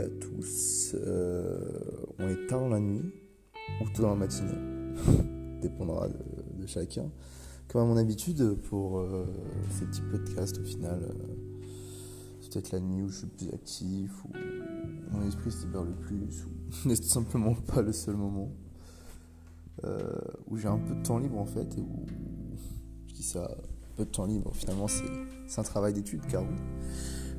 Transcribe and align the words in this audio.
à 0.00 0.08
tous. 0.08 0.94
Euh, 0.94 1.58
on 2.18 2.28
est 2.28 2.46
tard 2.46 2.68
la 2.68 2.80
nuit 2.80 3.04
ou 3.80 3.88
tôt 3.94 4.02
dans 4.02 4.10
la 4.10 4.16
matinée, 4.16 4.52
dépendra 5.62 6.08
de, 6.08 6.66
chacun. 6.66 7.10
Comme 7.68 7.82
à 7.82 7.84
mon 7.84 7.96
habitude, 7.96 8.56
pour 8.68 8.98
euh, 8.98 9.26
ces 9.70 9.86
petits 9.86 10.02
podcasts, 10.02 10.58
au 10.58 10.64
final, 10.64 11.00
euh, 11.02 11.66
c'est 12.40 12.52
peut-être 12.52 12.72
la 12.72 12.80
nuit 12.80 13.02
où 13.02 13.08
je 13.08 13.18
suis 13.18 13.26
plus 13.26 13.48
actif, 13.50 14.24
ou 14.24 14.28
mon 15.12 15.26
esprit 15.26 15.50
se 15.50 15.64
libère 15.66 15.84
le 15.84 15.94
plus, 15.94 16.44
ou 16.44 16.88
n'est 16.88 16.96
simplement 16.96 17.54
pas 17.54 17.82
le 17.82 17.92
seul 17.92 18.16
moment. 18.16 18.50
où 20.48 20.56
j'ai 20.56 20.68
un 20.68 20.78
peu 20.78 20.94
de 20.94 21.02
temps 21.02 21.18
libre 21.18 21.38
en 21.38 21.46
fait, 21.46 21.76
et 21.78 21.80
où 21.80 22.06
je 23.06 23.14
dis 23.14 23.22
ça, 23.22 23.56
peu 23.96 24.04
de 24.04 24.10
temps 24.10 24.26
libre, 24.26 24.50
finalement 24.54 24.88
c'est 24.88 25.60
un 25.60 25.64
travail 25.64 25.92
d'étude, 25.92 26.26
car 26.26 26.42
oui. 26.42 26.56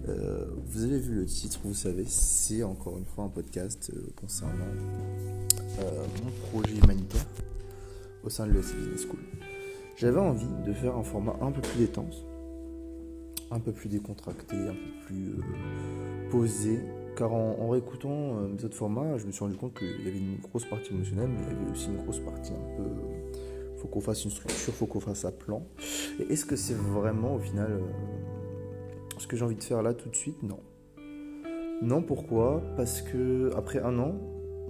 Euh, 0.09 0.45
vous 0.67 0.84
avez 0.84 0.99
vu 0.99 1.16
le 1.16 1.25
titre, 1.25 1.59
vous 1.63 1.73
savez, 1.73 2.05
c'est 2.07 2.63
encore 2.63 2.97
une 2.97 3.05
fois 3.05 3.25
un 3.25 3.29
podcast 3.29 3.91
euh, 3.93 4.07
concernant 4.16 4.66
euh, 5.80 6.05
mon 6.23 6.31
projet 6.49 6.75
humanitaire 6.77 7.25
au 8.23 8.30
sein 8.30 8.47
de 8.47 8.53
l'ESC 8.53 8.75
Business 8.75 9.05
School. 9.05 9.20
J'avais 9.97 10.20
envie 10.20 10.45
de 10.66 10.73
faire 10.73 10.95
un 10.95 11.03
format 11.03 11.35
un 11.41 11.52
peu 11.52 11.61
plus 11.61 11.80
détense, 11.80 12.23
un 13.52 13.59
peu 13.59 13.71
plus 13.71 13.89
décontracté, 13.89 14.55
un 14.55 14.73
peu 14.73 15.05
plus 15.07 15.35
posé, 16.30 16.80
car 17.16 17.33
en, 17.33 17.69
réécoutant 17.69 18.47
mes 18.47 18.63
autres 18.63 18.75
formats, 18.75 19.17
je 19.17 19.25
me 19.25 19.31
suis 19.31 19.44
rendu 19.44 19.58
compte 19.58 19.73
qu'il 19.73 20.05
y 20.05 20.08
avait 20.08 20.19
une 20.19 20.38
grosse 20.38 20.66
partie 20.66 20.94
émotionnelle, 20.94 21.30
mais 21.30 21.39
il 21.47 21.58
y 21.58 21.61
avait 21.61 21.71
aussi 21.71 21.88
une 21.88 21.97
grosse 21.97 22.19
partie 22.19 22.52
un 22.53 22.77
peu. 22.77 22.83
faut 23.77 23.88
qu'on 23.88 24.02
fasse 24.02 24.23
une 24.23 24.31
structure, 24.31 24.73
faut 24.73 24.86
qu'on 24.86 24.99
fasse 24.99 25.25
un 25.25 25.31
plan. 25.31 25.64
Et 26.19 26.31
est-ce 26.33 26.45
que 26.45 26.55
c'est 26.55 26.75
vraiment 26.75 27.36
au 27.36 27.39
final 27.39 27.80
ce 29.20 29.28
que 29.28 29.36
j'ai 29.36 29.44
envie 29.44 29.56
de 29.56 29.64
faire 29.64 29.82
là 29.82 29.94
tout 29.94 30.10
de 30.10 30.16
suite, 30.16 30.42
non. 30.44 30.60
Non, 31.82 32.02
pourquoi? 32.02 32.62
Parce 32.76 33.02
que 33.02 33.52
après 33.56 33.80
un 33.80 34.00
an, 34.00 34.16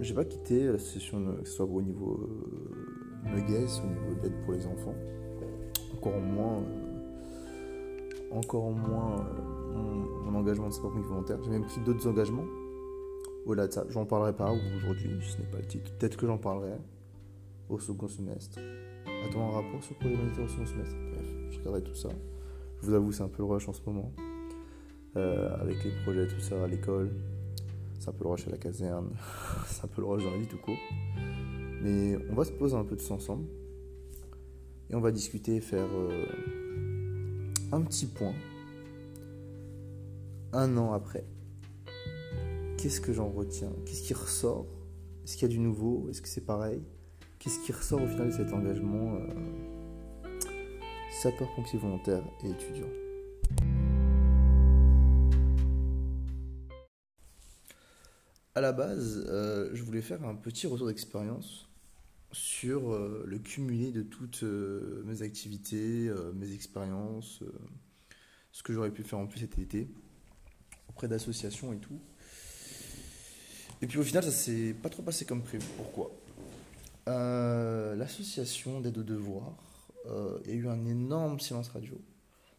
j'ai 0.00 0.14
pas 0.14 0.24
quitté 0.24 0.66
la 0.66 0.78
session, 0.78 1.24
que 1.42 1.48
ce 1.48 1.56
soit 1.56 1.66
au 1.66 1.80
niveau 1.80 2.20
euh, 2.20 3.34
Nuggets, 3.34 3.80
au 3.82 3.88
niveau 3.88 4.20
d'aide 4.22 4.34
pour 4.44 4.52
les 4.52 4.66
enfants. 4.66 4.94
Encore 5.96 6.20
moins, 6.20 6.58
euh, 6.58 8.30
encore 8.30 8.70
moins 8.70 9.16
euh, 9.16 9.74
mon, 10.24 10.38
engagement 10.38 10.68
de 10.68 10.74
sport 10.74 10.90
volontaire. 10.90 11.38
J'ai 11.42 11.50
même 11.50 11.64
pris 11.64 11.80
d'autres 11.80 12.06
engagements. 12.06 12.44
Au-delà 13.46 13.66
de 13.66 13.72
ça, 13.72 13.84
j'en 13.88 14.04
parlerai 14.04 14.34
pas 14.34 14.52
aujourd'hui, 14.76 15.18
ce 15.22 15.38
n'est 15.38 15.50
pas 15.50 15.58
le 15.58 15.66
titre. 15.66 15.90
Peut-être 15.96 16.16
que 16.16 16.26
j'en 16.26 16.38
parlerai 16.38 16.74
au 17.70 17.78
second 17.78 18.06
semestre. 18.06 18.58
A-t-on 19.24 19.48
un 19.48 19.50
rapport 19.50 19.82
sur 19.82 19.96
le 20.00 20.14
projet 20.14 20.42
au 20.44 20.48
second 20.48 20.66
semestre 20.66 20.94
Bref, 21.12 21.26
je 21.50 21.58
regarderai 21.58 21.82
tout 21.82 21.94
ça. 21.94 22.10
Je 22.80 22.86
vous 22.86 22.94
avoue, 22.94 23.12
c'est 23.12 23.22
un 23.22 23.28
peu 23.28 23.42
le 23.42 23.48
rush 23.48 23.68
en 23.68 23.72
ce 23.72 23.80
moment. 23.86 24.12
Euh, 25.16 25.54
avec 25.60 25.82
les 25.84 25.90
projets, 26.02 26.26
tout 26.26 26.40
ça, 26.40 26.62
à 26.62 26.66
l'école. 26.66 27.10
C'est 27.98 28.10
un 28.10 28.12
peu 28.12 28.24
le 28.24 28.30
rush 28.30 28.46
à 28.46 28.50
la 28.50 28.58
caserne, 28.58 29.10
c'est 29.66 29.84
un 29.84 29.88
peu 29.88 30.00
le 30.00 30.06
rush 30.06 30.22
dans 30.22 30.30
la 30.30 30.38
vie 30.38 30.46
tout 30.46 30.58
court. 30.58 30.76
Mais 31.82 32.16
on 32.30 32.34
va 32.34 32.44
se 32.44 32.52
poser 32.52 32.76
un 32.76 32.84
peu 32.84 32.96
ça 32.98 33.14
ensemble. 33.14 33.46
Et 34.90 34.94
on 34.94 35.00
va 35.00 35.10
discuter 35.10 35.60
faire 35.60 35.88
euh, 35.92 36.24
un 37.72 37.80
petit 37.82 38.06
point. 38.06 38.34
Un 40.52 40.76
an 40.76 40.92
après. 40.92 41.24
Qu'est-ce 42.78 43.00
que 43.00 43.12
j'en 43.12 43.28
retiens? 43.28 43.72
Qu'est-ce 43.84 44.02
qui 44.02 44.14
ressort? 44.14 44.66
Est-ce 45.24 45.36
qu'il 45.36 45.48
y 45.48 45.50
a 45.50 45.54
du 45.54 45.58
nouveau? 45.58 46.08
Est-ce 46.08 46.22
que 46.22 46.28
c'est 46.28 46.46
pareil? 46.46 46.80
Qu'est-ce 47.38 47.58
qui 47.60 47.72
ressort 47.72 48.00
au 48.00 48.06
final 48.06 48.28
de 48.28 48.32
cet 48.32 48.52
engagement 48.52 49.16
euh, 49.16 49.26
sapeur-pompier 51.20 51.78
volontaire 51.78 52.22
et 52.44 52.50
étudiant 52.50 52.88
à 58.58 58.60
la 58.60 58.72
base, 58.72 59.24
euh, 59.28 59.70
je 59.72 59.82
voulais 59.84 60.02
faire 60.02 60.24
un 60.24 60.34
petit 60.34 60.66
retour 60.66 60.88
d'expérience 60.88 61.68
sur 62.32 62.92
euh, 62.92 63.24
le 63.24 63.38
cumulé 63.38 63.92
de 63.92 64.02
toutes 64.02 64.42
euh, 64.42 65.00
mes 65.06 65.22
activités, 65.22 66.10
mes 66.34 66.52
expériences, 66.52 67.44
ce 68.50 68.62
que 68.64 68.72
j'aurais 68.72 68.90
pu 68.90 69.04
faire 69.04 69.20
en 69.20 69.28
plus 69.28 69.38
cet 69.40 69.60
été, 69.60 69.88
auprès 70.88 71.06
d'associations 71.06 71.72
et 71.72 71.78
tout. 71.78 72.00
Et 73.80 73.86
puis 73.86 73.98
au 73.98 74.02
final, 74.02 74.24
ça 74.24 74.32
s'est 74.32 74.74
pas 74.74 74.88
trop 74.88 75.02
passé 75.02 75.24
comme 75.24 75.42
prévu. 75.42 75.64
Pourquoi? 75.76 76.10
L'association 77.06 78.80
d'aide 78.80 78.98
aux 78.98 79.04
devoirs, 79.04 79.54
a 80.06 80.50
eu 80.50 80.66
un 80.66 80.84
énorme 80.84 81.38
silence 81.38 81.68
radio. 81.68 81.94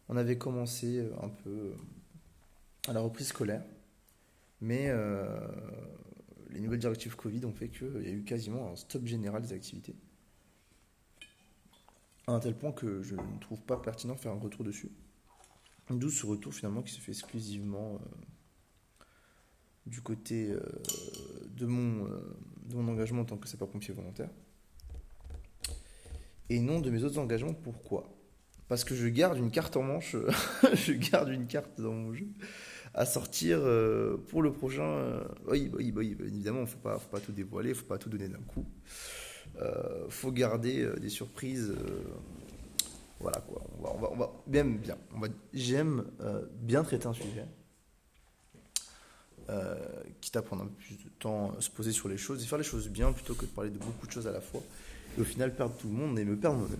On 0.08 0.16
avait 0.16 0.38
commencé 0.38 1.06
un 1.22 1.28
peu 1.28 1.74
à 2.88 2.94
la 2.94 3.00
reprise 3.00 3.28
scolaire. 3.28 3.62
Mais 4.60 4.88
euh, 4.88 5.38
les 6.50 6.60
nouvelles 6.60 6.80
directives 6.80 7.16
Covid 7.16 7.44
ont 7.46 7.52
fait 7.52 7.68
qu'il 7.68 8.02
y 8.02 8.08
a 8.08 8.12
eu 8.12 8.24
quasiment 8.24 8.70
un 8.70 8.76
stop 8.76 9.06
général 9.06 9.42
des 9.42 9.52
activités. 9.52 9.94
À 12.26 12.32
un 12.32 12.40
tel 12.40 12.54
point 12.54 12.72
que 12.72 13.02
je 13.02 13.14
ne 13.14 13.38
trouve 13.40 13.60
pas 13.62 13.78
pertinent 13.78 14.14
de 14.14 14.20
faire 14.20 14.32
un 14.32 14.38
retour 14.38 14.64
dessus. 14.64 14.90
D'où 15.88 16.10
ce 16.10 16.26
retour 16.26 16.54
finalement 16.54 16.82
qui 16.82 16.92
se 16.92 17.00
fait 17.00 17.12
exclusivement 17.12 17.94
euh, 17.94 19.04
du 19.86 20.00
côté 20.02 20.52
euh, 20.52 20.60
de, 21.56 21.66
mon, 21.66 22.06
engagement 22.74 23.22
en 23.22 23.24
tant 23.24 23.36
que 23.38 23.48
sapeur-pompier 23.48 23.94
volontaire. 23.94 24.30
Et 26.48 26.60
non 26.60 26.80
de 26.80 26.90
mes 26.90 27.02
autres 27.02 27.18
engagements. 27.18 27.54
Pourquoi? 27.54 28.12
Parce 28.68 28.84
que 28.84 28.94
je 28.94 29.08
garde 29.08 29.38
une 29.38 29.50
carte 29.50 29.76
en 29.76 29.82
manche, 29.82 30.14
je 30.74 30.92
garde 30.92 31.30
une 31.30 31.48
carte 31.48 31.80
dans 31.80 31.92
mon 31.92 32.12
jeu 32.12 32.28
à 32.94 33.06
sortir 33.06 33.60
euh, 33.62 34.16
pour 34.28 34.42
le 34.42 34.52
prochain. 34.52 34.82
Euh, 34.82 35.24
oui, 35.46 35.70
oui, 35.74 35.92
oui, 35.94 36.16
évidemment, 36.20 36.66
faut 36.66 36.78
pas, 36.78 36.98
faut 36.98 37.08
pas 37.08 37.20
tout 37.20 37.32
dévoiler, 37.32 37.70
il 37.70 37.74
faut 37.74 37.86
pas 37.86 37.98
tout 37.98 38.08
donner 38.08 38.28
d'un 38.28 38.38
coup. 38.38 38.66
Euh, 39.60 40.06
faut 40.08 40.32
garder 40.32 40.88
des 41.00 41.08
surprises. 41.08 41.74
voilà 43.20 43.40
quoi. 43.40 43.62
On 43.78 43.82
va, 43.82 43.92
on 43.94 43.98
va, 43.98 44.10
on 44.12 44.16
va 44.16 44.32
bien, 44.46 44.64
bien. 44.64 44.96
J'aime 45.52 46.04
bien 46.60 46.82
traiter 46.82 47.06
un 47.06 47.12
sujet. 47.12 47.46
quitte 50.20 50.36
à 50.36 50.42
prendre 50.42 50.62
un 50.62 50.66
peu 50.66 50.74
plus 50.74 50.96
de 50.96 51.10
temps, 51.18 51.60
se 51.60 51.70
poser 51.70 51.92
sur 51.92 52.08
les 52.08 52.16
choses 52.16 52.42
et 52.42 52.46
faire 52.46 52.58
les 52.58 52.64
choses 52.64 52.88
bien 52.88 53.12
plutôt 53.12 53.34
que 53.34 53.44
de 53.44 53.50
parler 53.50 53.70
de 53.70 53.78
beaucoup 53.78 54.06
de 54.06 54.12
choses 54.12 54.26
à 54.26 54.32
la 54.32 54.40
fois 54.40 54.62
et 55.16 55.20
au 55.20 55.24
final 55.24 55.54
perdre 55.54 55.74
tout 55.76 55.88
le 55.88 55.94
monde 55.94 56.18
et 56.18 56.24
me 56.24 56.36
perdre 56.36 56.58
moi-même. 56.58 56.78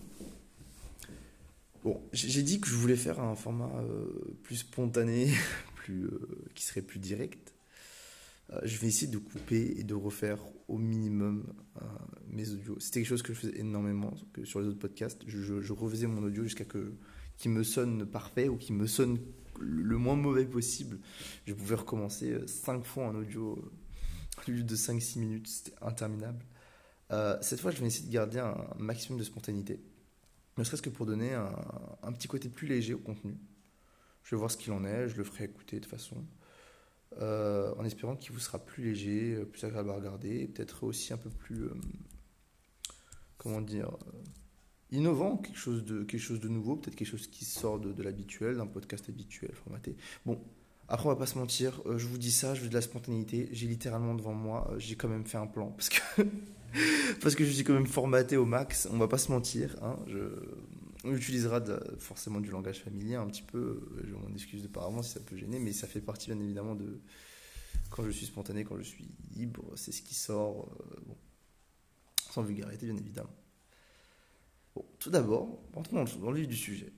Bon, 1.82 2.00
j'ai 2.12 2.42
dit 2.42 2.60
que 2.60 2.68
je 2.68 2.74
voulais 2.74 2.96
faire 2.96 3.20
un 3.20 3.34
format 3.34 3.70
plus 4.42 4.56
spontané, 4.56 5.32
euh, 5.92 6.44
qui 6.54 6.64
serait 6.64 6.82
plus 6.82 6.98
direct. 6.98 7.54
Euh, 8.52 8.60
je 8.64 8.78
vais 8.78 8.88
essayer 8.88 9.10
de 9.10 9.18
couper 9.18 9.74
et 9.78 9.84
de 9.84 9.94
refaire 9.94 10.38
au 10.68 10.78
minimum 10.78 11.52
euh, 11.76 11.84
mes 12.28 12.50
audios. 12.50 12.78
C'était 12.80 13.00
quelque 13.00 13.08
chose 13.08 13.22
que 13.22 13.32
je 13.32 13.40
faisais 13.40 13.58
énormément 13.58 14.12
sur 14.44 14.60
les 14.60 14.66
autres 14.66 14.78
podcasts. 14.78 15.22
Je, 15.26 15.60
je, 15.60 15.72
refaisais 15.72 16.06
mon 16.06 16.22
audio 16.22 16.42
jusqu'à 16.44 16.64
que 16.64 16.92
qu'il 17.36 17.52
me 17.52 17.62
sonne 17.62 18.04
parfait 18.04 18.48
ou 18.48 18.56
qu'il 18.56 18.74
me 18.74 18.86
sonne 18.86 19.18
le 19.58 19.96
moins 19.96 20.16
mauvais 20.16 20.44
possible. 20.44 20.98
Je 21.46 21.54
pouvais 21.54 21.76
recommencer 21.76 22.36
5 22.46 22.84
fois 22.84 23.06
en 23.06 23.14
audio 23.14 23.72
au 24.46 24.50
lieu 24.50 24.62
de 24.62 24.76
5-6 24.76 25.18
minutes. 25.18 25.46
C'était 25.48 25.76
interminable. 25.80 26.44
cette 27.40 27.60
fois, 27.60 27.70
je 27.70 27.80
vais 27.80 27.86
essayer 27.86 28.06
de 28.06 28.12
garder 28.12 28.40
un 28.40 28.56
maximum 28.78 29.18
de 29.18 29.24
spontanéité. 29.24 29.80
Ne 30.58 30.64
serait-ce 30.64 30.82
que 30.82 30.90
pour 30.90 31.06
donner 31.06 31.32
un, 31.32 31.50
un, 32.02 32.12
petit 32.12 32.28
côté 32.28 32.50
plus 32.50 32.66
léger 32.66 32.92
au 32.92 32.98
contenu. 32.98 33.34
Je 34.22 34.34
vais 34.34 34.38
voir 34.38 34.50
ce 34.50 34.56
qu'il 34.56 34.72
en 34.72 34.84
est, 34.84 35.08
je 35.08 35.16
le 35.16 35.24
ferai 35.24 35.44
écouter 35.44 35.80
de 35.80 35.86
façon. 35.86 36.24
Euh, 37.18 37.74
en 37.76 37.84
espérant 37.84 38.14
qu'il 38.14 38.32
vous 38.32 38.38
sera 38.38 38.58
plus 38.58 38.84
léger, 38.84 39.34
euh, 39.34 39.44
plus 39.44 39.64
agréable 39.64 39.90
à 39.90 39.94
regarder, 39.94 40.46
peut-être 40.46 40.84
aussi 40.84 41.12
un 41.12 41.16
peu 41.16 41.28
plus, 41.28 41.64
euh, 41.64 41.74
comment 43.36 43.60
dire, 43.60 43.90
innovant, 44.92 45.36
quelque 45.36 45.58
chose 45.58 45.84
de, 45.84 46.04
quelque 46.04 46.20
chose 46.20 46.38
de 46.38 46.48
nouveau, 46.48 46.76
peut-être 46.76 46.94
quelque 46.94 47.08
chose 47.08 47.26
qui 47.26 47.44
sort 47.44 47.80
de, 47.80 48.02
l'habituel, 48.02 48.56
d'un 48.58 48.66
podcast 48.66 49.08
habituel, 49.08 49.52
formaté. 49.54 49.96
Bon, 50.24 50.40
après 50.88 51.06
on 51.06 51.08
va 51.10 51.16
pas 51.16 51.26
se 51.26 51.36
mentir, 51.36 51.82
je 51.96 52.06
vous 52.06 52.18
dis 52.18 52.32
ça, 52.32 52.54
je 52.54 52.62
veux 52.62 52.68
de 52.68 52.74
la 52.74 52.80
spontanéité, 52.80 53.48
j'ai 53.52 53.66
littéralement 53.66 54.14
devant 54.14 54.34
moi, 54.34 54.72
j'ai 54.78 54.94
quand 54.94 55.08
même 55.08 55.24
fait 55.24 55.38
un 55.38 55.46
plan, 55.46 55.70
parce 55.70 55.88
que, 55.88 56.22
parce 57.20 57.34
que 57.34 57.44
je 57.44 57.50
suis 57.50 57.64
quand 57.64 57.74
même 57.74 57.86
formaté 57.86 58.36
au 58.36 58.46
max, 58.46 58.88
on 58.92 58.98
va 58.98 59.08
pas 59.08 59.18
se 59.18 59.32
mentir, 59.32 59.76
hein, 59.82 59.96
je 60.06 60.18
on 61.04 61.14
utilisera 61.14 61.62
forcément 61.98 62.40
du 62.40 62.50
langage 62.50 62.80
familier 62.80 63.14
un 63.14 63.26
petit 63.26 63.42
peu. 63.42 63.80
Je 64.04 64.14
m'en 64.14 64.28
excuse 64.34 64.62
de 64.62 64.68
par 64.68 64.84
avance 64.84 65.08
si 65.08 65.14
ça 65.14 65.20
peut 65.20 65.36
gêner, 65.36 65.58
mais 65.58 65.72
ça 65.72 65.86
fait 65.86 66.00
partie 66.00 66.30
bien 66.30 66.40
évidemment 66.40 66.74
de 66.74 67.00
quand 67.90 68.04
je 68.04 68.10
suis 68.10 68.26
spontané, 68.26 68.64
quand 68.64 68.76
je 68.76 68.82
suis 68.82 69.08
libre, 69.34 69.64
c'est 69.76 69.92
ce 69.92 70.02
qui 70.02 70.14
sort. 70.14 70.70
Euh, 70.80 71.00
bon. 71.06 71.16
Sans 72.30 72.42
vulgarité, 72.42 72.86
bien 72.86 72.96
évidemment. 72.96 73.34
Bon, 74.74 74.84
tout 75.00 75.10
d'abord, 75.10 75.60
rentrons 75.74 76.04
dans, 76.04 76.30
le 76.30 76.38
vif 76.38 76.46
du 76.46 76.56
sujet. 76.56 76.92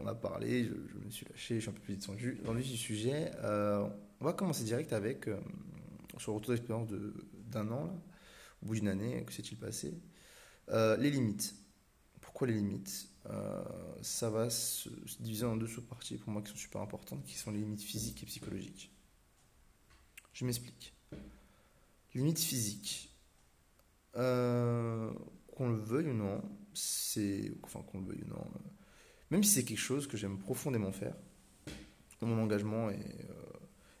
On 0.00 0.06
a, 0.06 0.14
parlé, 0.14 0.64
je, 0.64 1.04
me 1.04 1.10
suis 1.10 1.26
lâché, 1.26 1.56
je 1.56 1.60
suis 1.60 1.70
un 1.70 1.74
peu 1.74 1.80
plus 1.80 1.96
descendu. 1.96 2.40
Dans 2.44 2.54
le 2.54 2.60
vif 2.60 2.70
du 2.70 2.78
sujet, 2.78 3.30
euh, 3.42 3.86
on 4.20 4.24
va 4.24 4.32
commencer 4.32 4.64
direct 4.64 4.94
avec, 4.94 5.28
euh, 5.28 5.38
sur 6.16 6.32
retour 6.32 6.54
d'expérience 6.54 6.88
d'un 7.50 7.70
an, 7.70 7.84
là, 7.84 7.94
au 8.62 8.66
bout 8.66 8.74
d'une 8.74 8.88
année, 8.88 9.22
que 9.24 9.32
s'est-il 9.32 9.58
passé? 9.58 9.94
Les 10.70 11.10
limites 11.10 11.54
les 12.46 12.54
limites 12.54 13.08
euh, 13.30 13.62
Ça 14.02 14.30
va 14.30 14.50
se, 14.50 14.88
diviser 15.20 15.46
en 15.46 15.56
deux 15.56 15.66
sous-parties 15.66 16.18
pour 16.18 16.32
moi 16.32 16.42
qui 16.42 16.50
sont 16.50 16.56
super 16.56 16.80
importantes, 16.80 17.24
qui 17.24 17.36
sont 17.36 17.50
les 17.50 17.58
limites 17.58 17.82
physiques 17.82 18.22
et 18.22 18.26
psychologiques. 18.26 18.92
Je 20.32 20.44
m'explique. 20.44 20.94
Limite 22.14 22.38
physique. 22.38 23.10
Euh, 24.16 25.12
qu'on 25.54 25.68
le 25.68 25.76
veuille 25.76 26.08
ou 26.08 26.14
non, 26.14 26.42
c'est. 26.74 27.52
Enfin, 27.62 27.82
qu'on 27.82 28.00
le 28.00 28.06
veuille 28.06 28.22
ou 28.24 28.30
non. 28.30 28.40
euh, 28.40 28.58
même 29.30 29.42
si 29.42 29.50
c'est 29.50 29.64
quelque 29.64 29.76
chose 29.78 30.06
que 30.06 30.16
j'aime 30.16 30.38
profondément 30.38 30.92
faire, 30.92 31.14
mon 32.22 32.42
engagement 32.42 32.90
est. 32.90 33.28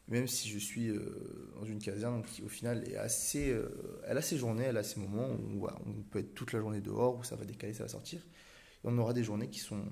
même 0.08 0.26
si 0.26 0.48
je 0.48 0.58
suis 0.58 0.88
euh, 0.88 1.52
dans 1.56 1.64
une 1.64 1.78
caserne 1.78 2.22
qui, 2.24 2.42
au 2.42 2.48
final, 2.48 2.88
est 2.88 2.96
assez. 2.96 3.50
euh, 3.50 4.00
elle 4.06 4.16
a 4.16 4.22
ses 4.22 4.38
journées, 4.38 4.64
elle 4.64 4.78
a 4.78 4.82
ses 4.82 5.00
moments 5.00 5.28
où 5.28 5.66
on 5.66 6.02
peut 6.02 6.20
être 6.20 6.34
toute 6.34 6.52
la 6.52 6.60
journée 6.60 6.80
dehors, 6.80 7.18
où 7.18 7.24
ça 7.24 7.36
va 7.36 7.44
décaler, 7.44 7.74
ça 7.74 7.84
va 7.84 7.88
sortir. 7.88 8.20
Et 8.20 8.84
on 8.84 8.96
aura 8.96 9.12
des 9.12 9.22
journées 9.22 9.50
qui 9.50 9.58
sont, 9.58 9.84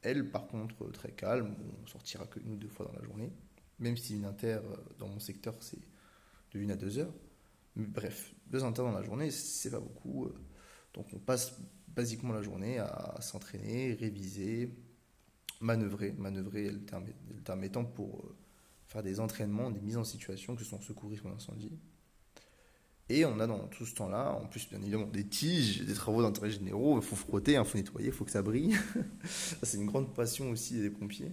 elles, 0.00 0.30
par 0.30 0.46
contre, 0.46 0.90
très 0.92 1.12
calmes, 1.12 1.54
où 1.60 1.82
on 1.82 1.86
sortira 1.86 2.26
que 2.26 2.40
une 2.40 2.52
ou 2.52 2.56
deux 2.56 2.68
fois 2.68 2.86
dans 2.86 2.98
la 2.98 3.04
journée. 3.04 3.30
Même 3.78 3.96
si 3.98 4.16
une 4.16 4.24
inter, 4.24 4.60
euh, 4.64 4.76
dans 4.98 5.08
mon 5.08 5.20
secteur, 5.20 5.54
c'est 5.60 5.80
de 6.52 6.60
1 6.60 6.70
à 6.70 6.76
2 6.76 6.98
heures. 6.98 7.14
Bref, 7.76 8.34
deux 8.46 8.64
inter 8.64 8.82
dans 8.82 8.92
la 8.92 9.02
journée, 9.02 9.30
c'est 9.30 9.70
pas 9.70 9.78
beaucoup. 9.78 10.28
Donc 10.94 11.06
on 11.12 11.18
passe 11.18 11.54
basiquement 11.86 12.32
la 12.32 12.42
journée 12.42 12.78
à 12.78 13.18
s'entraîner, 13.20 13.92
réviser, 13.92 14.74
manœuvrer. 15.60 16.12
Manœuvrer 16.12 16.70
le 16.70 16.84
terme, 16.84 17.04
le 17.28 17.64
étant 17.64 17.84
pour 17.84 18.34
faire 18.88 19.02
des 19.02 19.20
entraînements, 19.20 19.70
des 19.70 19.80
mises 19.80 19.98
en 19.98 20.04
situation, 20.04 20.56
que 20.56 20.64
ce 20.64 20.76
secourisme 20.78 21.28
ou 21.28 21.30
en 21.30 21.34
incendie. 21.36 21.70
Et 23.10 23.24
on 23.24 23.40
a 23.40 23.46
dans 23.46 23.66
tout 23.68 23.86
ce 23.86 23.94
temps-là, 23.94 24.32
en 24.32 24.46
plus 24.46 24.68
bien 24.68 24.80
évidemment, 24.80 25.06
des 25.06 25.26
tiges, 25.26 25.82
des 25.82 25.94
travaux 25.94 26.22
d'intérêt 26.22 26.50
généraux, 26.50 26.98
il 26.98 27.02
faut 27.02 27.16
frotter, 27.16 27.52
il 27.52 27.64
faut 27.64 27.78
nettoyer, 27.78 28.08
il 28.08 28.12
faut 28.12 28.24
que 28.24 28.30
ça 28.30 28.42
brille. 28.42 28.76
c'est 29.62 29.78
une 29.78 29.86
grande 29.86 30.12
passion 30.14 30.50
aussi 30.50 30.80
des 30.80 30.90
pompiers. 30.90 31.32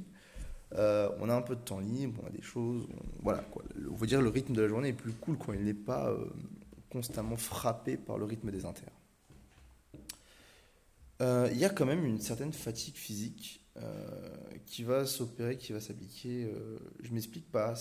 Euh, 0.74 1.10
on 1.20 1.30
a 1.30 1.36
un 1.36 1.42
peu 1.42 1.56
de 1.56 1.62
temps 1.62 1.80
libre, 1.80 2.22
on 2.24 2.28
a 2.28 2.30
des 2.30 2.42
choses, 2.42 2.88
voilà 3.22 3.40
quoi. 3.40 3.64
On 3.90 3.96
va 3.96 4.08
dire 4.08 4.22
le 4.22 4.30
rythme 4.30 4.54
de 4.54 4.62
la 4.62 4.68
journée 4.68 4.90
est 4.90 4.94
plus 4.94 5.14
cool 5.14 5.38
quand 5.38 5.54
il 5.54 5.64
n'est 5.64 5.74
pas 5.74 6.10
euh, 6.10 6.26
constamment 6.90 7.38
frappé 7.38 7.98
par 7.98 8.18
le 8.18 8.26
rythme 8.26 8.52
des 8.52 8.66
inters. 8.66 8.92
Euh, 11.22 11.50
Il 11.52 11.58
y 11.58 11.66
a 11.66 11.70
quand 11.70 11.86
même 11.86 12.06
une 12.06 12.20
certaine 12.20 12.52
fatigue 12.54 12.96
physique 12.96 13.65
qui 14.66 14.84
va 14.84 15.06
s'opérer, 15.06 15.58
qui 15.58 15.74
va 15.74 15.80
s'appliquer. 15.80 16.46
euh, 16.46 16.80
je 17.02 17.14
m'explique 17.14 17.52
pas, 17.52 17.76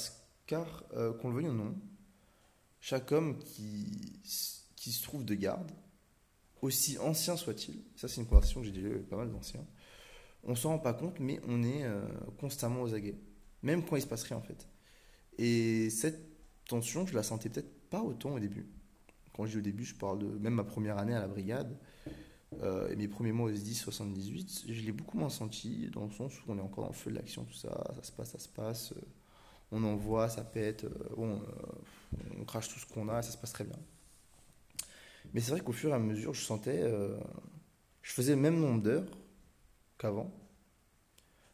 car 0.47 0.85
euh, 0.95 1.13
qu'on 1.13 1.31
le 1.31 1.37
veuille 1.37 1.49
ou 1.49 1.55
non, 1.55 1.75
chaque 2.81 3.13
homme 3.13 3.39
qui, 3.39 4.21
qui 4.77 4.93
se 4.93 5.03
trouve 5.03 5.25
de 5.25 5.35
garde, 5.35 5.71
aussi 6.63 6.99
ancien 6.99 7.37
soit-il, 7.37 7.83
ça 7.97 8.09
c'est 8.09 8.21
une 8.21 8.27
conversation 8.27 8.61
que 8.61 8.67
j'ai 8.67 8.73
déjà 8.73 8.89
eue 8.89 8.95
avec 8.95 9.09
pas 9.09 9.17
mal 9.17 9.31
d'anciens, 9.31 9.67
on 10.43 10.55
s'en 10.55 10.71
rend 10.71 10.79
pas 10.79 10.95
compte, 10.95 11.21
mais 11.21 11.41
on 11.49 11.63
est 11.63 11.85
euh, 11.85 12.07
constamment 12.39 12.83
aux 12.83 12.95
aguets, 12.95 13.19
même 13.63 13.85
quand 13.85 13.97
il 13.97 14.03
se 14.03 14.07
passe 14.07 14.25
rien 14.25 14.37
en 14.37 14.43
fait. 14.43 14.69
Et 15.39 15.91
cette 15.91 16.21
tension, 16.67 17.07
je 17.07 17.15
la 17.15 17.23
sentais 17.23 17.49
peut-être 17.49 17.89
pas 17.89 18.03
autant 18.03 18.35
au 18.35 18.39
début. 18.39 18.69
Quand 19.33 19.47
je 19.47 19.53
dis 19.53 19.59
au 19.59 19.63
début, 19.63 19.85
je 19.85 19.95
parle 19.95 20.19
de 20.19 20.27
même 20.39 20.55
ma 20.55 20.65
première 20.65 20.99
année 20.99 21.15
à 21.15 21.21
la 21.21 21.29
brigade 21.29 21.77
euh, 22.63 22.89
et 22.89 22.97
mes 22.97 23.09
premiers 23.09 23.33
mois 23.33 23.51
au 23.51 23.55
SDI 23.55 23.75
78, 23.75 24.65
je 24.69 24.81
l'ai 24.83 24.93
beaucoup 24.93 25.19
moins 25.19 25.29
senti 25.29 25.89
dans 25.93 26.05
le 26.05 26.11
sens 26.13 26.33
où 26.41 26.53
on 26.53 26.59
est 26.59 26.63
encore 26.63 26.85
dans 26.85 26.91
le 26.91 26.97
feu 26.97 27.11
de 27.11 27.17
l'action, 27.17 27.45
tout 27.45 27.55
ça, 27.55 27.93
ça 27.95 28.03
se 28.03 28.13
passe, 28.13 28.31
ça 28.31 28.39
se 28.39 28.49
passe, 28.49 28.93
euh, 28.93 29.01
on 29.75 29.83
envoie, 29.85 30.29
ça 30.29 30.45
pète, 30.45 30.85
euh, 30.85 30.91
bon, 31.17 31.41
euh, 31.41 32.41
on 32.41 32.45
crache 32.45 32.69
tout 32.69 32.79
ce 32.79 32.87
qu'on 32.87 33.09
a 33.09 33.23
ça 33.23 33.33
se 33.33 33.39
passe 33.39 33.53
très 33.53 33.65
bien. 33.65 33.79
Mais 35.33 35.41
c'est 35.41 35.51
vrai 35.51 35.61
qu'au 35.61 35.73
fur 35.73 35.91
et 35.91 35.95
à 35.95 35.99
mesure, 35.99 36.33
je 36.33 36.43
sentais, 36.43 36.81
euh, 36.83 37.19
je 38.03 38.13
faisais 38.13 38.35
le 38.35 38.41
même 38.41 38.61
nombre 38.61 38.83
d'heures 38.83 39.19
qu'avant, 39.99 40.33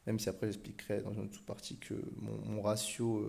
même 0.07 0.19
si 0.19 0.29
après 0.29 0.49
j'expliquerai 0.49 1.01
dans 1.03 1.13
une 1.13 1.25
autre 1.25 1.35
sous-partie 1.35 1.79
que 1.79 1.95
mon, 2.17 2.61
ratio, 2.61 3.27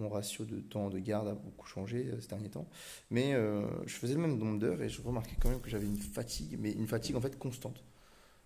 mon 0.00 0.08
ratio 0.08 0.44
de 0.44 0.60
temps 0.60 0.90
de 0.90 0.98
garde 0.98 1.28
a 1.28 1.34
beaucoup 1.34 1.66
changé 1.66 2.06
euh, 2.06 2.20
ces 2.20 2.28
derniers 2.28 2.50
temps. 2.50 2.68
Mais 3.10 3.34
euh, 3.34 3.66
je 3.86 3.94
faisais 3.94 4.14
le 4.14 4.20
même 4.20 4.38
nombre 4.38 4.58
d'heures 4.58 4.82
et 4.82 4.88
je 4.88 5.00
remarquais 5.02 5.36
quand 5.40 5.50
même 5.50 5.60
que 5.60 5.70
j'avais 5.70 5.86
une 5.86 5.96
fatigue, 5.98 6.56
mais 6.58 6.72
une 6.72 6.86
fatigue 6.86 7.16
en 7.16 7.20
fait 7.20 7.38
constante. 7.38 7.82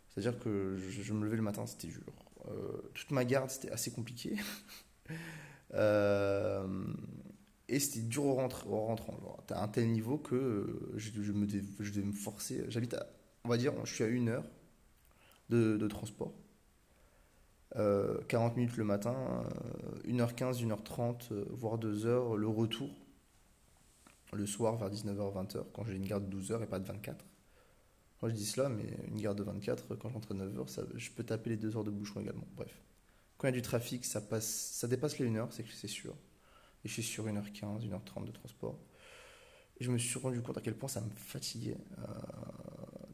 C'est-à-dire 0.08 0.38
que 0.38 0.76
je, 0.76 1.12
me 1.12 1.24
levais 1.24 1.36
le 1.36 1.42
matin, 1.42 1.66
c'était 1.66 1.88
dur. 1.88 2.02
Euh, 2.48 2.52
toute 2.94 3.10
ma 3.10 3.24
garde, 3.24 3.50
c'était 3.50 3.70
assez 3.70 3.90
compliqué. 3.90 4.36
Et 7.66 7.80
c'était 7.80 8.06
dur 8.06 8.24
au, 8.26 8.34
rentre- 8.34 8.68
au 8.68 8.86
rentrant. 8.86 9.16
T'as 9.46 9.60
un 9.60 9.66
tel 9.68 9.90
niveau 9.90 10.18
que 10.18 10.92
je, 10.96 11.10
me 11.32 11.48
je 11.80 11.90
devais 11.90 12.06
me 12.06 12.12
forcer. 12.12 12.64
J'habite 12.68 12.94
à, 12.94 13.06
on 13.44 13.48
va 13.48 13.56
dire, 13.56 13.72
je 13.84 13.92
suis 13.92 14.04
à 14.04 14.06
une 14.06 14.28
heure 14.28 14.44
de 15.48 15.88
transport. 15.88 16.32
Euh, 17.76 18.20
40 18.28 18.56
minutes 18.56 18.76
le 18.76 18.84
matin, 18.84 19.16
euh, 20.06 20.08
1h15, 20.08 20.62
1h30, 20.64 21.32
euh, 21.32 21.44
voire 21.50 21.78
2h 21.78 22.36
le 22.36 22.48
retour. 22.48 22.90
Le 24.32 24.46
soir 24.46 24.76
vers 24.76 24.90
19h, 24.90 25.32
20h, 25.32 25.64
quand 25.72 25.84
j'ai 25.84 25.94
une 25.94 26.06
garde 26.06 26.24
de 26.24 26.30
12 26.30 26.52
heures 26.52 26.62
et 26.62 26.66
pas 26.66 26.78
de 26.78 26.86
24. 26.86 27.24
Moi 28.22 28.30
je 28.30 28.34
dis 28.34 28.46
cela, 28.46 28.68
mais 28.68 28.96
une 29.08 29.20
garde 29.20 29.38
de 29.38 29.42
24, 29.44 29.96
quand 29.96 30.08
j'entre 30.08 30.32
à 30.32 30.34
9h, 30.34 30.68
ça, 30.68 30.82
je 30.94 31.10
peux 31.10 31.24
taper 31.24 31.50
les 31.50 31.56
2 31.56 31.76
heures 31.76 31.84
de 31.84 31.90
bouchon 31.90 32.20
également. 32.20 32.46
Bref. 32.56 32.74
Quand 33.38 33.48
il 33.48 33.50
y 33.50 33.54
a 33.54 33.56
du 33.56 33.62
trafic, 33.62 34.04
ça, 34.04 34.20
passe, 34.20 34.46
ça 34.46 34.88
dépasse 34.88 35.18
les 35.18 35.28
1 35.28 35.36
heure, 35.36 35.52
c'est 35.52 35.62
que 35.64 35.72
c'est 35.72 35.88
sûr. 35.88 36.14
Et 36.84 36.88
je 36.88 36.92
suis 36.92 37.02
sur 37.02 37.26
1h15, 37.26 37.88
1h30 37.88 38.24
de 38.24 38.32
transport. 38.32 38.78
Et 39.78 39.84
je 39.84 39.90
me 39.90 39.98
suis 39.98 40.18
rendu 40.18 40.40
compte 40.42 40.56
à 40.58 40.60
quel 40.60 40.76
point 40.76 40.88
ça 40.88 41.00
me 41.00 41.10
fatiguait. 41.10 41.78
euh, 41.98 42.02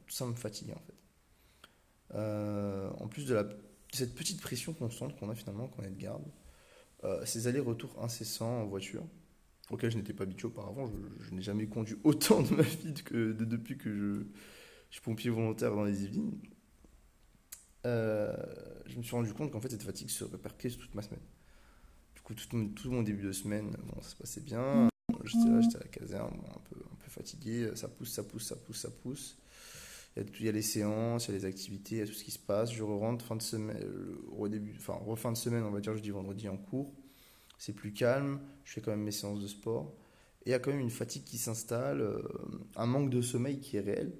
tout 0.05 0.13
ça 0.13 0.25
me 0.25 0.35
fatiguait 0.35 0.73
en 0.73 0.79
fait. 0.81 0.95
Euh, 2.13 2.89
en 2.99 3.07
plus 3.07 3.25
de, 3.25 3.33
la, 3.33 3.45
cette 3.91 4.15
petite 4.15 4.41
pression 4.41 4.73
constante 4.73 5.17
qu'on 5.19 5.29
a 5.29 5.35
finalement 5.35 5.67
quand 5.67 5.81
on 5.83 5.85
est 5.85 5.91
de 5.91 5.99
garde, 6.01 6.23
euh, 7.03 7.25
ces 7.25 7.47
allers-retours 7.47 7.95
incessants 8.03 8.61
en 8.63 8.65
voiture, 8.67 9.03
auxquels 9.71 9.91
je 9.91 9.97
n'étais 9.97 10.13
pas 10.13 10.23
habitué 10.23 10.47
auparavant, 10.47 10.87
je, 10.87 11.25
je 11.25 11.31
n'ai 11.33 11.41
jamais 11.43 11.67
conduit 11.67 11.97
autant 12.05 12.41
de 12.43 12.55
ma 12.55 12.63
vie 12.63 12.93
que 12.95 13.33
de- 13.33 13.45
depuis 13.45 13.77
que 13.77 13.91
je, 13.93 14.23
je 14.89 14.93
suis 14.95 15.01
pompier 15.01 15.31
volontaire 15.31 15.75
dans 15.75 15.85
les 15.85 16.03
Yvelines. 16.05 16.39
Euh, 17.85 18.35
je 18.85 18.97
me 18.97 19.03
suis 19.03 19.15
rendu 19.15 19.33
compte 19.33 19.51
qu'en 19.51 19.59
fait 19.59 19.69
cette 19.69 19.83
fatigue 19.83 20.09
se 20.09 20.23
répercutait 20.23 20.69
sur 20.69 20.81
toute 20.81 20.93
ma 20.95 21.01
semaine. 21.01 21.21
Du 22.15 22.21
coup, 22.21 22.35
tout, 22.35 22.55
mon- 22.57 22.69
tout 22.69 22.91
mon 22.91 23.03
début 23.03 23.23
de 23.23 23.31
semaine, 23.31 23.71
bon, 23.85 24.01
ça 24.01 24.09
se 24.11 24.15
passait 24.17 24.41
bien. 24.41 24.89
J'étais 25.25 25.49
là, 25.49 25.61
j'étais 25.61 25.77
à 25.77 25.81
la 25.81 25.87
caserne, 25.87 26.35
un, 26.49 26.59
peu, 26.69 26.77
un 26.79 26.95
peu 26.97 27.09
fatigué. 27.09 27.71
Ça 27.75 27.87
pousse, 27.89 28.11
ça 28.11 28.23
pousse, 28.23 28.45
ça 28.47 28.55
pousse, 28.57 28.79
ça 28.81 28.91
pousse. 28.91 29.37
Il 30.17 30.45
y, 30.45 30.49
a, 30.49 30.51
les 30.51 30.61
séances, 30.61 31.27
il 31.27 31.31
y 31.31 31.35
a 31.35 31.37
les 31.37 31.45
activités, 31.45 31.95
il 31.95 31.99
y 31.99 32.01
a 32.01 32.05
tout 32.05 32.13
ce 32.13 32.23
qui 32.25 32.31
se 32.31 32.39
passe. 32.39 32.73
Je 32.73 32.83
rentre 32.83 33.23
fin 33.23 33.37
de 33.37 33.41
semaine, 33.41 33.77
au 34.37 34.49
début, 34.49 34.75
enfin, 34.77 34.99
fin 35.15 35.31
de 35.31 35.37
semaine, 35.37 35.63
on 35.63 35.71
va 35.71 35.79
dire 35.79 35.95
jeudi, 35.95 36.09
vendredi 36.09 36.49
en 36.49 36.57
cours. 36.57 36.93
C'est 37.57 37.73
plus 37.73 37.93
calme. 37.93 38.41
Je 38.65 38.73
fais 38.73 38.81
quand 38.81 38.91
même 38.91 39.03
mes 39.03 39.11
séances 39.11 39.39
de 39.39 39.47
sport. 39.47 39.95
Et 40.45 40.49
il 40.49 40.51
y 40.51 40.53
a 40.53 40.59
quand 40.59 40.71
même 40.71 40.81
une 40.81 40.89
fatigue 40.89 41.23
qui 41.23 41.37
s'installe, 41.37 42.01
euh, 42.01 42.21
un 42.75 42.87
manque 42.87 43.09
de 43.09 43.21
sommeil 43.21 43.59
qui 43.59 43.77
est 43.77 43.81
réel, 43.81 44.11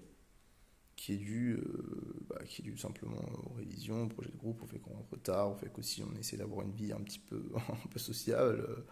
qui 1.01 1.13
est 1.13 1.17
dû, 1.17 1.53
euh, 1.53 2.13
bah, 2.29 2.39
qui 2.45 2.61
est 2.61 2.65
dû 2.65 2.77
simplement 2.77 3.19
aux 3.43 3.53
révisions, 3.53 4.03
au 4.03 4.07
projet 4.07 4.29
de 4.29 4.37
groupe, 4.37 4.61
au 4.61 4.67
fait 4.67 4.77
qu'on 4.77 4.93
rentre 4.93 5.17
tard, 5.17 5.51
au 5.51 5.55
fait 5.55 5.67
qu'aussi 5.73 6.03
on 6.03 6.15
essaie 6.19 6.37
d'avoir 6.37 6.63
une 6.63 6.73
vie 6.73 6.93
un 6.93 7.01
petit 7.01 7.17
peu, 7.17 7.43
un 7.69 7.87
peu 7.89 7.97
sociable, 7.97 8.59
euh, 8.69 8.85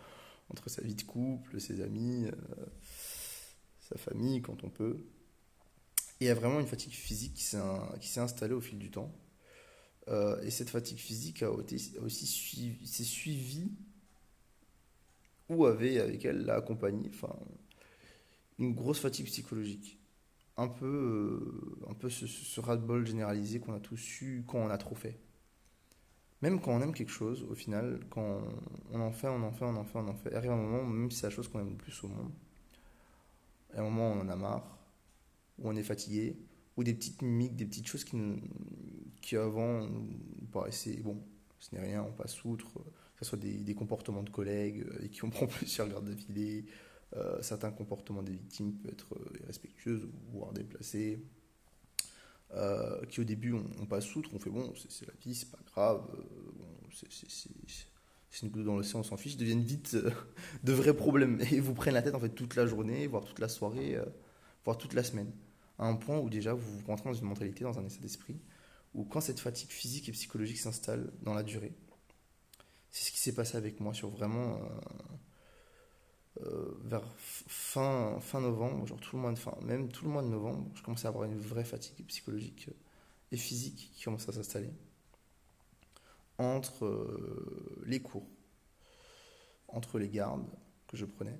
entre 0.49 0.67
sa 0.71 0.81
vie 0.81 0.95
de 0.95 1.03
couple, 1.03 1.59
ses 1.59 1.81
amis, 1.81 2.25
euh, 2.25 2.65
sa 3.79 3.95
famille 3.99 4.41
quand 4.41 4.63
on 4.63 4.71
peut. 4.71 5.05
Il 6.21 6.27
y 6.27 6.29
a 6.29 6.33
vraiment 6.33 6.59
une 6.61 6.67
fatigue 6.67 6.93
physique 6.93 7.33
qui 7.33 7.43
s'est 7.43 8.19
installée 8.19 8.53
au 8.53 8.61
fil 8.61 8.77
du 8.79 8.91
temps. 8.91 9.11
Euh, 10.09 10.41
et 10.43 10.51
cette 10.51 10.69
fatigue 10.69 10.97
physique 10.99 11.43
a 11.43 11.51
aussi 11.51 12.77
s'est 12.85 13.03
suivie 13.05 13.71
ou 15.49 15.65
avait 15.65 15.99
avec 15.99 16.23
elle 16.23 16.45
l'a 16.45 16.55
accompagnée, 16.55 17.09
enfin, 17.13 17.35
une 18.59 18.73
grosse 18.75 18.99
fatigue 18.99 19.25
psychologique. 19.25 19.97
Un 20.57 20.67
peu, 20.69 20.85
euh, 20.88 21.89
un 21.91 21.95
peu 21.95 22.09
ce, 22.09 22.27
ce- 22.27 22.59
ras-le-bol 22.61 23.07
généralisé 23.07 23.59
qu'on 23.59 23.73
a 23.75 23.79
tous 23.81 24.21
eu 24.21 24.43
quand 24.47 24.59
on 24.59 24.69
a 24.69 24.77
trop 24.79 24.95
fait. 24.95 25.19
Même 26.41 26.59
quand 26.59 26.71
on 26.73 26.81
aime 26.81 26.93
quelque 26.93 27.11
chose, 27.13 27.45
au 27.49 27.55
final, 27.55 28.01
quand 28.09 28.41
on 28.91 28.99
en 28.99 29.11
fait, 29.13 29.27
on 29.29 29.41
en 29.43 29.51
fait, 29.53 29.63
on 29.65 29.75
en 29.77 29.85
fait, 29.85 29.97
on 29.99 30.07
en 30.09 30.15
fait, 30.15 30.33
arrive 30.35 30.51
un 30.51 30.57
moment, 30.57 30.83
même 30.83 31.09
si 31.11 31.17
c'est 31.19 31.27
la 31.27 31.31
chose 31.31 31.47
qu'on 31.47 31.59
aime 31.61 31.69
le 31.69 31.77
plus 31.77 32.03
au 32.03 32.07
monde, 32.09 32.31
à 33.73 33.79
un 33.79 33.83
moment 33.83 34.11
on 34.11 34.21
en 34.21 34.29
a 34.29 34.35
marre, 34.35 34.78
ou 35.61 35.69
on 35.69 35.75
est 35.75 35.83
fatigué, 35.83 36.37
ou 36.77 36.83
des 36.83 36.93
petites 36.93 37.21
mimiques, 37.21 37.55
des 37.55 37.65
petites 37.65 37.87
choses 37.87 38.05
qui, 39.21 39.35
avant 39.35 39.87
nous 39.87 40.47
paraissaient, 40.51 40.97
bon, 40.97 41.21
ce 41.59 41.75
n'est 41.75 41.81
rien, 41.81 42.03
on 42.03 42.13
passe 42.13 42.43
outre, 42.45 42.73
que 42.73 43.25
ce 43.25 43.25
soit 43.25 43.37
des, 43.39 43.75
comportements 43.75 44.23
de 44.23 44.29
collègues 44.29 44.85
euh, 44.87 44.97
avec 44.97 45.11
qui 45.11 45.23
on 45.25 45.29
prend 45.37 45.47
plusieurs 45.47 45.87
gardes 45.89 46.09
d'affilée, 46.09 46.65
euh, 47.15 47.41
certains 47.41 47.71
comportements 47.71 48.23
des 48.23 48.33
victimes 48.33 48.73
peuvent 48.73 48.91
être 48.93 49.15
euh, 49.15 49.39
irrespectueux, 49.43 50.09
voire 50.31 50.53
déplacés, 50.53 51.19
euh, 52.53 53.05
qui 53.05 53.19
au 53.19 53.23
début 53.23 53.53
on, 53.53 53.85
passe 53.85 54.15
outre, 54.15 54.31
on 54.33 54.39
fait 54.39 54.49
bon, 54.49 54.73
c'est 54.89 55.05
la 55.05 55.13
vie, 55.23 55.35
c'est 55.35 55.51
pas 55.51 55.59
grave, 55.71 56.03
euh, 56.17 57.07
c'est- 57.11 58.43
une 58.43 58.49
goutte 58.49 58.63
dans 58.65 58.75
l'océan, 58.75 58.99
on 59.01 59.03
s'en 59.03 59.17
fiche, 59.17 59.37
deviennent 59.37 59.63
vite 59.63 59.95
euh, 59.95 60.11
de 60.63 60.71
vrais 60.73 60.95
problèmes 60.95 61.39
et 61.51 61.59
vous 61.59 61.73
prennent 61.73 61.93
la 61.93 62.01
tête 62.01 62.15
en 62.15 62.19
fait 62.19 62.29
toute 62.29 62.55
la 62.55 62.65
journée, 62.65 63.05
voire 63.07 63.25
toute 63.25 63.39
la 63.39 63.49
soirée, 63.49 63.97
euh, 63.97 64.05
voire 64.63 64.77
toute 64.77 64.93
la 64.93 65.03
semaine. 65.03 65.31
À 65.79 65.86
un 65.86 65.95
point 65.95 66.19
où 66.19 66.29
déjà 66.29 66.53
vous 66.53 66.86
rentrez 66.86 67.09
dans 67.09 67.15
une 67.15 67.27
mentalité, 67.27 67.63
dans 67.63 67.79
un 67.79 67.86
état 67.86 68.00
d'esprit, 68.01 68.39
où 68.93 69.05
quand 69.05 69.21
cette 69.21 69.39
fatigue 69.39 69.69
physique 69.69 70.09
et 70.09 70.12
psychologique 70.12 70.59
s'installe 70.59 71.12
dans 71.21 71.33
la 71.33 71.43
durée, 71.43 71.74
c'est 72.91 73.05
ce 73.05 73.12
qui 73.12 73.19
s'est 73.19 73.33
passé 73.33 73.57
avec 73.57 73.79
moi 73.79 73.93
sur 73.93 74.09
vraiment 74.09 74.59
euh, 76.41 76.77
vers 76.83 77.03
fin, 77.17 78.17
fin 78.21 78.39
novembre, 78.39 78.86
genre 78.88 79.00
tout 79.00 79.15
le 79.15 79.21
mois 79.21 79.31
de 79.31 79.38
fin, 79.38 79.57
même 79.62 79.89
tout 79.89 80.05
le 80.05 80.12
mois 80.12 80.21
de 80.21 80.27
novembre, 80.27 80.69
je 80.75 80.81
commençais 80.81 81.05
à 81.05 81.09
avoir 81.09 81.25
une 81.25 81.38
vraie 81.38 81.65
fatigue 81.65 82.05
psychologique 82.07 82.69
et 83.31 83.38
physique 83.38 83.91
qui 83.93 84.03
commençait 84.03 84.29
à 84.29 84.33
s'installer 84.33 84.71
entre 86.38 86.89
les 87.86 88.01
cours, 88.01 88.25
entre 89.67 90.00
les 90.00 90.07
gardes 90.07 90.48
que 90.88 90.95
je 90.95 91.05
prenais, 91.05 91.38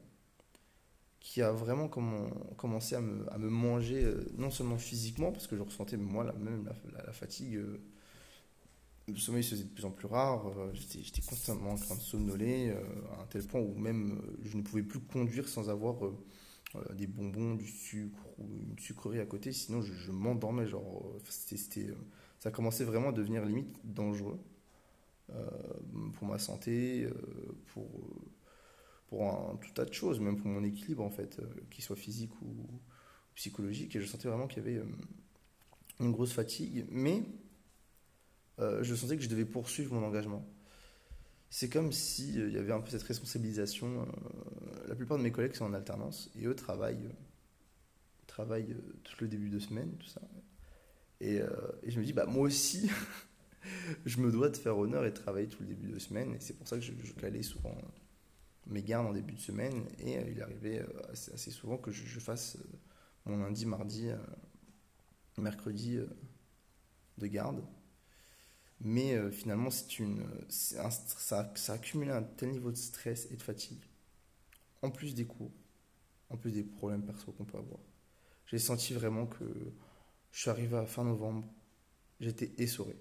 qui 1.20 1.42
a 1.42 1.52
vraiment 1.52 1.90
commencé 1.90 2.96
à 2.96 3.02
me, 3.02 3.32
à 3.32 3.38
me 3.38 3.50
manger, 3.50 4.10
non 4.38 4.52
seulement 4.52 4.78
physiquement, 4.78 5.32
parce 5.32 5.48
que 5.48 5.58
je 5.58 5.62
ressentais 5.62 5.98
moi 5.98 6.24
la, 6.24 6.34
même 6.34 6.70
la, 6.94 7.12
fatigue 7.12 7.60
le 9.12 9.18
sommeil 9.18 9.44
se 9.44 9.52
faisait 9.52 9.64
de 9.64 9.70
plus 9.70 9.86
en 9.86 9.92
plus 9.92 10.08
rare. 10.08 10.48
Euh, 10.48 10.72
j'étais 10.74 11.22
constamment 11.22 11.72
en 11.72 11.76
train 11.76 11.96
de 11.96 12.02
somnoler 12.02 12.70
euh, 12.70 12.82
à 13.18 13.24
un 13.24 13.26
tel 13.26 13.44
point 13.44 13.62
où 13.62 13.74
même 13.78 14.20
euh, 14.20 14.38
je 14.44 14.58
ne 14.58 14.62
pouvais 14.62 14.84
plus 14.84 15.00
conduire 15.00 15.48
sans 15.48 15.70
avoir 15.70 15.96
des 16.94 17.08
bonbons, 17.08 17.56
du 17.56 17.68
sucre 17.68 18.20
ou 18.38 18.46
une 18.70 18.78
sucrerie 18.78 19.20
à 19.20 19.26
côté. 19.26 19.52
Sinon, 19.52 19.82
je, 19.82 20.12
m'endormais. 20.12 20.68
Genre, 20.68 21.04
ça 22.40 22.52
commençait 22.52 22.84
vraiment 22.84 23.10
à 23.10 23.12
devenir 23.12 23.44
limite 23.44 23.76
dangereux 23.84 24.40
pour 26.14 26.28
ma 26.28 26.40
santé, 26.40 27.08
pour, 27.68 27.88
pour 29.10 29.28
un 29.28 29.58
tout 29.58 29.72
tas 29.74 29.86
de 29.86 29.94
choses, 29.94 30.20
même 30.20 30.38
pour 30.38 30.48
mon 30.48 30.64
équilibre 30.64 31.04
en 31.04 31.10
fait, 31.10 31.42
qu'il 31.70 31.84
soit 31.84 31.96
physique 31.96 32.32
ou 32.42 32.56
psychologique. 33.36 33.96
Et 33.96 34.02
je 34.02 34.06
sentais 34.06 34.28
vraiment 34.28 34.48
qu'il 34.48 34.64
y 34.64 34.68
avait 34.68 34.82
une 36.00 36.12
grosse 36.12 36.34
fatigue. 36.34 36.86
Mais 36.90 37.24
euh, 38.60 38.84
je 38.84 38.96
sentais 38.96 39.18
que 39.18 39.24
je 39.24 39.30
devais 39.30 39.46
poursuivre 39.46 39.94
mon 39.94 40.06
engagement. 40.06 40.46
C'est 41.50 41.70
comme 41.70 41.92
s'il 41.92 42.48
il 42.48 42.54
y 42.54 42.58
avait 42.58 42.74
un 42.74 42.82
peu 42.82 42.90
cette 42.90 43.04
responsabilisation. 43.04 44.04
Euh, 44.04 44.88
la 44.88 44.96
plupart 44.96 45.18
de 45.18 45.24
mes 45.24 45.32
collègues 45.32 45.54
sont 45.54 45.66
en 45.66 45.74
alternance 45.74 46.30
et 46.40 46.46
eux 46.46 46.56
travaillent, 46.56 47.10
travaillent 48.28 48.74
euh, 48.74 49.00
tout 49.04 49.16
le 49.22 49.28
début 49.28 49.50
de 49.50 49.60
semaine, 49.60 49.92
tout 49.98 50.08
ça. 50.08 50.22
Et, 51.22 51.42
je 51.86 52.00
me 52.00 52.06
dis, 52.06 52.14
bah, 52.14 52.26
moi 52.26 52.44
aussi, 52.44 52.90
je 54.06 54.20
me 54.22 54.32
dois 54.32 54.48
de 54.48 54.56
faire 54.56 54.78
honneur 54.78 55.06
et 55.06 55.14
travailler 55.14 55.50
tout 55.50 55.62
le 55.62 55.68
début 55.68 55.90
de 55.90 56.00
semaine. 56.00 56.34
Et 56.34 56.40
c'est 56.40 56.54
pour 56.54 56.66
ça 56.66 56.78
que 56.78 56.82
je, 56.82 56.94
je 57.04 57.12
calais 57.12 57.44
souvent 57.44 57.76
mes 58.70 58.84
gardes 58.84 59.08
en 59.08 59.14
début 59.14 59.34
de 59.34 59.40
semaine. 59.40 59.86
Et 60.00 60.14
il 60.32 60.42
arrivait 60.42 60.86
assez, 61.12 61.34
assez, 61.34 61.52
souvent 61.52 61.78
que 61.78 61.92
je, 61.92 62.20
fasse 62.20 62.58
mon 63.26 63.38
lundi, 63.38 63.66
mardi, 63.66 64.10
mercredi 65.38 66.00
de 67.18 67.28
garde. 67.28 67.64
Mais 68.82 69.14
euh, 69.14 69.30
finalement, 69.30 69.70
une, 70.00 70.26
ça, 70.48 70.90
ça 70.90 71.52
a 71.68 71.74
accumulé 71.74 72.12
un 72.12 72.24
tel 72.24 72.52
niveau 72.52 72.72
de 72.72 72.78
stress 72.78 73.28
et 73.30 73.36
de 73.36 73.42
fatigue, 73.42 73.84
en 74.82 74.90
plus 74.90 75.14
des 75.14 75.26
cours, 75.26 75.52
en 76.30 76.38
plus 76.38 76.52
des 76.52 76.64
problèmes 76.64 77.06
perso 77.06 77.32
qu'on 77.34 77.44
peut 77.44 77.58
avoir. 77.58 77.80
J'ai 78.46 78.58
senti 78.60 78.94
vraiment 78.94 79.26
que 79.26 79.44
je 80.32 80.40
suis 80.40 80.50
arrivé 80.50 80.78
à 80.78 80.86
fin 80.86 81.04
novembre, 81.04 81.46
j'étais 82.22 82.54
essoré. 82.58 82.96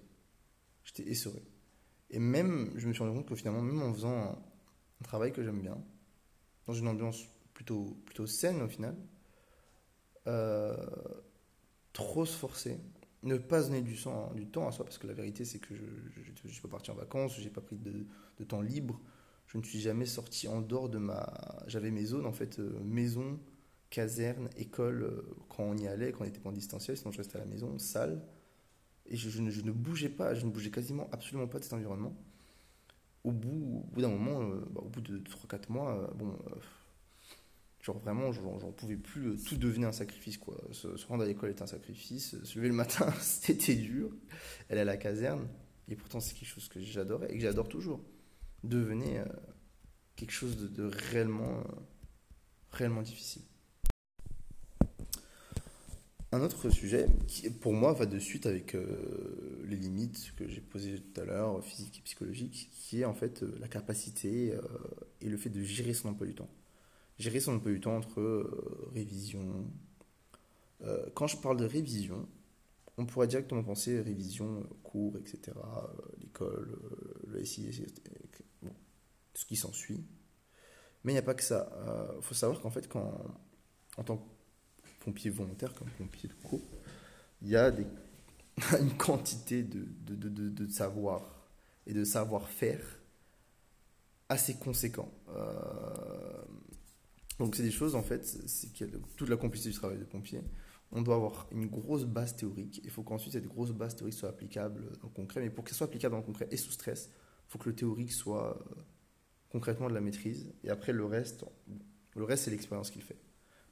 J'étais 0.83 1.09
essoré. 1.09 1.41
Et 2.09 2.19
même, 2.19 2.73
je 2.75 2.87
me 2.87 2.93
suis 2.93 3.03
rendu 3.03 3.15
compte 3.15 3.29
que 3.29 3.35
finalement, 3.35 3.61
même 3.61 3.81
en 3.81 3.93
faisant 3.93 4.48
un, 5.01 5.03
travail 5.03 5.31
que 5.31 5.43
j'aime 5.43 5.61
bien, 5.61 5.77
dans 6.67 6.73
une 6.73 6.87
ambiance 6.87 7.25
plutôt, 7.53 7.97
plutôt 8.05 8.27
saine 8.27 8.61
au 8.61 8.67
final, 8.67 8.95
euh, 10.27 10.75
trop 11.93 12.25
se 12.25 12.35
forcer, 12.35 12.79
ne 13.23 13.37
pas 13.37 13.61
donner 13.61 13.81
du, 13.81 13.95
temps 13.97 14.67
à 14.67 14.71
soi, 14.71 14.85
parce 14.85 14.97
que 14.97 15.07
la 15.07 15.13
vérité, 15.13 15.45
c'est 15.45 15.59
que 15.59 15.75
je 15.75 16.47
ne 16.47 16.51
suis 16.51 16.61
pas 16.61 16.69
parti 16.69 16.91
en 16.91 16.95
vacances, 16.95 17.37
je 17.37 17.43
n'ai 17.43 17.49
pas 17.49 17.61
pris 17.61 17.77
de, 17.77 18.43
temps 18.45 18.61
libre, 18.61 18.99
je 19.47 19.57
ne 19.57 19.63
suis 19.63 19.79
jamais 19.79 20.05
sorti 20.05 20.47
en 20.47 20.61
dehors 20.61 20.89
de 20.89 20.99
ma... 20.99 21.27
J'avais 21.67 21.91
mes 21.91 22.05
zones, 22.05 22.25
en 22.25 22.31
fait, 22.31 22.59
euh, 22.59 22.79
maison, 22.83 23.39
caserne, 23.89 24.49
école, 24.57 25.03
euh, 25.03 25.35
quand 25.49 25.63
on 25.63 25.75
y 25.75 25.87
allait, 25.87 26.11
quand 26.11 26.23
on 26.23 26.27
était 26.27 26.45
en 26.45 26.51
distanciel, 26.51 26.97
sinon 26.97 27.11
je 27.11 27.17
restais 27.17 27.37
à 27.37 27.39
la 27.39 27.45
maison, 27.45 27.77
salle, 27.79 28.21
et 29.07 29.17
je, 29.17 29.41
ne, 29.41 29.71
bougeais 29.71 30.09
pas, 30.09 30.35
je 30.35 30.45
ne 30.45 30.51
bougeais 30.51 30.69
quasiment 30.69 31.09
absolument 31.11 31.47
pas 31.47 31.59
de 31.59 31.63
cet 31.63 31.73
environnement. 31.73 32.15
Au 33.29 33.31
bout, 33.31 34.01
d'un 34.01 34.09
moment, 34.09 34.41
euh, 34.41 34.65
bah, 34.71 34.81
au 34.83 34.89
bout 34.89 35.01
de 35.01 35.19
3-4 35.19 35.69
mois, 35.71 36.11
bon 36.15 36.35
Genre 37.81 37.97
vraiment, 37.97 38.33
j'en 38.33 38.71
pouvais 38.73 38.97
plus, 38.97 39.27
euh, 39.27 39.37
tout 39.47 39.55
devenait 39.55 39.87
un 39.87 39.93
sacrifice 39.93 40.37
quoi. 40.37 40.57
Se, 40.71 40.87
rendre 41.07 41.23
à 41.23 41.25
l'école 41.25 41.49
était 41.49 41.61
un 41.61 41.67
sacrifice, 41.67 42.35
se 42.43 42.57
lever 42.57 42.67
le 42.67 42.73
matin 42.73 43.09
c'était 43.21 43.75
dur, 43.75 44.11
aller 44.69 44.81
à 44.81 44.85
la 44.85 44.97
caserne, 44.97 45.47
et 45.87 45.95
pourtant 45.95 46.19
c'est 46.19 46.33
quelque 46.33 46.49
chose 46.49 46.67
que 46.67 46.81
j'adorais 46.81 47.31
et 47.31 47.37
que 47.37 47.41
j'adore 47.41 47.69
toujours, 47.69 48.03
devenait 48.65 49.19
euh, 49.19 49.25
quelque 50.17 50.31
chose 50.31 50.57
de, 50.57 50.83
réellement, 50.83 51.59
euh, 51.59 51.63
réellement 52.71 53.01
difficile. 53.01 53.43
Un 56.31 56.41
autre 56.41 56.69
sujet 56.69 57.07
qui 57.27 57.49
pour 57.49 57.73
moi 57.73 57.93
va 57.93 58.05
de 58.05 58.19
suite 58.19 58.45
avec 58.45 58.77
les 59.65 59.75
limites 59.75 60.31
que 60.37 60.47
j'ai 60.47 60.61
posées 60.61 60.99
tout 60.99 61.21
à 61.21 61.25
l'heure, 61.25 61.63
physique 61.63 61.97
et 61.97 62.01
psychologique, 62.01 62.69
qui 62.71 63.01
est 63.01 63.05
en 63.05 63.15
fait 63.15 63.41
la 63.59 63.67
capacité 63.67 64.53
et 65.21 65.27
le 65.27 65.37
fait 65.37 65.49
de 65.49 65.63
gérer 65.63 65.93
son 65.93 66.09
emploi 66.09 66.27
du 66.27 66.35
temps 66.35 66.49
gérer 67.19 67.39
son 67.39 67.55
emploi 67.55 67.71
du 67.71 67.81
temps 67.81 67.97
entre 67.97 68.19
euh, 68.19 68.89
révision. 68.93 69.65
Euh, 70.81 71.05
quand 71.13 71.27
je 71.27 71.37
parle 71.37 71.57
de 71.57 71.65
révision, 71.65 72.27
on 72.97 73.05
pourrait 73.05 73.27
directement 73.27 73.63
penser 73.63 74.01
révision, 74.01 74.65
cours, 74.83 75.17
etc., 75.17 75.51
euh, 75.55 75.87
l'école, 76.19 76.79
le 77.27 77.43
SI, 77.43 77.69
bon, 78.63 78.73
ce 79.33 79.45
qui 79.45 79.57
s'ensuit. 79.57 80.03
Mais 81.03 81.11
il 81.11 81.15
n'y 81.15 81.19
a 81.19 81.23
pas 81.23 81.33
que 81.33 81.43
ça. 81.43 81.71
Il 82.17 82.21
faut 82.21 82.33
savoir 82.33 82.59
qu'en 82.59 82.71
fait, 82.71 82.89
quand, 82.89 83.13
en 83.95 84.03
tant 84.03 84.17
que 84.17 84.23
pompier 85.09 85.31
volontaire, 85.31 85.73
comme 85.73 85.89
pompier 85.97 86.29
de 86.29 86.47
cours, 86.47 86.61
il 87.41 87.49
y 87.49 87.55
a 87.55 87.73
une 88.79 88.93
quantité 88.95 89.63
de, 89.63 90.67
savoir 90.67 91.49
et 91.87 91.93
de 91.93 92.03
savoir-faire 92.03 92.99
assez 94.29 94.55
conséquent. 94.55 95.11
Donc 97.39 97.55
c'est 97.55 97.63
des 97.63 97.71
choses 97.71 97.95
en 97.95 98.03
fait, 98.03 98.25
c'est 98.25 98.71
qu'il 98.71 98.87
y 98.87 98.95
a 98.95 98.97
toute 99.15 99.29
la 99.29 99.37
complicité 99.37 99.71
du 99.71 99.77
travail 99.77 99.97
de 99.97 100.03
pompier. 100.03 100.41
On 100.91 101.01
doit 101.01 101.15
avoir 101.15 101.47
une 101.51 101.67
grosse 101.67 102.03
base 102.03 102.35
théorique. 102.35 102.81
Il 102.83 102.89
faut 102.89 103.03
qu'ensuite 103.03 103.33
cette 103.33 103.47
grosse 103.47 103.71
base 103.71 103.95
théorique 103.95 104.15
soit 104.15 104.29
applicable 104.29 104.91
dans 105.01 105.07
le 105.07 105.13
concret. 105.13 105.39
Mais 105.39 105.49
pour 105.49 105.63
qu'elle 105.63 105.75
soit 105.75 105.87
applicable 105.87 106.13
dans 106.13 106.19
le 106.19 106.25
concret 106.25 106.47
et 106.51 106.57
sous 106.57 106.71
stress, 106.71 107.09
il 107.47 107.51
faut 107.51 107.59
que 107.59 107.69
le 107.69 107.75
théorique 107.75 108.11
soit 108.11 108.57
euh, 108.57 108.81
concrètement 109.51 109.87
de 109.87 109.93
la 109.93 110.01
maîtrise. 110.01 110.51
Et 110.63 110.69
après 110.69 110.91
le 110.91 111.05
reste, 111.05 111.45
le 112.15 112.23
reste 112.23 112.45
c'est 112.45 112.51
l'expérience 112.51 112.89
qu'il 112.91 113.03
fait. 113.03 113.17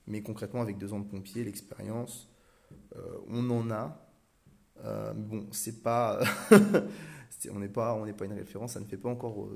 Mais 0.08 0.22
concrètement 0.22 0.62
avec 0.62 0.78
deux 0.78 0.94
ans 0.94 1.00
de 1.00 1.08
pompier, 1.08 1.44
l'expérience, 1.44 2.32
euh, 2.96 3.18
on 3.28 3.50
en 3.50 3.70
a. 3.72 4.04
Euh, 4.84 5.14
bon, 5.14 5.48
c'est 5.52 5.82
pas, 5.84 6.22
on 7.52 7.60
n'est 7.60 7.70
pas, 7.70 7.94
on 7.96 8.06
n'est 8.06 8.14
pas 8.14 8.26
une 8.26 8.34
référence. 8.34 8.74
Ça 8.74 8.80
ne 8.80 8.86
fait 8.86 8.98
pas 8.98 9.10
encore, 9.10 9.50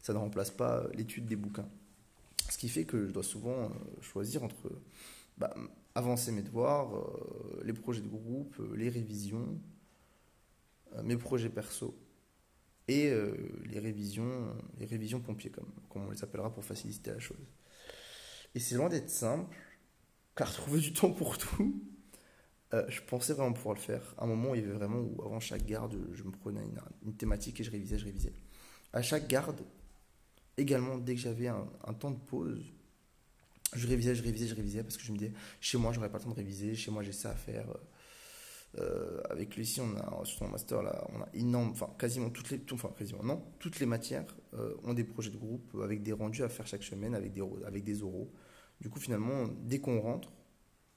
ça 0.00 0.12
ne 0.12 0.18
remplace 0.18 0.50
pas 0.50 0.86
l'étude 0.94 1.26
des 1.26 1.36
bouquins. 1.36 1.68
Ce 2.48 2.56
qui 2.56 2.68
fait 2.68 2.84
que 2.84 3.06
je 3.06 3.12
dois 3.12 3.22
souvent 3.22 3.64
euh, 3.64 3.68
choisir 4.00 4.42
entre 4.42 4.70
bah, 5.36 5.54
avancer 5.94 6.32
mes 6.32 6.42
devoirs, 6.42 6.96
euh, 6.96 7.62
les 7.64 7.72
projets 7.72 8.00
de 8.00 8.08
groupe, 8.08 8.56
euh, 8.60 8.74
les 8.76 8.88
révisions, 8.88 9.58
mes 11.04 11.18
projets 11.18 11.50
perso 11.50 11.94
et 12.88 13.12
les 13.66 13.78
révisions, 13.78 14.56
les 14.78 14.86
révisions 14.86 15.20
pompiers, 15.20 15.50
comme, 15.50 15.70
comme 15.90 16.06
on 16.06 16.10
les 16.10 16.24
appellera 16.24 16.50
pour 16.50 16.64
faciliter 16.64 17.10
la 17.10 17.18
chose. 17.18 17.46
Et 18.54 18.58
c'est 18.58 18.74
loin 18.74 18.88
d'être 18.88 19.10
simple, 19.10 19.54
car 20.38 20.52
trouver 20.52 20.78
du 20.78 20.92
temps 20.92 21.10
pour 21.10 21.36
tout, 21.36 21.82
je 22.72 23.00
pensais 23.08 23.32
vraiment 23.32 23.52
pouvoir 23.52 23.74
le 23.74 23.80
faire. 23.80 24.14
À 24.18 24.22
un 24.22 24.28
moment, 24.28 24.54
il 24.54 24.60
y 24.60 24.64
avait 24.64 24.72
vraiment 24.72 25.00
où, 25.00 25.20
avant 25.24 25.40
chaque 25.40 25.66
garde, 25.66 25.98
je 26.12 26.22
me 26.22 26.30
prenais 26.30 26.60
une, 26.60 26.80
une, 27.04 27.16
thématique 27.16 27.60
et 27.60 27.64
je 27.64 27.72
révisais, 27.72 27.98
je 27.98 28.04
révisais. 28.04 28.32
À 28.92 29.02
chaque 29.02 29.26
garde, 29.26 29.60
également, 30.56 30.96
dès 30.96 31.16
que 31.16 31.20
j'avais 31.20 31.48
un, 31.48 31.66
un, 31.84 31.92
temps 31.92 32.12
de 32.12 32.20
pause, 32.20 32.72
je 33.74 33.88
révisais, 33.88 34.14
je 34.14 34.22
révisais, 34.22 34.46
je 34.46 34.54
révisais 34.54 34.84
parce 34.84 34.96
que 34.96 35.02
je 35.02 35.10
me 35.10 35.18
disais, 35.18 35.32
chez 35.60 35.76
moi, 35.76 35.92
j'aurais 35.92 36.08
pas 36.08 36.18
le 36.18 36.24
temps 36.24 36.30
de 36.30 36.36
réviser, 36.36 36.76
chez 36.76 36.92
moi, 36.92 37.02
j'ai 37.02 37.12
ça 37.12 37.30
à 37.30 37.34
faire. 37.34 37.66
Euh, 38.78 39.20
avec 39.30 39.56
Lucie, 39.56 39.80
on 39.80 39.96
a, 39.96 40.24
sur 40.24 40.38
son 40.38 40.48
master, 40.48 40.82
là, 40.82 41.04
on 41.12 41.20
a 41.20 41.28
énorme, 41.34 41.70
enfin, 41.70 41.90
quasiment 41.98 42.30
toutes 42.30 42.50
les, 42.50 42.60
enfin, 42.70 42.92
quasiment, 42.96 43.24
non, 43.24 43.42
toutes 43.58 43.80
les 43.80 43.86
matières 43.86 44.36
euh, 44.54 44.74
ont 44.84 44.94
des 44.94 45.04
projets 45.04 45.30
de 45.30 45.36
groupe 45.36 45.76
avec 45.82 46.04
des 46.04 46.12
rendus 46.12 46.44
à 46.44 46.48
faire 46.48 46.66
chaque 46.68 46.84
semaine, 46.84 47.16
avec 47.16 47.32
des, 47.32 47.42
avec 47.66 47.82
des 47.82 48.04
oraux. 48.04 48.30
Du 48.80 48.90
coup, 48.90 49.00
finalement, 49.00 49.48
dès 49.62 49.80
qu'on 49.80 50.00
rentre, 50.00 50.30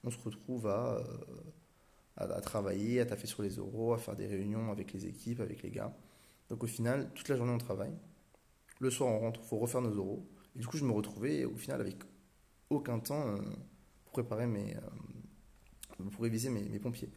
on 0.04 0.10
se 0.10 0.18
retrouve 0.18 0.66
à, 0.68 0.96
euh, 0.96 1.06
à, 2.16 2.40
travailler, 2.40 3.00
à 3.00 3.06
taffer 3.06 3.26
sur 3.26 3.42
les 3.42 3.58
oraux, 3.58 3.94
à 3.94 3.98
faire 3.98 4.16
des 4.16 4.26
réunions 4.26 4.70
avec 4.70 4.92
les 4.92 5.06
équipes, 5.06 5.40
avec 5.40 5.62
les 5.62 5.70
gars. 5.70 5.94
Donc, 6.48 6.62
au 6.62 6.66
final, 6.66 7.10
toute 7.14 7.28
la 7.28 7.36
journée, 7.36 7.52
on 7.52 7.58
travaille. 7.58 7.94
Le 8.80 8.90
soir, 8.90 9.10
on 9.10 9.18
rentre, 9.18 9.40
il 9.42 9.46
faut 9.46 9.58
refaire 9.58 9.80
nos 9.80 9.96
oraux. 9.98 10.28
Et 10.54 10.60
du 10.60 10.66
coup, 10.66 10.76
je 10.76 10.84
me 10.84 10.92
retrouvais 10.92 11.44
au 11.44 11.56
final 11.56 11.80
avec 11.80 11.96
aucun 12.70 12.98
temps 13.00 13.28
euh, 13.28 13.36
pour 14.04 14.12
préparer 14.12 14.46
mes. 14.46 14.76
Euh, 14.76 16.10
pour 16.10 16.22
réviser 16.22 16.50
mes, 16.50 16.78
pompiers. 16.80 17.10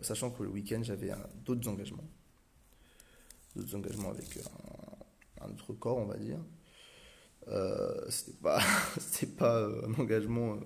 Sachant 0.00 0.30
que 0.30 0.42
le 0.42 0.48
week-end, 0.48 0.80
j'avais 0.82 1.12
d'autres 1.44 1.68
engagements. 1.68 2.08
D'autres 3.54 3.76
engagements 3.76 4.10
avec 4.10 4.38
un, 5.40 5.50
autre 5.50 5.74
corps, 5.74 5.98
on 5.98 6.06
va 6.06 6.16
dire. 6.16 6.38
Euh, 7.48 8.08
c'était 8.08 8.38
pas, 8.38 8.60
c'est 8.98 9.36
pas 9.36 9.66
un 9.86 9.94
engagement, 9.94 10.58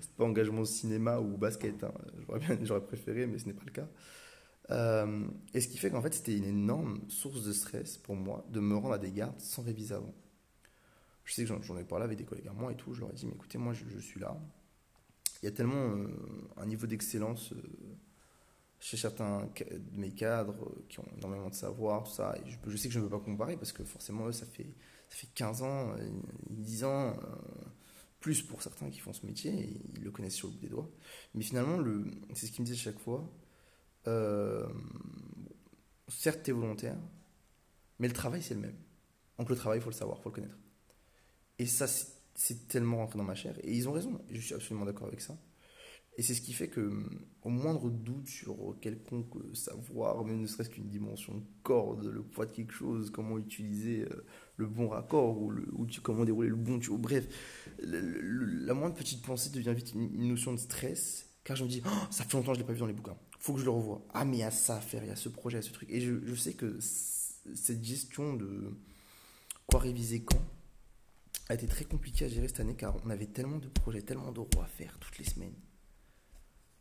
c'est 0.00 0.12
pas 0.12 0.24
engagement 0.24 0.64
cinéma 0.64 1.18
ou 1.20 1.36
basket. 1.36 1.84
Hein. 1.84 1.92
J'aurais 2.26 2.40
bien, 2.40 2.58
j'aurais 2.62 2.84
préféré, 2.84 3.26
mais 3.26 3.38
ce 3.38 3.46
n'est 3.46 3.54
pas 3.54 3.64
le 3.66 3.72
cas. 3.72 3.88
et 5.54 5.60
ce 5.60 5.68
qui 5.68 5.78
fait 5.78 5.90
qu'en 5.90 6.02
fait, 6.02 6.14
c'était 6.14 6.36
une 6.36 6.44
énorme 6.44 7.00
source 7.08 7.44
de 7.44 7.52
stress 7.52 7.96
pour 7.96 8.16
moi 8.16 8.44
de 8.50 8.60
me 8.60 8.76
rendre 8.76 8.94
à 8.94 8.98
des 8.98 9.12
gardes 9.12 9.40
sans 9.40 9.62
réviser 9.62 9.94
avant. 9.94 10.14
Je 11.24 11.34
sais 11.34 11.44
que 11.44 11.62
j'en, 11.62 11.76
ai 11.76 11.84
parlé 11.84 12.04
avec 12.04 12.16
des 12.16 12.24
collègues 12.24 12.48
à 12.48 12.52
moi 12.52 12.72
et 12.72 12.76
tout. 12.76 12.94
Je 12.94 13.00
leur 13.00 13.10
ai 13.10 13.14
dit, 13.14 13.26
mais 13.26 13.34
écoutez, 13.34 13.58
moi, 13.58 13.74
je, 13.74 13.98
suis 13.98 14.18
là. 14.18 14.34
Il 15.42 15.46
y 15.46 15.48
a 15.48 15.52
tellement 15.52 15.94
un 16.56 16.66
niveau 16.66 16.86
d'excellence 16.86 17.52
chez 18.80 18.96
certains 18.96 19.48
de 19.56 19.98
mes 20.00 20.10
cadres 20.10 20.54
euh, 20.62 20.84
qui 20.88 21.00
ont 21.00 21.06
énormément 21.16 21.48
de 21.48 21.54
savoir, 21.54 22.04
tout 22.04 22.12
ça. 22.12 22.36
Et 22.36 22.48
je, 22.48 22.76
sais 22.76 22.88
que 22.88 22.94
je 22.94 22.98
ne 22.98 23.04
veux 23.04 23.10
pas 23.10 23.18
comparer 23.18 23.56
parce 23.56 23.72
que 23.72 23.84
forcément, 23.84 24.26
eux, 24.26 24.32
ça 24.32 24.46
fait, 24.46 24.66
ça 25.08 25.16
fait 25.16 25.28
15 25.34 25.62
ans, 25.62 25.94
10 26.50 26.84
euh, 26.84 26.86
ans, 26.86 27.16
euh, 27.16 27.36
plus 28.20 28.42
pour 28.42 28.62
certains 28.62 28.90
qui 28.90 29.00
font 29.00 29.12
ce 29.12 29.24
métier, 29.26 29.52
et 29.52 29.80
ils 29.94 30.02
le 30.02 30.10
connaissent 30.10 30.34
sur 30.34 30.48
le 30.48 30.54
bout 30.54 30.60
des 30.60 30.68
doigts. 30.68 30.90
Mais 31.34 31.42
finalement, 31.42 31.78
c'est 32.34 32.46
ce 32.46 32.52
qu'ils 32.52 32.62
me 32.62 32.66
disent 32.66 32.78
chaque 32.78 32.98
fois. 32.98 33.28
certes, 36.08 36.42
tu 36.42 36.50
es 36.50 36.52
volontaire, 36.52 36.96
mais 37.98 38.08
le 38.08 38.14
travail, 38.14 38.42
c'est 38.42 38.54
le 38.54 38.60
même. 38.60 38.76
Donc 39.38 39.48
le 39.50 39.56
travail, 39.56 39.78
il 39.78 39.82
faut 39.82 39.90
le 39.90 39.94
savoir, 39.94 40.18
il 40.18 40.22
faut 40.22 40.30
le 40.30 40.34
connaître. 40.34 40.58
Et 41.58 41.66
ça, 41.66 41.86
c'est 42.34 42.68
tellement 42.68 42.98
rentré 42.98 43.18
dans 43.18 43.24
ma 43.24 43.34
chair. 43.34 43.54
Et 43.62 43.76
ils 43.76 43.88
ont 43.88 43.92
raison, 43.92 44.20
je 44.30 44.40
suis 44.40 44.54
absolument 44.54 44.86
d'accord 44.86 45.08
avec 45.08 45.20
ça. 45.20 45.36
Et 46.18 46.22
c'est 46.22 46.34
ce 46.34 46.40
qui 46.40 46.52
fait 46.52 46.66
que, 46.66 46.80
hum, 46.80 47.08
au 47.42 47.48
moindre 47.48 47.88
doute 47.90 48.26
sur 48.26 48.76
quelconque 48.80 49.36
savoir, 49.54 50.24
même 50.24 50.40
ne 50.40 50.46
serait-ce 50.48 50.68
qu'une 50.68 50.88
dimension 50.88 51.36
de 51.36 51.44
corde, 51.62 52.04
le 52.04 52.22
poids 52.22 52.44
de 52.44 52.50
quelque 52.50 52.72
chose, 52.72 53.10
comment 53.10 53.38
utiliser 53.38 54.02
euh, 54.02 54.26
le 54.56 54.66
bon 54.66 54.88
raccord 54.88 55.40
ou, 55.40 55.86
comment 56.02 56.24
dérouler 56.24 56.48
le 56.48 56.56
bon 56.56 56.80
tuyau, 56.80 56.98
bref, 56.98 57.28
la 57.84 58.74
moindre 58.74 58.96
petite 58.96 59.22
pensée 59.24 59.50
devient 59.50 59.72
vite 59.74 59.94
une, 59.94 60.28
notion 60.28 60.52
de 60.52 60.58
stress, 60.58 61.30
car 61.44 61.56
je 61.56 61.62
me 61.62 61.68
dis, 61.68 61.82
oh, 61.86 62.06
ça 62.10 62.24
fait 62.24 62.36
longtemps 62.36 62.50
que 62.50 62.58
je 62.58 62.62
ne 62.62 62.64
l'ai 62.64 62.66
pas 62.66 62.72
vu 62.72 62.80
dans 62.80 62.86
les 62.86 62.92
bouquins, 62.92 63.16
faut 63.38 63.54
que 63.54 63.60
je 63.60 63.64
le 63.64 63.70
revoie. 63.70 64.04
Ah, 64.12 64.24
mais 64.24 64.38
il 64.38 64.40
y 64.40 64.42
a 64.42 64.50
ça 64.50 64.78
à 64.78 64.80
faire, 64.80 65.04
il 65.04 65.08
y 65.08 65.12
a 65.12 65.16
ce 65.16 65.28
projet, 65.28 65.58
il 65.58 65.62
y 65.62 65.64
a 65.64 65.68
ce 65.68 65.72
truc. 65.72 65.88
Et 65.88 66.00
je, 66.00 66.14
je 66.26 66.34
sais 66.34 66.54
que 66.54 66.78
cette 66.80 67.84
gestion 67.84 68.34
de 68.34 68.76
quoi 69.68 69.78
réviser 69.78 70.24
quand 70.24 70.42
a 71.48 71.54
été 71.54 71.68
très 71.68 71.84
compliquée 71.84 72.24
à 72.24 72.28
gérer 72.28 72.48
cette 72.48 72.58
année, 72.58 72.74
car 72.74 72.96
on 73.06 73.10
avait 73.10 73.26
tellement 73.26 73.58
de 73.58 73.68
projets, 73.68 74.02
tellement 74.02 74.32
de 74.32 74.40
rois 74.40 74.64
à 74.64 74.66
faire 74.66 74.98
toutes 74.98 75.18
les 75.18 75.24
semaines 75.24 75.54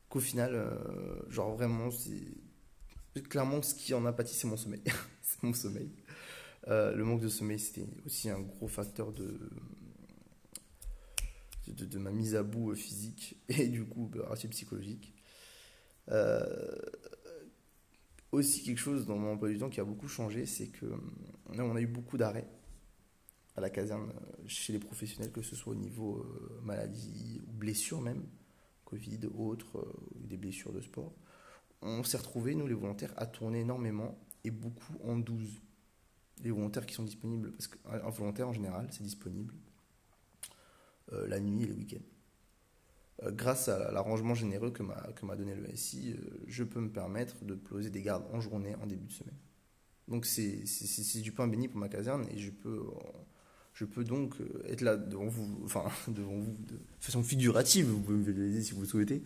qu'au 0.10 0.20
final, 0.20 0.56
euh, 0.56 1.30
genre 1.30 1.56
vraiment, 1.56 1.90
clairement 3.30 3.62
ce 3.62 3.76
qui 3.76 3.94
en 3.94 4.06
a 4.06 4.14
pâti, 4.14 4.34
c'est 4.34 4.48
mon 4.48 4.58
sommeil. 4.58 4.82
c'est 5.22 5.44
mon 5.44 5.54
sommeil. 5.54 5.92
Euh, 6.68 6.94
le 6.94 7.04
manque 7.04 7.22
de 7.22 7.30
sommeil, 7.30 7.60
c'était 7.60 7.86
aussi 8.06 8.30
un 8.30 8.40
gros 8.40 8.68
facteur 8.68 9.12
de, 9.12 9.50
ma 11.98 12.12
mise 12.12 12.36
à 12.36 12.44
bout 12.44 12.76
physique 12.76 13.38
et 13.50 13.68
du 13.68 13.86
coup 13.86 14.10
bah, 14.14 14.30
assez 14.32 14.48
psychologique. 14.48 15.14
Euh, 16.10 16.76
aussi 18.32 18.64
quelque 18.64 18.80
chose 18.80 19.06
dans 19.06 19.18
mon 19.18 19.34
emploi 19.34 19.50
du 19.50 19.58
temps 19.58 19.70
qui 19.70 19.80
a 19.80 19.86
beaucoup 19.86 20.08
changé, 20.08 20.46
c'est 20.46 20.68
que 20.68 20.86
on 21.50 21.76
a 21.76 21.82
eu 21.82 21.88
beaucoup 21.88 22.18
d'arrêts 22.18 22.48
à 23.56 23.62
la 23.62 23.70
caserne 23.70 24.14
chez 24.48 24.74
les 24.74 24.80
professionnels, 24.80 25.32
que 25.32 25.42
ce 25.42 25.56
soit 25.56 25.74
au 25.74 25.76
niveau 25.76 26.26
maladie 26.62 27.42
ou 27.48 27.52
blessure 27.54 28.02
même. 28.02 28.24
Covid, 28.88 29.20
autres, 29.38 29.78
euh, 29.78 29.94
des 30.16 30.38
blessures 30.38 30.72
de 30.72 30.80
sport, 30.80 31.14
on 31.82 32.04
s'est 32.04 32.18
retrouvés, 32.18 32.56
nous 32.56 32.68
les 32.68 32.74
volontaires, 32.74 33.14
à 33.18 33.26
tourner 33.26 33.60
énormément 33.60 34.18
et 34.46 34.52
beaucoup 34.52 34.96
en 35.04 35.18
12. 35.18 35.62
Les 36.44 36.52
volontaires 36.52 36.86
qui 36.86 36.94
sont 36.94 37.04
disponibles, 37.04 37.52
parce 37.52 37.68
qu'un 37.68 38.10
volontaire 38.10 38.48
en 38.48 38.54
général, 38.54 38.88
c'est 38.92 39.04
disponible 39.04 39.54
euh, 41.12 41.28
la 41.28 41.42
nuit 41.42 41.64
et 41.64 41.66
les 41.68 41.74
week-ends. 41.74 42.06
Euh, 43.24 43.32
grâce 43.32 43.68
à 43.68 43.92
l'arrangement 43.92 44.36
généreux 44.36 44.72
que 44.72 44.84
m'a 44.84 45.36
donné 45.36 45.54
le 45.54 45.76
SI, 45.76 46.16
je 46.48 46.64
peux 46.64 46.80
me 46.80 46.90
permettre 46.90 47.44
de 47.44 47.56
poser 47.56 47.90
des 47.90 48.02
gardes 48.02 48.26
en 48.32 48.40
journée 48.40 48.76
en 48.76 48.88
début 48.88 49.08
de 49.08 49.12
semaine. 49.12 49.38
Donc 50.08 50.26
c'est 50.26 51.22
du 51.22 51.34
pain 51.34 51.48
béni 51.48 51.68
pour 51.68 51.80
ma 51.80 51.90
caserne 51.90 52.26
et 52.32 52.38
je 52.38 52.52
peux 52.52 52.86
je 53.78 53.86
peux 53.86 54.04
donc 54.04 54.34
euh, 54.42 54.64
être 54.68 54.82
là 54.82 54.98
devant 54.98 55.28
vous, 55.28 55.62
enfin 55.64 55.86
devant 56.08 56.36
vous 56.36 56.56
de 56.68 56.80
façon 57.00 57.22
figurative, 57.22 57.86
vous 57.86 58.00
pouvez 58.00 58.18
me 58.18 58.24
visualiser 58.24 58.64
si 58.64 58.74
vous 58.74 58.82
le 58.82 58.88
souhaitez, 58.88 59.22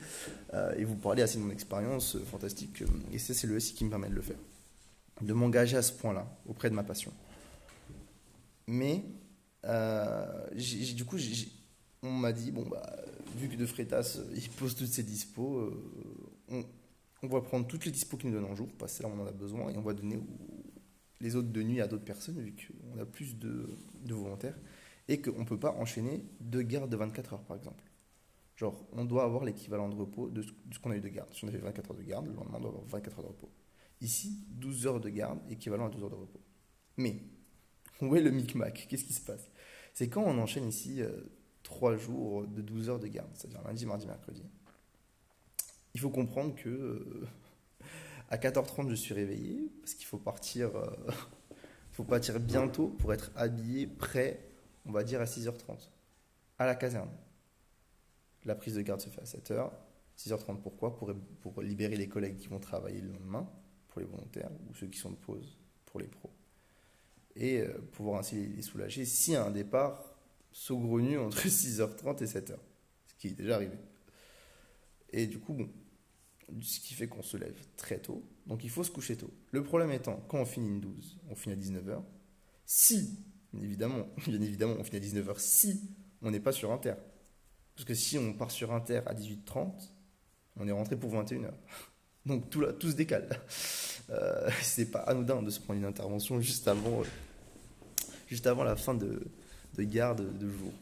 euh, 0.53 0.73
et 0.75 0.83
vous 0.83 0.95
parler 0.95 1.21
assez 1.21 1.37
de 1.37 1.43
mon 1.43 1.51
expérience 1.51 2.17
euh, 2.17 2.23
fantastique. 2.25 2.83
Et 3.13 3.17
ça, 3.17 3.33
c'est 3.33 3.47
le 3.47 3.57
SI 3.59 3.73
qui 3.73 3.85
me 3.85 3.89
permet 3.89 4.09
de 4.09 4.15
le 4.15 4.21
faire, 4.21 4.35
de 5.21 5.33
m'engager 5.33 5.77
à 5.77 5.81
ce 5.81 5.93
point-là 5.93 6.27
auprès 6.45 6.69
de 6.69 6.75
ma 6.75 6.83
passion. 6.83 7.13
Mais 8.67 9.05
du 9.63 11.05
coup, 11.05 11.17
on 12.03 12.11
m'a 12.11 12.33
dit 12.33 12.51
bon 12.51 12.67
bah 12.67 12.95
vu 13.37 13.47
que 13.47 13.55
De 13.55 13.65
Freitas 13.65 14.19
il 14.35 14.49
pose 14.49 14.75
toutes 14.75 14.87
ses 14.87 15.03
dispos, 15.03 15.71
on, 16.49 17.27
va 17.27 17.41
prendre 17.41 17.67
toutes 17.67 17.85
les 17.85 17.91
dispos 17.91 18.17
qu'il 18.17 18.31
nous 18.31 18.39
donne 18.39 18.51
en 18.51 18.55
jour, 18.55 18.67
parce 18.77 18.97
que 18.97 19.03
là 19.03 19.09
on 19.15 19.21
en 19.21 19.27
a 19.27 19.31
besoin, 19.31 19.69
et 19.69 19.77
on 19.77 19.81
va 19.81 19.93
donner 19.93 20.19
les 21.21 21.35
autres 21.35 21.49
de 21.49 21.63
nuit 21.63 21.81
à 21.81 21.87
d'autres 21.87 22.03
personnes, 22.03 22.39
vu 22.39 22.53
qu'on 22.53 22.99
a 22.99 23.05
plus 23.05 23.37
de, 23.37 23.77
volontaires, 24.09 24.57
et 25.07 25.21
qu'on 25.21 25.39
ne 25.39 25.45
peut 25.45 25.59
pas 25.59 25.71
enchaîner 25.73 26.25
deux 26.39 26.63
gardes 26.63 26.89
de 26.89 26.97
24 26.97 27.33
heures, 27.33 27.43
par 27.43 27.57
exemple. 27.57 27.83
Genre, 28.55 28.85
on 28.93 29.05
doit 29.05 29.23
avoir 29.23 29.43
l'équivalent 29.43 29.89
de 29.89 29.95
repos 29.95 30.29
de 30.29 30.41
ce 30.41 30.79
qu'on 30.79 30.91
a 30.91 30.97
eu 30.97 31.01
de 31.01 31.09
garde. 31.09 31.33
Si 31.33 31.45
on 31.45 31.47
avait 31.47 31.57
24 31.57 31.91
heures 31.91 31.97
de 31.97 32.03
garde, 32.03 32.27
le 32.27 32.33
lendemain, 32.33 32.57
on 32.57 32.61
doit 32.61 32.69
avoir 32.69 32.85
24 32.85 33.17
heures 33.19 33.23
de 33.23 33.29
repos. 33.29 33.49
Ici, 34.01 34.45
12 34.49 34.87
heures 34.87 34.99
de 34.99 35.09
garde, 35.09 35.39
équivalent 35.49 35.87
à 35.87 35.89
12 35.89 36.03
heures 36.03 36.09
de 36.09 36.15
repos. 36.15 36.41
Mais, 36.97 37.23
où 38.01 38.15
est 38.15 38.21
le 38.21 38.31
micmac? 38.31 38.87
Qu'est-ce 38.89 39.05
qui 39.05 39.13
se 39.13 39.21
passe? 39.21 39.49
C'est 39.93 40.09
quand 40.09 40.23
on 40.23 40.37
enchaîne 40.37 40.67
ici 40.67 41.01
euh, 41.01 41.11
3 41.63 41.97
jours 41.97 42.47
de 42.47 42.61
12 42.61 42.89
heures 42.89 42.99
de 42.99 43.07
garde, 43.07 43.29
c'est-à-dire 43.33 43.61
lundi, 43.63 43.85
mardi, 43.85 44.07
mercredi. 44.07 44.43
Il 45.93 45.99
faut 45.99 46.09
comprendre 46.09 46.55
que 46.55 46.69
euh, 46.69 47.27
à 48.31 48.37
4h30, 48.37 48.89
je 48.89 48.95
suis 48.95 49.13
réveillé 49.13 49.69
parce 49.81 49.93
qu'il 49.93 50.05
faut 50.05 50.17
partir, 50.17 50.73
euh, 50.75 50.89
faut 51.91 52.05
partir 52.05 52.39
bientôt 52.39 52.87
pour 52.87 53.13
être 53.13 53.29
habillé, 53.35 53.85
prêt, 53.85 54.39
on 54.85 54.91
va 54.91 55.03
dire 55.03 55.19
à 55.19 55.25
6h30, 55.25 55.89
à 56.57 56.65
la 56.65 56.75
caserne. 56.75 57.11
La 58.45 58.55
prise 58.55 58.75
de 58.75 58.81
garde 58.81 59.01
se 59.01 59.09
fait 59.09 59.21
à 59.21 59.25
7h. 59.25 59.69
6h30, 60.17 60.61
pourquoi? 60.61 60.95
Pour, 60.95 61.61
libérer 61.61 61.97
les 61.97 62.07
collègues 62.07 62.37
qui 62.37 62.47
vont 62.47 62.59
travailler 62.59 63.01
le 63.01 63.11
lendemain, 63.11 63.51
pour 63.89 63.99
les 63.99 64.07
volontaires, 64.07 64.49
ou 64.69 64.73
ceux 64.75 64.87
qui 64.87 64.97
sont 64.97 65.11
de 65.11 65.17
pause, 65.17 65.57
pour 65.85 65.99
les 65.99 66.07
pros. 66.07 66.31
Et 67.35 67.59
euh, 67.59 67.77
pouvoir 67.91 68.19
ainsi 68.19 68.47
les 68.47 68.61
soulager 68.61 69.03
y 69.27 69.35
a 69.35 69.43
un 69.43 69.51
départ 69.51 70.15
saugrenu 70.53 71.19
entre 71.19 71.37
6h30 71.47 72.23
et 72.23 72.27
7h, 72.27 72.55
ce 73.07 73.13
qui 73.15 73.27
est 73.27 73.31
déjà 73.31 73.55
arrivé. 73.55 73.77
Et 75.11 75.27
du 75.27 75.39
coup, 75.39 75.53
bon, 75.53 75.69
ce 76.61 76.79
qui 76.79 76.93
fait 76.93 77.07
qu'on 77.07 77.23
se 77.23 77.37
lève 77.37 77.55
très 77.77 77.99
tôt. 77.99 78.23
Donc 78.47 78.63
il 78.63 78.69
faut 78.69 78.83
se 78.83 78.91
coucher 78.91 79.15
tôt. 79.15 79.31
Le 79.51 79.63
problème 79.63 79.91
étant, 79.91 80.23
quand 80.27 80.39
on 80.39 80.45
finit 80.45 80.67
une 80.67 80.81
12, 80.81 81.19
on 81.29 81.35
finit 81.35 81.55
à 81.55 81.57
19h. 81.57 82.01
Si, 82.65 83.19
évidemment, 83.61 84.07
bien 84.27 84.41
évidemment, 84.41 84.75
on 84.79 84.83
finit 84.83 84.97
à 84.97 85.09
19h, 85.09 85.39
si 85.39 85.81
on 86.21 86.31
n'est 86.31 86.39
pas 86.39 86.51
sur 86.51 86.71
Inter. 86.71 86.95
Parce 87.75 87.85
que 87.85 87.93
si 87.93 88.17
on 88.17 88.33
part 88.33 88.51
sur 88.51 88.73
Inter 88.73 89.01
à 89.05 89.13
18h30, 89.13 89.71
on 90.57 90.67
est 90.67 90.71
rentré 90.71 90.97
pour 90.97 91.13
21h. 91.13 91.51
Donc 92.25 92.49
tout, 92.49 92.61
là, 92.61 92.73
tout 92.73 92.89
se 92.91 92.95
décale. 92.95 93.29
Euh, 94.09 94.49
c'est 94.61 94.91
pas 94.91 94.99
anodin 94.99 95.41
de 95.41 95.49
se 95.49 95.61
prendre 95.61 95.79
une 95.79 95.85
intervention 95.85 96.41
juste 96.41 96.67
avant, 96.67 96.99
euh, 96.99 97.05
juste 98.27 98.45
avant 98.45 98.65
la 98.65 98.75
fin 98.75 98.93
de, 98.93 99.21
de 99.75 99.83
garde 99.83 100.37
de 100.37 100.49
jour. 100.49 100.73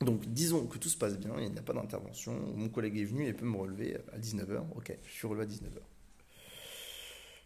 Donc 0.00 0.26
disons 0.26 0.66
que 0.66 0.78
tout 0.78 0.88
se 0.88 0.96
passe 0.96 1.18
bien, 1.18 1.34
il 1.38 1.52
n'y 1.52 1.58
a 1.58 1.62
pas 1.62 1.74
d'intervention, 1.74 2.32
mon 2.54 2.70
collègue 2.70 2.96
est 2.96 3.04
venu 3.04 3.26
et 3.26 3.34
peut 3.34 3.44
me 3.44 3.58
relever 3.58 3.98
à 4.14 4.18
19h, 4.18 4.64
ok, 4.74 4.96
je 5.04 5.10
suis 5.10 5.26
relevé 5.26 5.44
à 5.44 5.46
19h. 5.46 5.82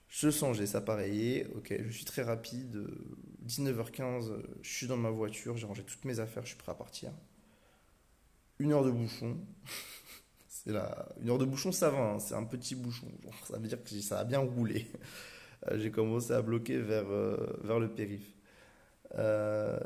Je 0.08 0.30
sens, 0.30 0.56
j'ai 0.56 0.76
appareillé, 0.76 1.48
ok, 1.56 1.74
je 1.84 1.90
suis 1.90 2.04
très 2.04 2.22
rapide, 2.22 2.86
19h15, 3.44 4.30
je 4.62 4.70
suis 4.72 4.86
dans 4.86 4.96
ma 4.96 5.10
voiture, 5.10 5.56
j'ai 5.56 5.66
rangé 5.66 5.82
toutes 5.82 6.04
mes 6.04 6.20
affaires, 6.20 6.44
je 6.44 6.50
suis 6.50 6.56
prêt 6.58 6.70
à 6.70 6.76
partir. 6.76 7.10
Une 8.60 8.72
heure 8.72 8.84
de 8.84 8.92
bouchon, 8.92 9.36
c'est 10.48 10.70
là, 10.70 11.08
une 11.20 11.30
heure 11.30 11.38
de 11.38 11.44
bouchon 11.44 11.72
ça 11.72 11.90
va, 11.90 11.98
hein, 11.98 12.18
c'est 12.20 12.36
un 12.36 12.44
petit 12.44 12.76
bouchon, 12.76 13.08
ça 13.48 13.58
veut 13.58 13.66
dire 13.66 13.82
que 13.82 14.00
ça 14.00 14.20
a 14.20 14.24
bien 14.24 14.38
roulé. 14.38 14.86
J'ai 15.74 15.90
commencé 15.90 16.32
à 16.32 16.42
bloquer 16.42 16.78
vers, 16.78 17.10
euh, 17.10 17.58
vers 17.64 17.80
le 17.80 17.88
périph'. 17.88 18.34
Euh, 19.16 19.78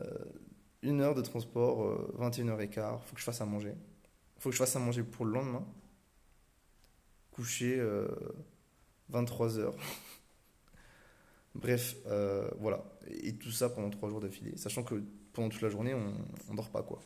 une 0.83 1.01
heure 1.01 1.15
de 1.15 1.23
transport, 1.23 2.13
21h15, 2.19 3.01
faut 3.05 3.15
que 3.15 3.21
je 3.21 3.25
fasse 3.25 3.41
à 3.41 3.47
manger. 3.47 3.75
Faut 4.39 4.51
que 4.51 4.55
je 4.55 4.59
fasse 4.59 4.77
à 4.77 4.79
manger 4.79 5.03
pour 5.03 5.25
le 5.25 5.33
lendemain. 5.33 5.67
Coucher 7.33 7.83
23h. 9.13 9.59
Euh, 9.59 9.71
Bref, 11.55 11.97
euh, 12.07 12.49
voilà. 12.61 12.85
Et, 13.09 13.35
tout 13.35 13.51
ça 13.51 13.69
pendant 13.69 13.91
trois 13.91 14.09
jours 14.09 14.21
d'affilée. 14.21 14.57
Sachant 14.57 14.85
que 14.85 15.03
pendant 15.33 15.49
toute 15.49 15.63
la 15.63 15.69
journée, 15.69 15.95
on 15.95 16.53
ne 16.53 16.57
dort 16.57 16.71
pas, 16.71 16.83
quoi. 16.83 17.01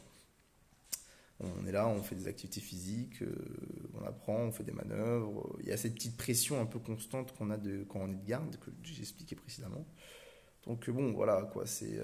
On 1.40 1.66
est 1.66 1.72
là, 1.72 1.88
on 1.88 2.02
fait 2.02 2.14
des 2.14 2.28
activités 2.28 2.60
physiques, 2.60 3.22
euh, 3.22 3.34
on 3.94 4.04
apprend, 4.04 4.36
on 4.36 4.52
fait 4.52 4.62
des 4.62 4.72
manœuvres. 4.72 5.56
Il 5.60 5.68
y 5.68 5.72
a 5.72 5.76
cette 5.76 5.94
petite 5.94 6.16
pression 6.16 6.60
un 6.60 6.66
peu 6.66 6.78
constante 6.78 7.36
qu'on 7.36 7.50
a 7.50 7.56
de, 7.56 7.84
quand 7.88 7.98
on 7.98 8.12
est 8.12 8.16
de 8.16 8.24
garde, 8.24 8.56
que 8.58 8.70
j'ai 8.82 9.00
expliqué 9.00 9.34
précédemment. 9.34 9.84
Donc 10.66 10.88
bon, 10.90 11.12
voilà, 11.12 11.42
quoi, 11.52 11.66
c'est 11.66 11.98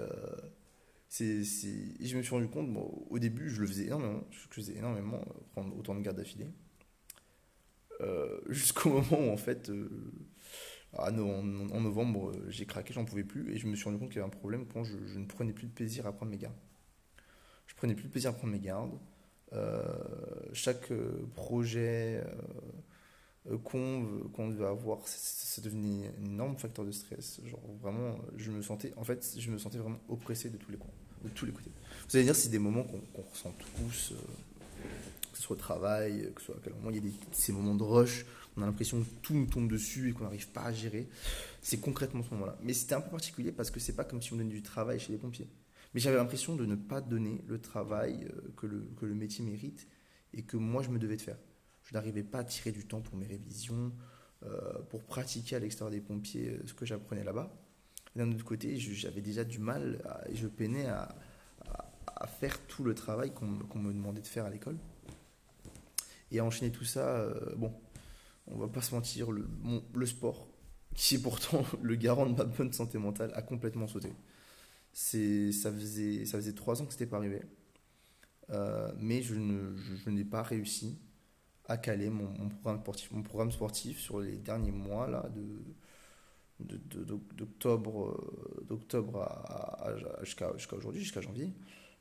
c'est, 1.08 1.42
je 1.42 2.16
me 2.16 2.22
suis 2.22 2.34
rendu 2.34 2.48
compte, 2.48 2.68
au 3.08 3.18
début, 3.18 3.48
je 3.48 3.62
le 3.62 3.66
faisais 3.66 3.86
énormément, 3.86 4.22
je 4.30 4.38
faisais 4.50 4.76
énormément, 4.76 5.16
euh, 5.16 5.40
prendre 5.52 5.76
autant 5.76 5.94
de 5.94 6.00
gardes 6.00 6.18
d'affilée. 6.18 6.48
Euh, 8.02 8.40
jusqu'au 8.48 8.90
moment 8.90 9.18
où, 9.26 9.30
en 9.30 9.36
fait, 9.38 9.70
euh, 9.70 9.88
en, 10.92 11.10
novembre, 11.10 12.32
j'ai 12.48 12.66
craqué, 12.66 12.92
j'en 12.92 13.06
pouvais 13.06 13.24
plus, 13.24 13.50
et 13.52 13.58
je 13.58 13.66
me 13.66 13.74
suis 13.74 13.86
rendu 13.86 13.98
compte 13.98 14.08
qu'il 14.08 14.18
y 14.18 14.20
avait 14.20 14.28
un 14.28 14.38
problème 14.38 14.66
quand 14.66 14.84
je, 14.84 14.96
ne 15.18 15.26
prenais 15.26 15.52
plus 15.52 15.66
de 15.66 15.72
plaisir 15.72 16.06
à 16.06 16.12
prendre 16.12 16.30
mes 16.30 16.38
gardes. 16.38 16.60
Je 17.66 17.74
prenais 17.74 17.94
plus 17.94 18.04
de 18.04 18.10
plaisir 18.10 18.30
à 18.30 18.32
prendre 18.34 18.52
mes 18.52 18.60
gardes. 18.60 18.98
chaque 20.52 20.92
projet 21.34 22.22
qu'on 23.64 24.48
devait 24.48 24.66
avoir, 24.66 24.98
ça 25.06 25.62
devenait 25.62 26.08
un 26.20 26.24
énorme 26.24 26.56
facteur 26.56 26.84
de 26.84 26.92
stress. 26.92 27.40
Genre 27.44 27.60
vraiment, 27.80 28.18
je 28.36 28.50
me 28.50 28.62
sentais, 28.62 28.92
en 28.96 29.04
fait, 29.04 29.36
je 29.38 29.50
me 29.50 29.58
sentais 29.58 29.78
vraiment 29.78 30.00
oppressé 30.08 30.50
de 30.50 30.56
tous 30.56 30.70
les 30.70 30.76
coins, 30.76 30.90
de 31.24 31.30
tous 31.30 31.46
les 31.46 31.52
côtés. 31.52 31.70
Vous 32.08 32.16
allez 32.16 32.24
dire, 32.24 32.36
c'est 32.36 32.50
des 32.50 32.58
moments 32.58 32.84
qu'on 32.84 33.22
ressent 33.22 33.54
tous, 33.76 34.12
euh, 34.12 34.16
que 35.32 35.38
ce 35.38 35.42
soit 35.42 35.56
au 35.56 35.58
travail, 35.58 36.30
que 36.34 36.40
ce 36.40 36.46
soit 36.46 36.56
à 36.56 36.60
quel 36.62 36.74
moment 36.74 36.90
il 36.90 36.96
y 36.96 37.08
a 37.08 37.12
ces 37.32 37.52
moments 37.52 37.74
de 37.74 37.82
rush, 37.82 38.26
on 38.56 38.62
a 38.62 38.66
l'impression 38.66 39.00
que 39.00 39.06
tout 39.22 39.34
nous 39.34 39.46
tombe 39.46 39.70
dessus 39.70 40.10
et 40.10 40.12
qu'on 40.12 40.24
n'arrive 40.24 40.48
pas 40.48 40.62
à 40.62 40.72
gérer. 40.72 41.08
C'est 41.62 41.78
concrètement 41.78 42.22
ce 42.22 42.30
moment-là. 42.34 42.58
Mais 42.62 42.72
c'était 42.72 42.94
un 42.94 43.00
peu 43.00 43.10
particulier 43.10 43.52
parce 43.52 43.70
que 43.70 43.78
c'est 43.78 43.94
pas 43.94 44.04
comme 44.04 44.20
si 44.20 44.32
on 44.32 44.36
donnait 44.36 44.50
du 44.50 44.62
travail 44.62 44.98
chez 44.98 45.12
les 45.12 45.18
pompiers. 45.18 45.48
Mais 45.94 46.00
j'avais 46.00 46.16
l'impression 46.16 46.56
de 46.56 46.66
ne 46.66 46.74
pas 46.74 47.00
donner 47.00 47.40
le 47.46 47.60
travail 47.60 48.24
euh, 48.24 48.52
que 48.56 48.66
le, 48.66 48.86
que 49.00 49.06
le 49.06 49.14
métier 49.14 49.44
mérite 49.44 49.86
et 50.34 50.42
que 50.42 50.56
moi 50.56 50.82
je 50.82 50.90
me 50.90 50.98
devais 50.98 51.16
de 51.16 51.22
faire. 51.22 51.38
Je 51.88 51.94
n'arrivais 51.94 52.22
pas 52.22 52.40
à 52.40 52.44
tirer 52.44 52.70
du 52.70 52.84
temps 52.86 53.00
pour 53.00 53.16
mes 53.16 53.26
révisions, 53.26 53.92
euh, 54.42 54.82
pour 54.90 55.02
pratiquer 55.04 55.56
à 55.56 55.58
l'extérieur 55.58 55.90
des 55.90 56.02
pompiers 56.02 56.50
euh, 56.50 56.62
ce 56.66 56.74
que 56.74 56.84
j'apprenais 56.84 57.24
là-bas. 57.24 57.50
D'un 58.14 58.30
autre 58.30 58.44
côté, 58.44 58.76
j'avais 58.76 59.22
déjà 59.22 59.42
du 59.42 59.58
mal 59.58 60.02
et 60.28 60.36
je 60.36 60.48
peinais 60.48 60.86
à, 60.86 61.08
faire 62.40 62.58
tout 62.66 62.82
le 62.82 62.94
travail 62.94 63.32
qu'on 63.32 63.46
me 63.46 63.92
demandait 63.92 64.20
de 64.20 64.26
faire 64.26 64.44
à 64.44 64.50
l'école. 64.50 64.76
Et 66.30 66.40
à 66.40 66.44
enchaîner 66.44 66.72
tout 66.72 66.84
ça, 66.84 67.16
euh, 67.20 67.54
bon, 67.56 67.72
on 68.48 68.58
va 68.58 68.68
pas 68.68 68.82
se 68.82 68.94
mentir, 68.94 69.30
le, 69.30 70.06
sport, 70.06 70.48
qui 70.94 71.14
est 71.14 71.22
pourtant 71.22 71.64
le 71.82 71.94
garant 71.94 72.26
de 72.26 72.36
ma 72.36 72.44
bonne 72.44 72.72
santé 72.72 72.98
mentale, 72.98 73.30
a 73.34 73.40
complètement 73.40 73.86
sauté. 73.86 74.12
Ça 74.92 75.72
faisait, 75.72 76.26
ça 76.26 76.38
faisait 76.38 76.54
trois 76.54 76.82
ans 76.82 76.86
que 76.86 76.92
ce 76.92 76.98
n'était 76.98 77.10
pas 77.10 77.16
arrivé. 77.18 77.40
mais 78.98 79.22
je 79.22 80.10
n'ai 80.10 80.24
pas 80.24 80.42
réussi 80.42 80.98
à 81.68 81.76
caler 81.76 82.08
mon, 82.08 82.48
programme 82.48 82.80
sportif, 82.80 83.10
mon 83.12 83.22
programme 83.22 83.52
sportif 83.52 84.00
sur 84.00 84.20
les 84.20 84.38
derniers 84.38 84.72
mois 84.72 85.06
là, 85.06 85.28
de, 85.34 87.04
d'octobre, 87.36 88.08
euh, 88.08 88.64
d'octobre 88.66 89.28
jusqu'à, 90.22 90.52
jusqu'à 90.56 90.76
aujourd'hui, 90.76 91.02
jusqu'à 91.02 91.20
janvier, 91.20 91.52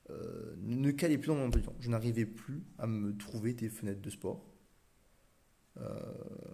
euh, 0.09 0.55
ne 0.61 0.91
calait 0.91 1.17
plus 1.17 1.27
dans 1.27 1.35
mon. 1.35 1.51
Je 1.79 1.89
n'arrivais 1.89 2.25
plus 2.25 2.63
à 2.79 2.87
me 2.87 3.15
trouver 3.17 3.53
des 3.53 3.69
fenêtres 3.69 4.01
de 4.01 4.09
sport. 4.09 4.45
Euh, 5.77 5.99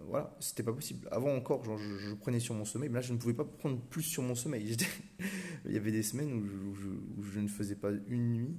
voilà, 0.08 0.36
c'était 0.40 0.64
pas 0.64 0.72
possible. 0.72 1.08
Avant 1.10 1.34
encore, 1.34 1.64
genre, 1.64 1.78
je, 1.78 2.14
prenais 2.14 2.40
sur 2.40 2.54
mon 2.54 2.64
sommeil, 2.64 2.90
mais 2.90 2.96
là, 2.96 3.00
je 3.00 3.12
ne 3.12 3.18
pouvais 3.18 3.32
pas 3.32 3.44
prendre 3.44 3.80
plus 3.80 4.02
sur 4.02 4.22
mon 4.22 4.34
sommeil. 4.34 4.76
Il 5.64 5.72
y 5.72 5.76
avait 5.76 5.92
des 5.92 6.02
semaines 6.02 6.32
où 6.32 6.74
je, 7.22 7.40
ne 7.40 7.48
faisais 7.48 7.76
pas 7.76 7.90
une 8.06 8.32
nuit 8.32 8.58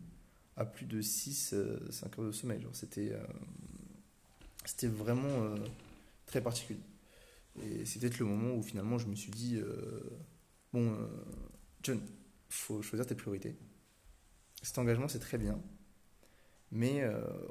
à 0.56 0.65
plus 0.65 0.86
de 0.88 1.02
6-5 1.02 1.54
heures 1.56 2.26
de 2.26 2.32
sommeil. 2.32 2.65
C'était 2.72 3.13
c'était 4.65 4.88
vraiment 4.88 5.43
euh, 5.43 5.56
très 6.25 6.41
particulier. 6.41 6.80
Et 7.62 7.86
c'est 7.86 7.99
peut-être 7.99 8.19
le 8.19 8.25
moment 8.25 8.56
où 8.56 8.62
finalement 8.62 8.97
je 8.97 9.08
me 9.08 9.15
suis 9.15 9.32
dit 9.32 9.58
euh, 9.58 10.01
bon, 10.73 10.91
euh, 10.93 11.08
John, 11.84 12.01
faut 12.49 12.82
choisir 12.82 13.06
tes 13.06 13.15
priorités. 13.15 13.56
Cet 14.62 14.78
engagement, 14.78 15.08
c'est 15.08 15.19
très 15.19 15.38
bien. 15.38 15.62
Mais 16.71 17.04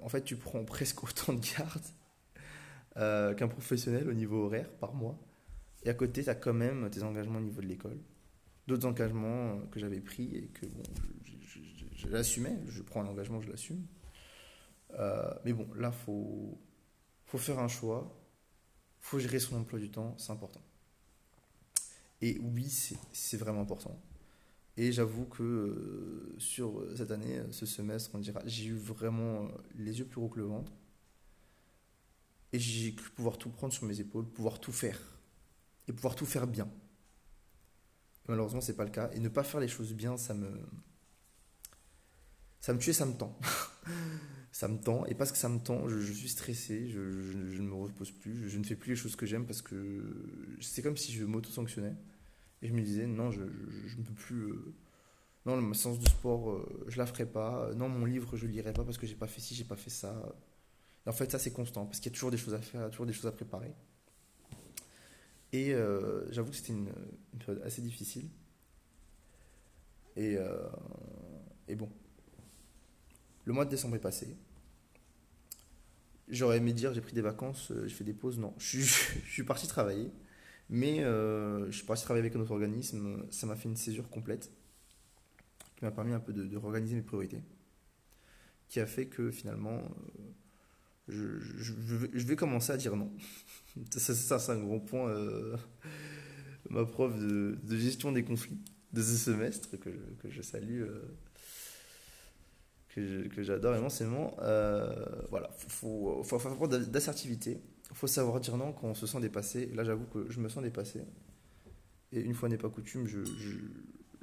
en 0.03 0.09
fait, 0.09 0.23
tu 0.23 0.37
prends 0.37 0.65
presque 0.65 1.05
autant 1.05 1.33
de 1.33 1.41
garde 1.57 3.37
qu'un 3.37 3.49
professionnel 3.49 4.09
au 4.09 4.13
niveau 4.13 4.45
horaire 4.45 4.69
par 4.69 4.93
mois. 4.93 5.17
Et 5.85 5.89
à 5.89 5.95
côté, 5.95 6.25
tu 6.25 6.31
as 6.31 6.35
quand 6.35 6.53
même 6.53 6.91
tes 6.91 7.03
engagements 7.03 7.39
au 7.39 7.43
niveau 7.43 7.61
de 7.61 7.67
l'école. 7.67 7.99
D'autres 8.67 8.87
engagements 8.87 9.61
que 9.71 9.79
j'avais 9.79 10.01
pris 10.01 10.35
et 10.35 10.49
que 10.49 10.67
bon, 10.67 10.83
je, 11.23 11.61
je 11.97 12.09
l'assumais. 12.09 12.59
Je 12.67 12.83
prends 12.83 13.03
un 13.03 13.07
engagement, 13.07 13.41
je 13.41 13.51
l'assume. 13.51 13.87
mais 15.45 15.53
bon, 15.53 15.69
là, 15.75 15.93
faut 15.93 16.59
faut 17.35 17.39
faire 17.39 17.59
un 17.59 17.67
choix, 17.67 18.17
faut 19.01 19.19
gérer 19.19 19.41
son 19.41 19.57
emploi 19.57 19.81
du 19.81 19.91
temps, 19.91 20.15
c'est 20.19 20.31
important. 20.31 20.63
Et 22.21 22.39
oui, 22.39 22.71
c'est 23.13 23.37
vraiment 23.37 23.63
important. 23.63 24.01
Et 24.77 24.93
j'avoue 24.93 25.25
que 25.25 25.43
euh, 25.43 26.35
sur 26.39 26.87
cette 26.97 27.11
année, 27.11 27.43
ce 27.51 27.67
semestre, 27.67 28.13
on 28.15 28.21
dira, 28.21 28.41
j'ai 28.47 28.67
eu 28.67 28.77
vraiment 28.77 29.49
les 29.75 29.99
yeux 29.99 30.05
plus 30.05 30.21
gros 30.21 30.29
que 30.29 30.39
le 30.39 30.47
ventre. 30.47 30.71
Et 32.53 32.61
j'ai 32.61 32.95
cru 32.95 33.11
pouvoir 33.11 33.37
tout 33.37 33.51
prendre 33.51 33.73
sur 33.73 33.85
mes 33.85 33.99
épaules, 33.99 34.29
pouvoir 34.29 34.61
tout 34.61 34.71
faire. 34.73 35.01
Et 35.89 35.93
pouvoir 35.93 36.15
tout 36.15 36.27
faire 36.27 36.47
bien. 36.47 36.71
Malheureusement, 38.29 38.61
c'est 38.61 38.77
pas 38.77 38.85
le 38.85 38.91
cas. 38.91 39.11
Et 39.13 39.19
ne 39.19 39.29
pas 39.29 39.43
faire 39.43 39.59
les 39.59 39.67
choses 39.67 39.93
bien, 39.93 40.17
ça 40.17 40.35
me. 40.35 40.53
Ça 42.61 42.73
me 42.73 42.79
tue 42.79 42.93
ça 42.93 43.07
me 43.07 43.15
tend. 43.15 43.37
ça 44.65 44.69
me 44.69 44.79
tend. 44.79 45.05
Et 45.05 45.15
parce 45.15 45.31
que 45.31 45.37
ça 45.37 45.51
me 45.51 45.59
tend, 45.59 45.89
je, 45.89 46.13
suis 46.13 46.29
stressé, 46.31 46.89
je, 46.89 46.99
ne 46.99 47.69
me 47.69 47.75
repose 47.75 48.11
plus, 48.11 48.49
je, 48.49 48.59
ne 48.59 48.65
fais 48.65 48.77
plus 48.77 48.91
les 48.91 48.97
choses 48.97 49.15
que 49.15 49.27
j'aime 49.27 49.45
parce 49.45 49.61
que 49.61 50.57
c'est 50.61 50.81
comme 50.81 50.97
si 50.97 51.13
je 51.13 51.27
m'auto-sanctionnais. 51.27 51.95
Et 52.63 52.69
je 52.69 52.73
me 52.73 52.81
disais, 52.81 53.07
non, 53.07 53.31
je, 53.31 53.43
ne 53.43 54.03
peux 54.03 54.15
plus. 54.15 54.45
Euh, 54.45 54.75
non, 55.45 55.61
ma 55.61 55.75
séance 55.75 55.99
de 55.99 56.09
sport, 56.09 56.51
euh, 56.51 56.87
je 56.89 56.97
la 56.97 57.05
ferai 57.05 57.27
pas. 57.27 57.75
Non, 57.75 57.91
mon 57.91 58.07
livre, 58.07 58.39
je 58.39 58.47
lirai 58.47 58.73
pas 58.73 58.85
parce 58.85 58.97
que 58.97 59.07
j'ai 59.07 59.17
pas 59.17 59.27
fait 59.27 59.43
ci, 59.43 59.55
j'ai 59.55 59.65
pas 59.65 59.77
fait 59.77 59.91
ça. 59.91 60.35
en 61.07 61.13
fait, 61.13 61.31
ça, 61.31 61.39
c'est 61.39 61.53
constant 61.53 61.85
parce 61.85 62.01
qu'il 62.01 62.11
y 62.11 62.15
a 62.15 62.15
toujours 62.15 62.31
des 62.31 62.39
choses 62.39 62.55
à 62.55 62.61
faire, 62.61 62.89
toujours 62.89 63.05
des 63.05 63.13
choses 63.13 63.27
à 63.27 63.33
préparer. 63.33 63.75
Et 65.53 65.75
euh, 65.75 66.25
j'avoue 66.33 66.51
que 66.51 66.57
c'était 66.57 66.73
une, 66.73 66.91
période 67.39 67.63
assez 67.65 67.83
difficile. 67.83 68.31
Et, 70.17 70.39
et 71.69 71.75
bon, 71.75 71.91
le 73.45 73.53
mois 73.53 73.67
de 73.67 73.71
décembre 73.71 73.97
est 73.97 74.01
passé. 74.01 74.39
J'aurais 76.29 76.57
aimé 76.57 76.73
dire 76.73 76.95
j'ai 76.95 77.01
pris 77.01 77.13
des 77.13 77.21
vacances, 77.21 77.71
euh, 77.71 77.87
j'ai 77.87 77.95
fait 77.95 78.05
des 78.05 78.15
pauses. 78.15 78.39
Non, 78.39 78.55
je 78.59 78.81
suis, 78.81 79.43
parti 79.45 79.67
travailler. 79.67 80.11
Mais 80.71 81.05
euh, 81.05 81.67
je 81.67 81.77
suis 81.77 81.87
parti 81.87 82.03
travailler 82.05 82.25
avec 82.25 82.37
un 82.37 82.41
autre 82.41 82.53
organisme. 82.53 83.27
Ça 83.31 83.47
m'a 83.47 83.57
fait 83.57 83.69
une 83.69 83.77
césure 83.77 84.09
complète 84.09 84.51
qui 85.77 85.85
m'a 85.85 85.91
permis 85.91 86.13
un 86.13 86.21
peu 86.21 86.33
de, 86.33 86.45
de, 86.45 86.57
réorganiser 86.57 86.95
mes 86.95 87.03
priorités. 87.03 87.43
Qui 88.69 88.81
a 88.81 88.87
fait 88.87 89.07
que 89.07 89.31
finalement, 89.31 89.83
euh, 91.11 91.39
je, 91.41 92.27
vais 92.27 92.37
commencer 92.37 92.73
à 92.73 92.79
dire 92.79 92.97
non. 92.97 93.13
ça, 93.91 94.39
c'est 94.39 94.53
un 94.53 94.59
grand 94.59 94.81
point. 94.81 95.15
ma 96.71 96.87
prof 96.87 97.15
de, 97.19 97.59
gestion 97.77 98.13
des 98.13 98.25
conflits 98.25 98.59
de 98.95 99.03
ce 99.03 99.17
semestre 99.17 99.77
que 99.77 100.31
je 100.31 100.41
salue 100.41 100.85
que 102.95 103.43
j'adore 103.43 103.77
immensément. 103.77 104.37
Euh, 104.41 104.95
voilà, 105.31 105.51
il 105.65 105.71
faut, 105.71 106.23
faut, 106.23 106.39
faut, 106.39 106.49
avoir 106.49 106.69
d'assertivité. 106.69 107.61
Faut 107.93 108.07
savoir 108.07 108.41
dire 108.41 108.57
non 108.57 108.73
quand 108.73 108.89
on 108.89 108.95
se 108.95 109.07
sent 109.07 109.21
dépassé. 109.21 109.67
là, 109.75 109.85
j'avoue 109.85 110.07
que 110.07 110.31
je 110.31 110.41
me 110.41 110.49
sens 110.49 110.63
dépassé. 110.63 111.03
Et 112.13 112.21
une 112.21 112.35
fois 112.35 112.49
n'est 112.49 112.59
pas 112.59 112.71
coutume, 112.71 113.07
je, 113.07 113.25
je, 113.25 113.57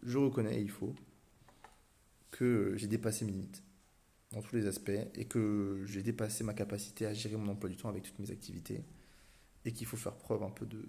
je 0.04 0.18
reconnais, 0.18 0.62
il 0.62 0.70
faut, 0.70 0.96
que 2.32 2.74
j'ai 2.78 2.88
dépassé 2.88 3.26
mes 3.26 3.32
limites 3.32 3.64
dans 4.32 4.42
tous 4.42 4.56
les 4.56 4.66
aspects 4.66 4.92
et 5.16 5.26
que 5.26 5.84
j'ai 5.86 6.02
dépassé 6.02 6.44
ma 6.46 6.54
capacité 6.54 7.06
à 7.06 7.14
gérer 7.14 7.36
mon 7.36 7.52
emploi 7.52 7.70
du 7.70 7.76
temps 7.76 7.90
avec 7.90 8.04
toutes 8.04 8.20
mes 8.20 8.32
activités 8.32 8.86
et 9.66 9.74
qu'il 9.74 9.86
faut 9.86 9.98
faire 9.98 10.16
preuve 10.16 10.44
un 10.44 10.50
peu 10.50 10.66
de, 10.66 10.82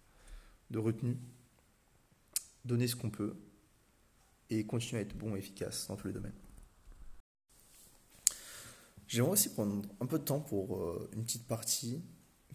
de 0.70 0.78
retenue, 0.78 1.16
donner 2.64 2.86
ce 2.86 2.94
qu'on 2.94 3.10
peut 3.10 3.34
et 4.50 4.64
continuer 4.66 5.00
à 5.00 5.02
être 5.02 5.16
bon 5.16 5.34
et 5.34 5.38
efficace 5.38 5.88
dans 5.88 5.96
tous 5.96 6.06
les 6.06 6.12
domaines. 6.12 6.32
J'aimerais 9.10 9.32
aussi 9.32 9.48
prendre 9.48 9.82
un 10.00 10.06
peu 10.06 10.20
de 10.20 10.24
temps 10.24 10.38
pour 10.38 10.76
euh, 10.76 11.10
une 11.14 11.24
petite 11.24 11.48
partie 11.48 12.00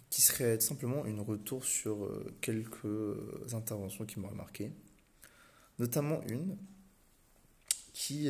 qui 0.10 0.22
serait 0.22 0.58
simplement 0.62 1.06
une 1.06 1.20
retour 1.20 1.66
sur 1.66 2.06
euh, 2.06 2.34
quelques 2.40 2.86
euh, 2.86 3.46
interventions 3.52 4.06
qui 4.06 4.22
m'ont 4.22 4.32
marqué. 4.32 4.72
Notamment 5.80 6.22
une 6.24 6.58
qui, 7.92 8.30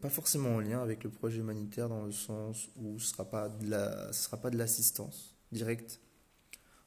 pas 0.00 0.08
forcément 0.10 0.56
en 0.56 0.60
lien 0.60 0.80
avec 0.80 1.04
le 1.04 1.10
projet 1.10 1.38
humanitaire 1.38 1.88
dans 1.88 2.04
le 2.04 2.12
sens 2.12 2.68
où 2.76 2.98
ce 2.98 3.10
ne 3.10 4.12
sera 4.12 4.36
pas 4.40 4.50
de 4.50 4.56
l'assistance 4.56 5.36
directe 5.50 6.00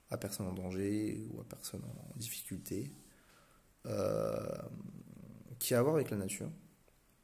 à 0.09 0.17
personne 0.17 0.47
en 0.47 0.53
danger 0.53 1.25
ou 1.29 1.41
à 1.41 1.43
personne 1.43 1.83
en 1.83 2.17
difficulté, 2.17 2.93
qui 5.59 5.73
a 5.73 5.79
à 5.79 5.81
voir 5.81 5.95
avec 5.95 6.09
la 6.09 6.17
nature, 6.17 6.49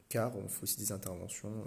car 0.10 0.36
on 0.38 0.50
fait 0.50 0.64
aussi 0.64 0.78
des 0.78 0.92
interventions 0.92 1.66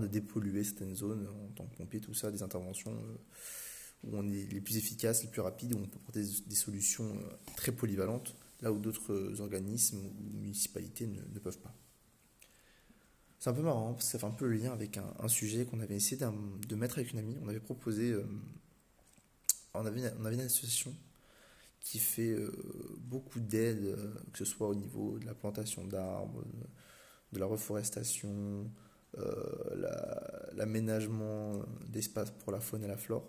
de 0.00 0.06
dépolluer 0.06 0.64
certaines 0.64 0.94
zones 0.94 1.26
en 1.28 1.52
tant 1.54 1.66
que 1.66 1.76
pompier, 1.76 2.00
tout 2.00 2.14
ça, 2.14 2.30
des 2.30 2.42
interventions 2.42 2.92
euh, 2.92 3.16
où 4.04 4.16
on 4.16 4.26
est 4.28 4.52
les 4.52 4.60
plus 4.60 4.76
efficaces, 4.76 5.22
les 5.22 5.30
plus 5.30 5.40
rapides, 5.40 5.74
où 5.74 5.78
on 5.78 5.86
peut 5.86 5.96
apporter 5.96 6.24
des, 6.46 6.54
solutions 6.54 7.04
euh, 7.04 7.36
très 7.56 7.72
polyvalentes 7.72 8.34
là 8.64 8.72
où 8.72 8.78
d'autres 8.78 9.40
organismes 9.40 9.98
ou 9.98 10.38
municipalités 10.40 11.06
ne, 11.06 11.38
peuvent 11.38 11.58
pas. 11.58 11.74
C'est 13.38 13.50
un 13.50 13.52
peu 13.52 13.62
marrant, 13.62 13.92
parce 13.92 14.06
que 14.06 14.12
ça 14.12 14.18
fait 14.18 14.26
un 14.26 14.30
peu 14.30 14.48
le 14.48 14.56
lien 14.56 14.72
avec 14.72 14.96
un, 14.96 15.28
sujet 15.28 15.66
qu'on 15.66 15.80
avait 15.80 15.96
essayé 15.96 16.16
de 16.16 16.74
mettre 16.74 16.98
avec 16.98 17.12
une 17.12 17.18
amie. 17.18 17.36
On 17.42 17.48
avait 17.48 17.60
proposé, 17.60 18.10
euh, 18.10 18.24
on, 19.74 19.84
avait, 19.84 20.10
on 20.18 20.24
avait 20.24 20.36
une 20.36 20.40
association 20.40 20.94
qui 21.80 21.98
fait 21.98 22.30
euh, 22.30 22.50
beaucoup 23.00 23.40
d'aide, 23.40 23.84
euh, 23.84 24.14
que 24.32 24.38
ce 24.38 24.46
soit 24.46 24.68
au 24.68 24.74
niveau 24.74 25.18
de 25.18 25.26
la 25.26 25.34
plantation 25.34 25.84
d'arbres, 25.84 26.42
de 27.32 27.38
la 27.38 27.44
reforestation, 27.44 28.70
l'aménagement 30.54 31.52
d'espace 31.88 32.30
pour 32.30 32.52
la 32.52 32.60
faune 32.60 32.84
et 32.84 32.88
la 32.88 32.96
flore. 32.96 33.24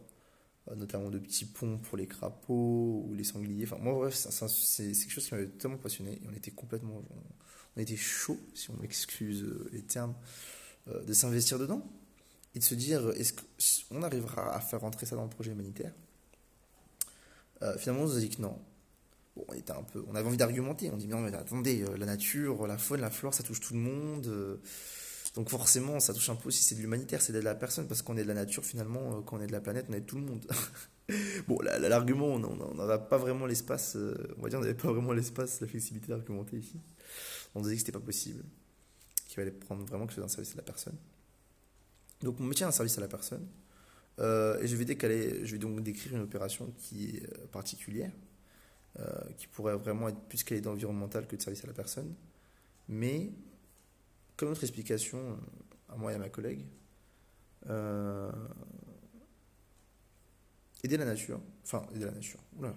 Euh, 0.72 0.76
notamment 0.76 1.12
de 1.12 1.20
petits 1.20 1.46
ponts 1.46 1.78
pour 1.78 1.96
les 1.96 2.08
crapauds 2.08 3.06
ou 3.08 3.14
les 3.14 3.24
sangliers. 3.24 3.66
Enfin, 3.66 3.78
moi, 3.80 3.94
bref, 3.94 4.16
c'est 4.16 4.92
quelque 4.92 5.12
chose 5.12 5.28
qui 5.28 5.36
m'avait 5.36 5.48
tellement 5.48 5.78
passionné. 5.78 6.14
Et 6.14 6.28
on 6.28 6.34
était 6.34 6.52
complètement. 6.52 7.04
On, 7.78 7.80
était 7.80 7.96
chaud, 7.98 8.40
si 8.54 8.72
on 8.72 8.78
m'excuse 8.78 9.44
euh, 9.44 9.70
les 9.74 9.82
termes, 9.82 10.16
euh, 10.88 11.04
de 11.04 11.14
s'investir 11.14 11.60
dedans 11.60 11.86
et 12.56 12.60
de 12.60 12.64
se 12.64 12.74
dire 12.74 13.12
est-ce 13.12 13.34
qu'on 13.90 14.02
arrivera 14.02 14.56
à 14.56 14.60
faire 14.62 14.80
rentrer 14.80 15.06
ça 15.06 15.16
dans 15.16 15.24
le 15.24 15.30
projet 15.30 15.52
humanitaire? 15.52 15.94
Finalement, 17.78 18.04
on 18.04 18.16
a 18.16 18.20
dit 18.20 18.30
que 18.30 18.42
non. 18.42 18.60
Bon, 19.36 19.44
on, 19.48 19.54
était 19.54 19.72
un 19.72 19.82
peu, 19.82 20.06
on 20.08 20.14
avait 20.14 20.28
envie 20.28 20.38
d'argumenter. 20.38 20.92
On 20.92 20.98
dit 20.98 21.08
non, 21.08 21.20
mais 21.20 21.34
attendez, 21.34 21.84
la 21.98 22.06
nature, 22.06 22.68
la 22.68 22.78
faune, 22.78 23.02
la 23.02 23.10
flore, 23.10 23.34
ça 23.34 23.44
touche 23.44 23.60
tout 23.60 23.74
le 23.74 23.80
monde. 23.80 24.60
Donc 25.36 25.50
forcément, 25.50 26.00
ça 26.00 26.14
touche 26.14 26.30
un 26.30 26.36
peu 26.36 26.48
aussi, 26.48 26.64
c'est 26.64 26.76
de 26.76 26.82
l'humanitaire, 26.82 27.22
c'est 27.22 27.34
de 27.34 27.40
la 27.40 27.56
personne, 27.56 27.88
parce 27.88 28.02
qu'on 28.02 28.16
est 28.16 28.24
de 28.24 28.28
la 28.28 28.34
nature 28.34 28.64
finalement, 28.64 29.18
euh, 29.18 29.22
quand 29.22 29.38
on 29.38 29.42
est 29.42 29.48
de 29.48 29.52
la 29.52 29.60
planète, 29.60 29.86
on 29.90 29.94
est 29.94 30.00
de 30.00 30.06
tout 30.06 30.16
le 30.16 30.22
monde. 30.22 30.46
bon, 31.48 31.60
l'argument, 31.62 32.28
on 32.28 32.76
n'avait 32.76 33.04
pas 33.10 33.18
vraiment 33.18 33.46
l'espace, 33.46 33.98
euh, 33.98 34.16
on 34.38 34.44
va 34.44 34.50
dire, 34.50 34.60
on 34.60 34.62
n'avait 34.62 34.74
pas 34.74 34.92
vraiment 34.92 35.12
l'espace, 35.12 35.60
la 35.60 35.68
flexibilité 35.68 36.08
d'argumenter 36.08 36.58
ici. 36.58 36.80
On 37.54 37.62
disait 37.62 37.76
que 37.76 37.80
c'était 37.80 37.92
pas 37.92 38.00
possible, 38.00 38.46
qu'il 39.28 39.36
fallait 39.36 39.52
prendre 39.52 39.84
vraiment 39.86 40.08
que 40.08 40.14
c'était 40.14 40.26
un 40.26 40.30
service 40.30 40.54
à 40.54 40.58
la 40.58 40.64
personne. 40.64 40.96
Donc 42.22 42.40
mon 42.40 42.46
métier 42.46 42.64
est 42.66 42.70
un 42.70 42.72
service 42.72 42.98
à 42.98 43.02
la 43.02 43.10
personne, 43.10 43.46
euh, 44.20 44.62
et 44.62 44.68
je 44.68 44.76
vais, 44.78 44.86
décaler, 44.86 45.46
je 45.46 45.52
vais 45.52 45.58
donc 45.58 45.84
décrire 45.84 46.16
une 46.16 46.24
opération 46.24 46.74
qui 46.78 47.18
est 47.18 47.48
particulière, 47.48 48.12
qui 49.38 49.48
pourrait 49.48 49.76
vraiment 49.76 50.08
être 50.08 50.22
plus 50.30 50.42
qu'elle 50.46 50.60
est 50.60 50.62
d'environnemental 50.62 51.28
que 51.28 51.36
de 51.36 51.42
service 51.42 51.66
à 51.66 51.68
la 51.68 51.74
personne, 51.74 52.16
mais 52.88 53.30
comme 54.38 54.50
notre 54.50 54.64
explication 54.64 55.18
euh, 55.18 55.94
à 55.94 55.96
moi 55.96 56.12
et 56.12 56.16
à 56.16 56.18
ma 56.18 56.30
collègue, 56.30 56.66
euh, 57.70 58.32
aider 60.84 60.98
la 60.98 61.06
nature, 61.06 61.40
enfin 61.64 61.86
aider 61.96 62.06
la 62.06 62.12
nature, 62.12 62.40
oula, 62.58 62.76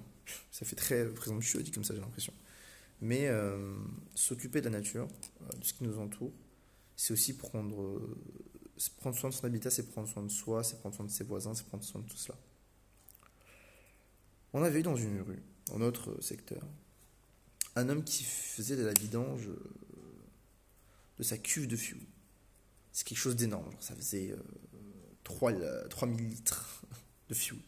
ça 0.50 0.64
fait 0.64 0.76
très 0.76 1.06
présomptueux 1.06 1.62
dit 1.62 1.70
comme 1.70 1.84
ça 1.84 1.94
j'ai 1.94 2.00
l'impression, 2.00 2.32
mais 3.00 3.28
euh, 3.28 3.74
s'occuper 4.14 4.60
de 4.60 4.66
la 4.66 4.78
nature, 4.78 5.08
de 5.58 5.64
ce 5.64 5.72
qui 5.72 5.84
nous 5.84 5.98
entoure, 5.98 6.32
c'est 6.96 7.12
aussi 7.12 7.36
prendre, 7.36 8.00
prendre 8.98 9.16
soin 9.16 9.30
de 9.30 9.34
son 9.34 9.44
habitat, 9.44 9.70
c'est 9.70 9.88
prendre 9.88 10.08
soin 10.08 10.22
de 10.22 10.30
soi, 10.30 10.64
c'est 10.64 10.78
prendre 10.80 10.94
soin 10.94 11.06
de 11.06 11.10
ses 11.10 11.24
voisins, 11.24 11.54
c'est 11.54 11.66
prendre 11.66 11.84
soin 11.84 12.00
de 12.00 12.08
tout 12.08 12.16
cela. 12.16 12.36
On 14.52 14.62
avait 14.62 14.80
eu 14.80 14.82
dans 14.82 14.96
une 14.96 15.20
rue, 15.20 15.42
dans 15.66 15.78
notre 15.78 16.20
secteur, 16.22 16.62
un 17.76 17.88
homme 17.88 18.02
qui 18.02 18.24
faisait 18.24 18.76
de 18.76 18.82
la 18.82 18.92
vidange 18.92 19.48
de 21.18 21.22
sa 21.22 21.38
cuve 21.38 21.66
de 21.66 21.76
fioul. 21.76 22.00
C'est 22.92 23.06
quelque 23.06 23.18
chose 23.18 23.36
d'énorme. 23.36 23.70
Ça 23.80 23.94
faisait 23.94 24.34
3, 25.24 25.52
euh, 25.52 25.88
3000 25.88 26.24
euh, 26.24 26.28
litres 26.28 26.82
de 27.28 27.34
fioul. 27.34 27.60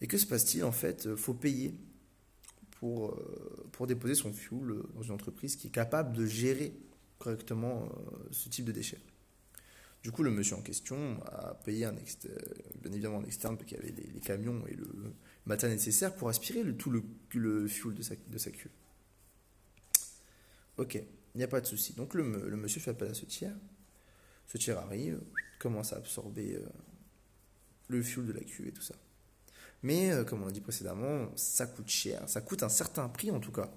Et 0.00 0.06
que 0.06 0.18
se 0.18 0.26
passe-t-il 0.26 0.64
En 0.64 0.72
fait, 0.72 1.06
euh, 1.06 1.16
faut 1.16 1.34
payer 1.34 1.74
pour, 2.72 3.16
pour 3.70 3.86
déposer 3.86 4.16
son 4.16 4.32
fioul 4.32 4.82
dans 4.94 5.02
une 5.02 5.12
entreprise 5.12 5.54
qui 5.54 5.68
est 5.68 5.70
capable 5.70 6.16
de 6.16 6.26
gérer 6.26 6.74
correctement 7.20 7.88
ce 8.32 8.48
type 8.48 8.64
de 8.64 8.72
déchets. 8.72 8.98
Du 10.02 10.10
coup, 10.10 10.24
le 10.24 10.32
monsieur 10.32 10.56
en 10.56 10.62
question 10.62 11.22
a 11.26 11.54
payé 11.54 11.84
un 11.84 11.92
bien 11.92 12.92
évidemment 12.92 13.20
un 13.20 13.24
externe 13.24 13.56
parce 13.56 13.68
qu'il 13.68 13.78
y 13.78 13.80
avait 13.80 13.94
les, 14.12 14.18
camions 14.18 14.66
et 14.66 14.74
le 14.74 15.14
matériel 15.46 15.78
nécessaire 15.78 16.12
pour 16.16 16.28
aspirer 16.28 16.64
le, 16.64 16.76
tout 16.76 16.90
le, 16.90 17.04
le 17.34 17.68
fioul 17.68 17.94
de 17.94 18.02
sa, 18.02 18.16
de 18.16 18.38
sa 18.38 18.50
cuve. 18.50 18.72
Ok, 20.76 21.00
il 21.34 21.38
n'y 21.38 21.44
a 21.44 21.48
pas 21.48 21.60
de 21.60 21.66
souci. 21.66 21.94
Donc 21.94 22.14
le, 22.14 22.24
monsieur 22.24 22.80
fait 22.80 22.90
appel 22.90 23.08
à 23.08 23.14
ce 23.14 23.24
tiers. 23.24 23.54
Ce 24.46 24.58
tiers 24.58 24.78
arrive, 24.78 25.20
commence 25.58 25.92
à 25.92 25.96
absorber 25.96 26.56
euh, 26.56 26.66
le 27.88 28.02
fuel 28.02 28.26
de 28.26 28.32
la 28.32 28.40
cuve 28.40 28.66
et 28.68 28.72
tout 28.72 28.82
ça. 28.82 28.94
Mais 29.82 30.10
euh, 30.10 30.24
comme 30.24 30.42
on 30.42 30.46
l'a 30.46 30.52
dit 30.52 30.60
précédemment, 30.60 31.30
ça 31.36 31.66
coûte 31.66 31.88
cher. 31.88 32.28
Ça 32.28 32.40
coûte 32.40 32.62
un 32.62 32.68
certain 32.68 33.08
prix 33.08 33.30
en 33.30 33.40
tout 33.40 33.52
cas 33.52 33.70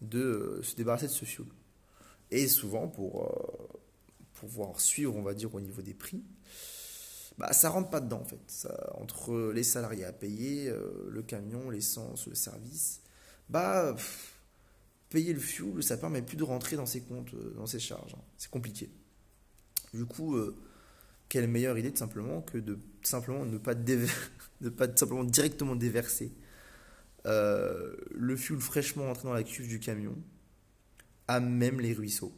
de 0.00 0.20
euh, 0.20 0.62
se 0.62 0.76
débarrasser 0.76 1.06
de 1.06 1.12
ce 1.12 1.24
fuel. 1.24 1.46
Et 2.30 2.48
souvent 2.48 2.88
pour 2.88 3.30
pouvoir 4.34 4.80
suivre, 4.80 5.14
on 5.14 5.22
va 5.22 5.34
dire, 5.34 5.54
au 5.54 5.60
niveau 5.60 5.82
des 5.82 5.92
prix, 5.92 6.24
bah, 7.36 7.52
ça 7.52 7.68
rentre 7.68 7.90
pas 7.90 8.00
dedans 8.00 8.20
en 8.20 8.24
fait. 8.24 8.68
Entre 8.94 9.52
les 9.52 9.62
salariés 9.62 10.06
à 10.06 10.12
payer, 10.12 10.72
le 11.08 11.22
camion, 11.22 11.68
l'essence, 11.68 12.26
le 12.26 12.34
service, 12.34 13.02
bah 13.50 13.94
payer 15.12 15.34
le 15.34 15.40
fuel, 15.40 15.82
ça 15.82 15.98
permet 15.98 16.22
plus 16.22 16.36
de 16.36 16.42
rentrer 16.42 16.76
dans 16.76 16.86
ses 16.86 17.02
comptes, 17.02 17.34
euh, 17.34 17.52
dans 17.56 17.66
ses 17.66 17.78
charges. 17.78 18.14
Hein. 18.14 18.22
C'est 18.38 18.50
compliqué. 18.50 18.90
Du 19.92 20.06
coup, 20.06 20.36
euh, 20.36 20.56
quelle 21.28 21.48
meilleure 21.48 21.76
idée 21.78 21.90
de 21.90 21.98
simplement 21.98 22.40
que 22.40 22.56
de 22.56 22.78
simplement 23.02 23.44
ne 23.44 23.58
pas, 23.58 23.74
ne 23.74 24.68
pas 24.70 24.86
simplement 24.96 25.24
directement 25.24 25.76
déverser 25.76 26.32
euh, 27.26 27.94
le 28.10 28.36
fuel 28.36 28.58
fraîchement 28.58 29.10
entré 29.10 29.28
dans 29.28 29.34
la 29.34 29.42
cuve 29.42 29.68
du 29.68 29.80
camion 29.80 30.16
à 31.28 31.40
même 31.40 31.80
les 31.80 31.92
ruisseaux. 31.92 32.32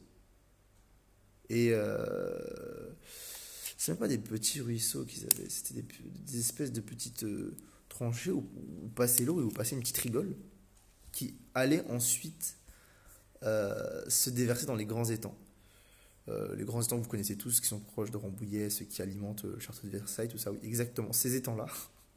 Et 1.48 1.70
euh, 1.72 2.90
c'est 3.76 3.92
même 3.92 3.98
pas 3.98 4.08
des 4.08 4.18
petits 4.18 4.60
ruisseaux 4.60 5.04
qu'ils 5.04 5.24
avaient, 5.24 5.48
c'était 5.48 5.82
des, 5.82 6.38
espèces 6.38 6.72
de 6.72 6.80
petites 6.80 7.24
tranchées 7.88 8.32
où, 8.32 8.42
passait 8.96 9.24
l'eau 9.24 9.40
et 9.40 9.44
où 9.44 9.50
passait 9.50 9.76
une 9.76 9.82
petite 9.82 9.98
rigole 9.98 10.34
qui 11.12 11.36
allait 11.54 11.84
ensuite 11.88 12.56
se 13.44 14.30
déverser 14.30 14.66
dans 14.66 14.74
les 14.74 14.86
grands 14.86 15.04
étangs. 15.04 15.36
Euh, 16.28 16.54
les 16.56 16.64
grands 16.64 16.80
étangs 16.80 16.96
vous 16.96 17.08
connaissez 17.08 17.36
tous, 17.36 17.60
qui 17.60 17.66
sont 17.66 17.80
proches 17.80 18.10
de 18.10 18.16
Rambouillet, 18.16 18.70
ceux 18.70 18.86
qui 18.86 19.02
alimentent 19.02 19.44
le 19.44 19.58
château 19.58 19.80
de 19.84 19.90
Versailles, 19.90 20.28
tout 20.28 20.38
ça, 20.38 20.52
exactement. 20.62 21.12
Ces 21.12 21.34
étangs-là, 21.34 21.66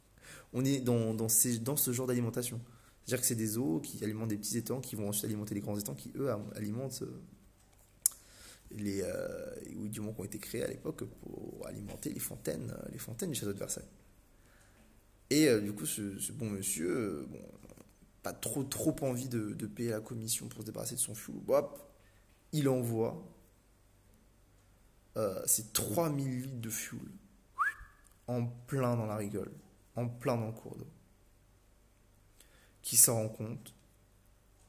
on 0.52 0.64
est 0.64 0.80
dans, 0.80 1.14
dans, 1.14 1.28
ce 1.28 1.92
genre 1.92 2.06
d'alimentation. 2.06 2.60
C'est-à-dire 3.04 3.20
que 3.20 3.26
c'est 3.26 3.34
des 3.34 3.58
eaux 3.58 3.80
qui 3.80 4.02
alimentent 4.04 4.28
des 4.28 4.38
petits 4.38 4.58
étangs 4.58 4.80
qui 4.80 4.96
vont 4.96 5.08
ensuite 5.08 5.24
alimenter 5.24 5.54
les 5.54 5.60
grands 5.60 5.78
étangs 5.78 5.94
qui, 5.94 6.12
eux, 6.16 6.30
alimentent 6.54 7.02
euh, 7.02 7.20
les, 8.70 9.02
ou 9.76 9.88
du 9.88 10.00
moins 10.00 10.12
qui 10.12 10.20
ont 10.20 10.24
été 10.24 10.38
créés 10.38 10.62
à 10.62 10.68
l'époque 10.68 11.04
pour 11.04 11.66
alimenter 11.66 12.10
les 12.10 12.20
fontaines, 12.20 12.74
les 12.92 12.98
fontaines 12.98 13.30
du 13.30 13.34
château 13.34 13.52
de 13.52 13.58
Versailles. 13.58 13.88
Et 15.30 15.48
du 15.60 15.72
coup, 15.72 15.84
ce, 15.84 16.18
ce, 16.18 16.32
bon 16.32 16.48
monsieur, 16.50 17.26
bon, 17.30 17.40
pas 18.22 18.32
trop 18.32 18.64
trop 18.64 18.94
envie 19.02 19.28
de, 19.28 19.66
payer 19.66 19.90
la 19.90 20.00
commission 20.00 20.48
pour 20.48 20.60
se 20.60 20.66
débarrasser 20.66 20.94
de 20.94 21.00
son 21.00 21.14
fuel, 21.14 21.36
hop, 21.48 21.78
il 22.52 22.68
envoie 22.68 23.22
euh, 25.16 25.42
ces 25.46 25.66
3000 25.72 26.42
litres 26.42 26.60
de 26.60 26.70
fuel 26.70 27.08
en 28.26 28.44
plein 28.44 28.96
dans 28.96 29.06
la 29.06 29.16
rigole, 29.16 29.52
en 29.96 30.08
plein 30.08 30.36
dans 30.36 30.46
le 30.46 30.52
cours 30.52 30.76
d'eau. 30.76 30.86
Qui 32.82 32.96
s'en 32.96 33.14
rend 33.14 33.28
compte, 33.28 33.74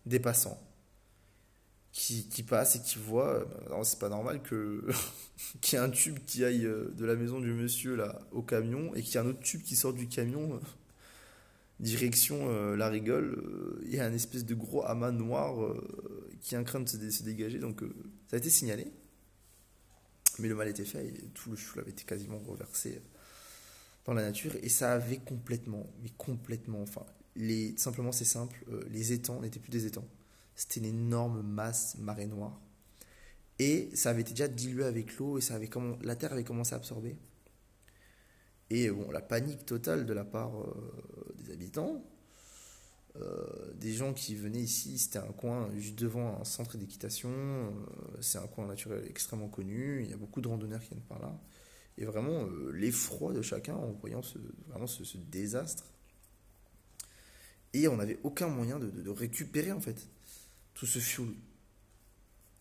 des 0.05 0.19
passants, 0.19 0.61
qui, 1.91 2.27
qui 2.29 2.43
passent 2.43 2.75
et 2.75 2.81
qui 2.81 2.97
voient, 2.97 3.45
euh, 3.71 3.83
c'est 3.83 3.99
pas 3.99 4.09
normal 4.09 4.41
que 4.41 4.87
qu'il 5.61 5.77
y 5.77 5.81
ait 5.81 5.85
un 5.85 5.89
tube 5.89 6.19
qui 6.25 6.43
aille 6.43 6.65
euh, 6.65 6.93
de 6.95 7.05
la 7.05 7.15
maison 7.15 7.39
du 7.39 7.51
monsieur 7.51 7.95
là 7.95 8.19
au 8.31 8.41
camion 8.41 8.93
et 8.95 9.01
qu'il 9.01 9.15
y 9.15 9.17
ait 9.17 9.21
un 9.21 9.27
autre 9.27 9.41
tube 9.41 9.61
qui 9.61 9.75
sort 9.75 9.93
du 9.93 10.07
camion 10.07 10.59
direction 11.79 12.49
euh, 12.49 12.75
la 12.75 12.89
rigole, 12.89 13.41
euh, 13.41 13.81
il 13.85 13.95
y 13.95 13.99
a 13.99 14.05
un 14.05 14.13
espèce 14.13 14.45
de 14.45 14.53
gros 14.53 14.85
amas 14.85 15.11
noir 15.11 15.63
euh, 15.63 16.29
qui 16.41 16.55
est 16.55 16.57
en 16.57 16.63
train 16.63 16.81
de 16.81 16.87
se, 16.87 17.23
dégager. 17.23 17.59
Donc 17.59 17.81
ça 18.27 18.35
a 18.35 18.39
été 18.39 18.49
signalé. 18.49 18.87
Mais 20.39 20.47
le 20.47 20.55
mal 20.55 20.67
était 20.67 20.85
fait 20.85 21.05
et 21.05 21.13
tout 21.33 21.51
le 21.51 21.57
chou 21.57 21.79
avait 21.79 21.91
été 21.91 22.03
quasiment 22.03 22.37
reversé 22.39 23.01
dans 24.05 24.13
la 24.13 24.21
nature. 24.21 24.53
Et 24.61 24.69
ça 24.69 24.93
avait 24.93 25.17
complètement, 25.17 25.87
mais 26.01 26.11
complètement, 26.17 26.81
enfin, 26.81 27.05
les, 27.35 27.75
simplement 27.77 28.11
c'est 28.11 28.25
simple, 28.25 28.63
les 28.89 29.11
étangs 29.11 29.41
n'étaient 29.41 29.59
plus 29.59 29.71
des 29.71 29.85
étangs. 29.85 30.07
C'était 30.55 30.79
une 30.79 30.85
énorme 30.85 31.41
masse 31.41 31.97
marée 31.97 32.27
noire. 32.27 32.59
Et 33.57 33.89
ça 33.93 34.11
avait 34.11 34.21
été 34.21 34.31
déjà 34.31 34.47
dilué 34.47 34.85
avec 34.85 35.17
l'eau 35.17 35.37
et 35.37 35.41
ça 35.41 35.55
avait 35.55 35.69
la 36.01 36.15
terre 36.15 36.31
avait 36.31 36.45
commencé 36.45 36.73
à 36.73 36.77
absorber. 36.77 37.17
Et 38.69 38.89
bon, 38.89 39.11
la 39.11 39.21
panique 39.21 39.65
totale 39.65 40.05
de 40.05 40.13
la 40.13 40.23
part 40.23 40.53
habitants, 41.59 42.01
euh, 43.17 43.73
des 43.75 43.91
gens 43.91 44.13
qui 44.13 44.35
venaient 44.35 44.61
ici, 44.61 44.97
c'était 44.97 45.19
un 45.19 45.31
coin 45.33 45.69
juste 45.77 45.99
devant 45.99 46.39
un 46.39 46.45
centre 46.45 46.77
d'équitation, 46.77 47.29
euh, 47.29 47.71
c'est 48.21 48.37
un 48.37 48.47
coin 48.47 48.65
naturel 48.65 49.03
extrêmement 49.09 49.49
connu, 49.49 50.03
il 50.03 50.09
y 50.09 50.13
a 50.13 50.17
beaucoup 50.17 50.41
de 50.41 50.47
randonneurs 50.47 50.81
qui 50.81 50.89
viennent 50.89 51.01
par 51.01 51.19
là. 51.19 51.37
Et 51.97 52.05
vraiment, 52.05 52.45
l'effroi 52.71 53.33
de 53.33 53.41
chacun 53.41 53.75
en 53.75 53.91
voyant 53.91 54.21
ce, 54.21 54.37
vraiment 54.69 54.87
ce, 54.87 55.17
désastre. 55.17 55.83
Et 57.73 57.89
on 57.89 57.97
n'avait 57.97 58.19
aucun 58.23 58.47
moyen 58.47 58.79
de, 58.79 59.09
récupérer 59.09 59.73
en 59.73 59.81
fait 59.81 60.07
tout 60.73 60.85
ce 60.85 60.99
fuel. 60.99 61.33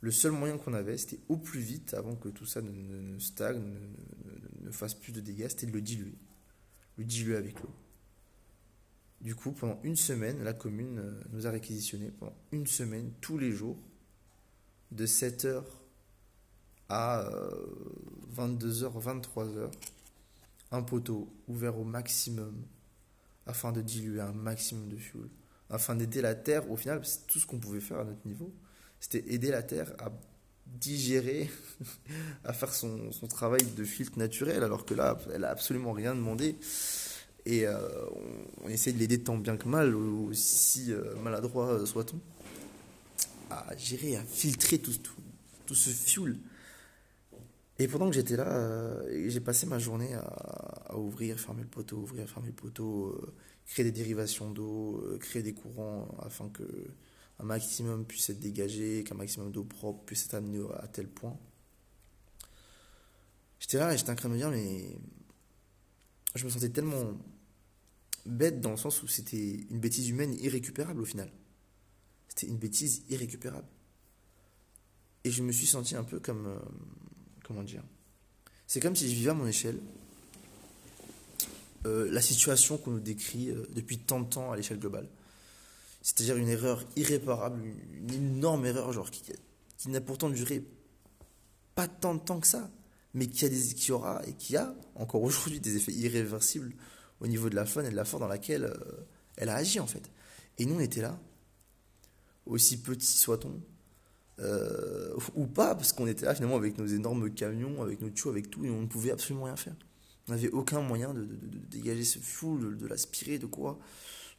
Le 0.01 0.11
seul 0.11 0.33
moyen 0.33 0.59
qu'on 0.59 0.75
avait, 0.75 0.97
c'était 0.97 1.21
au 1.29 1.37
plus 1.37 1.61
vite, 1.61 1.95
avant 1.95 2.17
que 2.17 2.29
tout 2.29 2.47
ça 2.47 2.63
ne, 2.63 3.19
stagne, 3.21 3.63
ne, 4.61 4.71
fasse 4.73 4.95
plus 4.95 5.13
de 5.13 5.21
dégâts, 5.21 5.47
c'était 5.49 5.67
de 5.67 5.73
le 5.73 5.83
diluer. 5.83 6.15
Le 6.97 7.05
diluer 7.05 7.37
avec 7.37 7.61
l'eau. 7.61 7.71
Du 9.21 9.35
coup, 9.35 9.51
pendant 9.53 9.81
une 9.83 9.97
semaine, 9.97 10.45
la 10.45 10.53
commune 10.53 10.99
euh, 10.99 11.21
nous 11.33 11.47
a 11.47 11.51
réquisitionné 11.51 12.11
pendant 12.11 12.37
une 12.53 12.67
semaine, 12.67 13.11
tous 13.21 13.37
les 13.37 13.51
jours, 13.51 13.77
de 14.93 15.07
7h 15.07 15.65
à 16.89 17.29
22h, 18.37 18.85
euh, 18.85 19.01
23h, 19.01 19.71
un 20.71 20.83
poteau 20.83 21.29
ouvert 21.49 21.79
au 21.79 21.85
maximum 21.85 22.63
afin 23.47 23.73
de 23.73 23.81
diluer 23.81 24.21
un 24.21 24.33
maximum 24.33 24.89
de 24.89 24.97
fuel, 24.97 25.29
afin 25.71 25.97
d'aider 25.97 26.21
la 26.21 26.35
Terre. 26.35 26.71
Au 26.71 26.77
final, 26.77 27.05
c'est 27.05 27.27
tout 27.27 27.41
ce 27.41 27.47
qu'on 27.47 27.59
pouvait 27.59 27.81
faire 27.81 27.99
à 27.99 28.05
notre 28.05 28.27
niveau, 28.27 28.55
c'était 29.01 29.25
aider 29.33 29.51
la 29.51 29.63
Terre 29.63 29.93
à 29.99 30.13
digérer, 30.67 31.51
à 32.45 32.53
faire 32.53 32.73
son, 32.73 33.11
son, 33.11 33.27
travail 33.27 33.63
de 33.77 33.85
filtre 33.85 34.19
naturel, 34.19 34.63
alors 34.63 34.85
que 34.85 34.95
là, 34.95 35.19
elle 35.35 35.45
a 35.45 35.51
absolument 35.51 35.93
rien 35.93 36.15
demandé. 36.15 36.57
Et 37.49 37.67
euh, 37.67 37.79
on, 38.63 38.69
essaie 38.69 38.93
de 38.93 38.99
l'aider 38.99 39.23
tant 39.23 39.39
bien 39.39 39.57
que 39.57 39.67
mal, 39.67 39.95
aussi 39.95 40.93
euh, 40.93 41.17
maladroit 41.17 41.87
soit-on, 41.87 42.21
à 43.49 43.75
gérer, 43.75 44.17
à 44.17 44.23
filtrer 44.23 44.79
tout, 44.79 44.93
tout, 44.99 45.23
tout, 45.65 45.75
ce 45.75 45.89
fuel. 45.89 46.37
Et 47.79 47.89
pendant 47.89 48.11
que 48.11 48.15
j'étais 48.15 48.37
là, 48.37 48.49
euh, 48.49 49.25
j'ai 49.31 49.41
passé 49.41 49.65
ma 49.65 49.79
journée 49.79 50.13
à, 50.13 50.95
ouvrir, 50.99 51.41
fermer 51.41 51.63
le 51.63 51.69
poteau, 51.69 51.97
ouvrir, 51.97 52.29
fermer 52.29 52.49
le 52.49 52.55
poteau, 52.55 53.19
créer 53.65 53.85
des 53.85 53.93
dérivations 53.93 54.51
d'eau, 54.51 55.03
créer 55.19 55.43
des 55.43 55.55
courants 55.55 56.07
afin 56.21 56.51
que 56.51 56.65
un 57.39 57.45
maximum 57.45 58.05
puisse 58.05 58.29
être 58.29 58.41
dégagé, 58.41 59.05
qu'un 59.05 59.15
maximum 59.15 59.53
d'eau 59.53 59.65
propre 59.65 60.05
puisse 60.05 60.27
être 60.27 60.35
amené 60.35 60.63
à 60.83 60.87
tel 60.87 61.09
point. 61.09 61.39
J'étais 63.59 63.79
là 63.79 63.95
et 63.95 63.97
j'étais 63.97 64.11
en 64.11 64.17
train 64.17 64.29
de 64.29 64.35
me 64.35 64.39
dire, 64.39 64.51
mais 64.51 64.99
je 66.35 66.45
me 66.45 66.51
sentais 66.51 66.69
tellement 66.69 67.17
bête 68.29 68.61
dans 68.61 68.71
le 68.71 68.77
sens 68.77 69.03
où 69.03 69.09
c'était 69.09 69.67
une 69.71 69.81
bêtise 69.81 70.09
humaine 70.09 70.35
irrécupérable 70.35 71.01
au 71.01 71.05
final. 71.05 71.31
C'était 72.29 72.47
une 72.47 72.59
bêtise 72.59 73.03
irrécupérable. 73.09 73.67
Et 75.25 75.31
je 75.31 75.43
me 75.43 75.53
suis 75.53 75.67
senti 75.67 75.97
un 75.97 76.05
peu 76.05 76.21
comme... 76.21 76.47
Euh, 76.47 76.59
comment 77.45 77.63
dire 77.63 77.83
C'est 78.67 78.81
comme 78.81 78.95
si 78.95 79.09
je 79.09 79.15
vivais 79.15 79.31
à 79.31 79.35
mon 79.35 79.47
échelle 79.47 79.79
euh, 81.87 82.11
la 82.11 82.21
situation 82.21 82.77
qu'on 82.77 82.93
nous 82.93 83.01
décrit 83.01 83.51
euh, 83.51 83.67
depuis 83.75 83.99
tant 83.99 84.21
de 84.21 84.29
temps 84.29 84.53
à 84.53 84.57
l'échelle 84.57 84.79
globale. 84.79 85.09
C'est-à-dire 86.03 86.37
une 86.37 86.49
erreur 86.49 86.85
irréparable, 86.97 87.63
une, 87.95 88.13
énorme 88.13 88.67
erreur, 88.67 88.93
genre 88.93 89.11
qui, 89.11 89.23
qui 89.77 89.89
n'a 89.89 90.01
pourtant 90.01 90.29
duré 90.29 90.65
pas 91.75 91.89
tant 91.89 92.15
de 92.15 92.21
temps 92.21 92.41
que 92.41 92.47
ça, 92.47 92.71
mais 93.15 93.29
qui, 93.29 93.45
a 93.45 93.49
des, 93.49 93.75
qui 93.75 93.93
aura 93.93 94.23
et 94.27 94.33
qui 94.33 94.57
a 94.57 94.75
encore 94.97 95.23
aujourd'hui 95.23 95.61
des 95.61 95.77
effets 95.77 95.93
irréversibles 95.93 96.75
au 97.21 97.27
niveau 97.27 97.49
de 97.51 97.55
la 97.55 97.67
faune 97.67 97.87
et 97.87 97.91
de 97.91 97.97
la 97.97 98.05
flore 98.05 98.21
dans 98.21 98.29
laquelle 98.29 98.65
euh, 98.65 99.07
elle 99.37 99.49
a 99.49 99.57
agi 99.57 99.81
en 99.81 99.87
fait. 99.87 100.11
Et 100.59 100.67
nous 100.67 100.77
on 100.77 100.81
était 100.81 101.03
là, 101.03 101.19
aussi 102.47 102.81
petits 102.81 103.19
soit-on, 103.19 103.61
euh, 104.41 105.15
ou 105.35 105.47
pas, 105.47 105.75
parce 105.75 105.93
qu'on 105.93 106.07
était 106.07 106.27
là 106.27 106.35
finalement 106.35 106.57
avec 106.57 106.79
nos 106.79 106.87
énormes 106.87 107.31
camions, 107.33 107.83
avec 107.83 108.01
nos 108.01 108.11
tuyaux, 108.11 108.31
avec 108.31 108.51
tout, 108.51 108.65
et 108.65 108.71
on 108.71 108.83
ne 108.83 108.87
pouvait 108.87 109.11
absolument 109.11 109.45
rien 109.45 109.57
faire. 109.57 109.75
On 110.29 110.33
n'avait 110.33 110.51
aucun 110.51 110.81
moyen 110.81 111.15
de, 111.15 111.27
dégager 111.71 112.05
ce 112.05 112.19
fuel, 112.19 112.77
de, 112.77 112.87
l'aspirer, 112.87 113.39
de 113.39 113.47
quoi. 113.47 113.79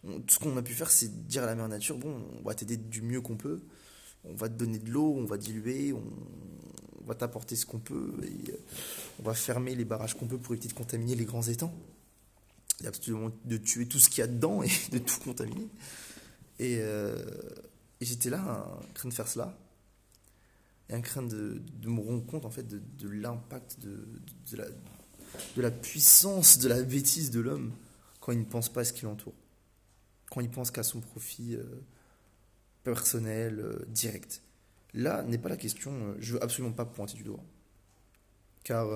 tout 0.03 0.35
ce 0.35 0.39
qu'on 0.39 0.55
a 0.55 0.61
pu 0.61 0.73
faire, 0.73 0.89
c'est 0.89 1.27
dire 1.27 1.43
à 1.43 1.47
la 1.47 1.55
mère 1.55 1.67
nature, 1.67 1.97
bon, 1.97 2.21
on 2.39 2.47
va 2.47 2.53
t'aider 2.53 2.77
du 2.77 3.01
mieux 3.01 3.21
qu'on 3.21 3.37
peut, 3.37 3.61
on 4.23 4.35
va 4.35 4.49
te 4.49 4.53
donner 4.53 4.79
de 4.79 4.89
l'eau, 4.89 5.15
on 5.17 5.25
va 5.25 5.37
diluer, 5.37 5.93
on, 5.93 6.03
on 7.01 7.05
va 7.05 7.15
t'apporter 7.15 7.55
ce 7.55 7.65
qu'on 7.65 7.79
peut, 7.79 8.13
et 8.23 8.51
euh, 8.51 8.57
on 9.19 9.23
va 9.23 9.33
fermer 9.33 9.75
les 9.75 9.85
barrages 9.85 10.15
qu'on 10.15 10.27
peut 10.27 10.37
pour 10.37 10.53
éviter 10.53 10.69
de 10.69 10.73
contaminer 10.73 11.15
les 11.15 11.25
grands 11.25 11.41
étangs 11.41 11.73
absolument 12.87 13.31
de 13.45 13.57
tuer 13.57 13.87
tout 13.87 13.99
ce 13.99 14.09
qu'il 14.09 14.19
y 14.19 14.23
a 14.23 14.27
dedans 14.27 14.63
et 14.63 14.69
de 14.91 14.99
tout 14.99 15.19
contaminer. 15.19 15.67
Et, 16.59 16.77
euh, 16.79 17.15
j'étais 18.01 18.29
là, 18.29 18.79
en 18.81 18.93
train 18.93 19.09
de 19.09 19.13
faire 19.13 19.27
cela, 19.27 19.57
et 20.89 20.95
en 20.95 21.01
train 21.01 21.21
de, 21.21 21.61
me 21.83 22.01
rendre 22.01 22.25
compte 22.25 22.45
en 22.45 22.49
fait 22.49 22.67
de, 22.67 23.09
l'impact 23.09 23.79
de, 23.79 24.07
de, 24.51 24.57
la, 24.57 24.65
de 24.65 25.61
la 25.61 25.71
puissance 25.71 26.57
de 26.57 26.67
la 26.67 26.81
bêtise 26.81 27.31
de 27.31 27.39
l'homme 27.39 27.73
quand 28.19 28.31
il 28.31 28.39
ne 28.39 28.45
pense 28.45 28.69
pas 28.69 28.81
à 28.81 28.83
ce 28.83 28.93
qui 28.93 29.05
l'entoure, 29.05 29.35
quand 30.31 30.41
il 30.41 30.49
pense 30.49 30.71
qu'à 30.71 30.83
son 30.83 30.99
profit 30.99 31.55
euh, 31.55 31.63
personnel, 32.83 33.59
euh, 33.59 33.85
direct. 33.89 34.41
Là 34.93 35.21
n'est 35.23 35.37
pas 35.37 35.49
la 35.49 35.57
question, 35.57 36.15
je 36.19 36.33
veux 36.33 36.43
absolument 36.43 36.73
pas 36.73 36.85
pointer 36.85 37.13
du 37.15 37.23
doigt, 37.23 37.43
car 38.63 38.87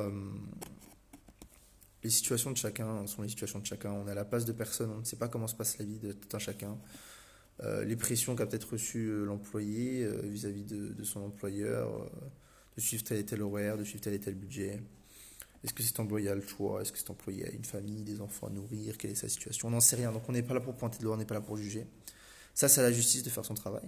les 2.04 2.10
situations 2.10 2.52
de 2.52 2.58
chacun 2.58 3.08
sont 3.08 3.22
les 3.22 3.30
situations 3.30 3.60
de 3.60 3.66
chacun. 3.66 3.92
On 3.92 4.08
est 4.08 4.12
à 4.12 4.16
la 4.16 4.26
place 4.26 4.46
de 4.46 4.52
personne, 4.52 4.92
on 4.92 5.00
ne 5.00 5.06
sait 5.06 5.16
pas 5.16 5.30
comment 5.30 5.48
se 5.48 5.56
passe 5.56 5.78
la 5.78 5.86
vie 5.86 6.00
de 6.00 6.12
tout 6.12 6.36
un 6.36 6.40
chacun. 6.40 6.78
Euh, 7.62 7.86
les 7.86 7.96
pressions 7.96 8.36
qu'a 8.36 8.46
peut-être 8.46 8.74
reçues 8.74 9.08
euh, 9.08 9.26
l'employé 9.26 10.04
euh, 10.04 10.22
vis-à-vis 10.24 10.64
de, 10.64 11.04
son 11.04 11.22
employeur, 11.22 12.10
de 12.76 12.82
suivre 12.82 13.04
tel 13.04 13.20
et 13.20 13.26
tel 13.26 13.42
horaire, 13.42 13.78
de 13.78 13.84
suivre 13.84 14.04
tel 14.04 14.14
et 14.14 14.20
tel 14.20 14.36
budget. 14.36 14.82
Est-ce 15.64 15.74
que 15.74 15.84
cet 15.84 16.00
employé 16.00 16.30
a 16.30 16.36
le 16.36 16.42
choix? 16.42 16.82
Est-ce 16.82 16.92
que 16.92 16.98
cet 16.98 17.10
employé 17.10 17.48
a 17.48 17.52
une 17.52 17.64
famille, 17.64 18.04
des 18.04 18.20
enfants 18.20 18.48
à 18.48 18.50
nourrir? 18.50 18.98
Quelle 18.98 19.12
est 19.12 19.16
sa 19.16 19.30
situation? 19.30 19.70
On 19.70 19.72
n'en 19.72 19.80
sait 19.80 19.96
rien. 19.96 20.12
Donc 20.12 20.28
on 20.28 20.34
n'est 20.34 20.44
pas 20.44 20.54
là 20.54 20.60
pour 20.60 20.76
pointer 20.76 21.00
de 21.00 21.06
l'eau, 21.06 21.14
on 21.14 21.18
n'est 21.18 21.26
pas 21.26 21.36
là 21.36 21.42
pour 21.42 21.56
juger. 21.56 21.86
Ça, 22.54 22.68
c'est 22.68 22.82
à 22.82 22.84
la 22.84 22.92
justice 22.92 23.24
de 23.24 23.30
faire 23.30 23.46
son 23.46 23.54
travail. 23.54 23.88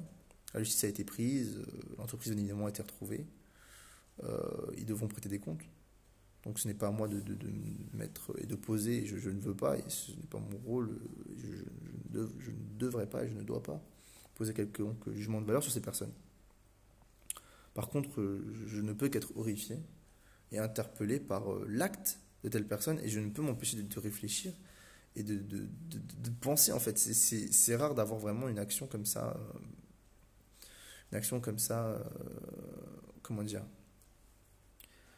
La 0.54 0.64
justice 0.64 0.86
a 0.86 0.88
été 0.88 1.04
prise, 1.04 1.62
l'entreprise 1.98 2.32
évidemment 2.32 2.68
a 2.68 2.70
été 2.70 2.82
retrouvée. 2.82 3.26
ils 4.78 4.86
devront 4.86 5.08
prêter 5.10 5.28
des 5.28 5.40
comptes. 5.40 5.60
Donc 6.46 6.60
ce 6.60 6.68
n'est 6.68 6.76
pas 6.76 6.88
à 6.88 6.92
moi 6.92 7.08
de, 7.08 7.22
mettre 7.94 8.32
et 8.38 8.46
de 8.46 8.56
poser, 8.56 9.06
je, 9.06 9.30
ne 9.30 9.40
veux 9.40 9.56
pas, 9.56 9.78
et 9.78 9.84
ce 9.88 10.12
n'est 10.12 10.28
pas 10.30 10.40
mon 10.40 10.58
rôle, 10.66 11.00
je, 11.38 12.22
ne 12.22 12.28
devrais 12.78 13.10
pas 13.10 13.24
et 13.24 13.28
je 13.28 13.34
ne 13.34 13.42
dois 13.42 13.64
pas 13.64 13.82
poser 14.36 14.54
quelconque 14.54 15.10
jugement 15.12 15.42
de 15.42 15.48
valeur 15.48 15.64
sur 15.64 15.72
ces 15.72 15.82
personnes. 15.82 16.14
Par 17.74 17.90
contre, 17.90 18.44
je 18.68 18.80
ne 18.80 18.94
peux 18.94 19.10
qu'être 19.10 19.36
horrifié 19.36 19.80
et 20.52 20.60
interpellé 20.60 21.20
par 21.20 21.52
euh, 21.52 21.66
l'acte 21.68 22.20
de 22.44 22.50
telle 22.50 22.68
personne, 22.68 23.00
et 23.00 23.10
je 23.10 23.20
ne 23.20 23.30
peux 23.32 23.42
m'empêcher 23.42 23.82
de, 23.82 24.00
réfléchir 24.00 24.54
et 25.16 25.24
de, 25.24 25.68
penser, 26.42 26.72
en 26.72 26.80
fait. 26.80 26.98
C'est 26.98 27.76
rare 27.76 27.96
d'avoir 27.96 28.20
vraiment 28.20 28.48
une 28.48 28.60
action 28.60 28.86
comme 28.88 29.06
ça, 29.06 29.36
euh, 29.36 29.60
une 31.12 31.18
action 31.18 31.42
comme 31.42 31.58
ça, 31.58 31.88
euh, 31.88 32.04
comment 33.24 33.44
dire, 33.44 33.66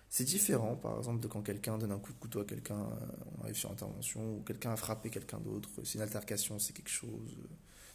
c'est 0.09 0.23
différent, 0.23 0.75
par 0.75 0.97
exemple, 0.97 1.19
de 1.19 1.27
quand 1.27 1.41
quelqu'un 1.41 1.77
donne 1.77 1.91
un 1.91 1.99
coup 1.99 2.13
de 2.13 2.17
couteau 2.17 2.39
à 2.39 2.45
quelqu'un, 2.45 2.79
euh, 2.79 3.07
on 3.37 3.43
arrive 3.43 3.55
sur 3.55 3.71
intervention, 3.71 4.37
ou 4.37 4.41
quelqu'un 4.41 4.71
a 4.71 4.77
frappé 4.77 5.09
quelqu'un 5.09 5.39
d'autre. 5.39 5.69
C'est 5.83 5.95
une 5.95 6.01
altercation, 6.01 6.59
c'est 6.59 6.73
quelque 6.73 6.89
chose. 6.89 7.35
Euh, 7.39 7.47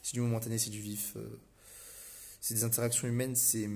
c'est 0.03 0.15
du 0.15 0.21
momentané, 0.21 0.59
c'est 0.59 0.71
du 0.71 0.81
vif. 0.81 1.15
Euh, 1.17 1.41
c'est 2.41 2.55
des 2.55 2.65
interactions 2.65 3.09
humaines, 3.09 3.35
c'est 3.37 3.69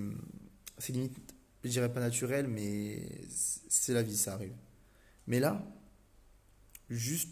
limite, 0.89 1.17
je 1.65 1.71
dirais 1.71 1.93
pas 1.93 2.01
naturel, 2.01 2.49
mais 2.49 3.09
c'est 3.69 3.95
la 3.95 4.03
vie, 4.03 4.17
ça 4.17 4.35
arrive. 4.35 4.55
Mais 5.29 5.39
là, 5.41 5.65
juste 6.91 7.31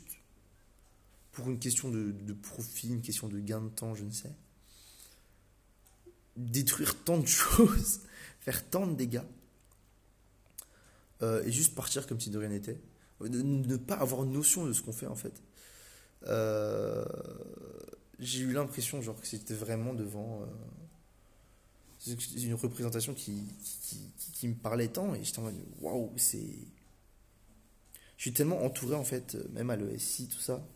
pour 1.33 1.51
une 1.51 1.59
question 1.59 1.91
de, 1.91 2.13
de 2.13 2.33
profit, 2.33 2.89
une 2.89 3.03
question 3.03 3.29
de 3.29 3.41
gain 3.41 3.61
de 3.61 3.69
temps, 3.69 3.97
je 3.97 4.05
ne 4.05 4.11
sais, 4.11 4.33
détruire 6.37 7.03
tant 7.03 7.19
de 7.19 7.27
choses, 7.27 8.01
faire 8.41 8.69
tant 8.71 8.87
de 8.87 8.95
dégâts, 8.95 9.23
euh, 11.23 11.43
et 11.45 11.53
juste 11.53 11.75
partir 11.75 12.07
comme 12.07 12.21
si 12.21 12.31
de 12.31 12.39
rien 12.39 12.49
n'était. 12.49 12.81
Ne, 13.21 13.77
pas 13.77 13.95
avoir 13.95 14.25
notion 14.25 14.67
de 14.67 14.73
ce 14.73 14.83
qu'on 14.83 14.93
fait 14.93 15.07
en 15.07 15.15
fait. 15.15 15.43
Euh, 16.27 17.05
j'ai 18.19 18.41
eu 18.41 18.53
l'impression 18.53 19.01
genre 19.03 19.21
que 19.21 19.27
c'était 19.27 19.55
vraiment 19.55 19.95
devant 19.95 20.43
euh, 22.07 22.15
une 22.37 22.55
représentation 22.55 23.15
qui, 23.15 23.45
qui, 24.33 24.49
me 24.49 24.55
parlait 24.55 24.89
tant 24.89 25.15
et 25.15 25.23
j'étais 25.23 25.39
en 25.39 25.43
mode 25.43 25.55
waouh 25.81 26.13
c'est 26.17 26.39
je 28.17 28.23
suis 28.23 28.33
tellement 28.33 28.63
entouré 28.63 28.95
en 28.95 29.05
fait 29.05 29.37
même 29.53 29.71
à 29.71 29.77
l'ESI 29.77 30.29
tout 30.29 30.41
ça 30.41 30.67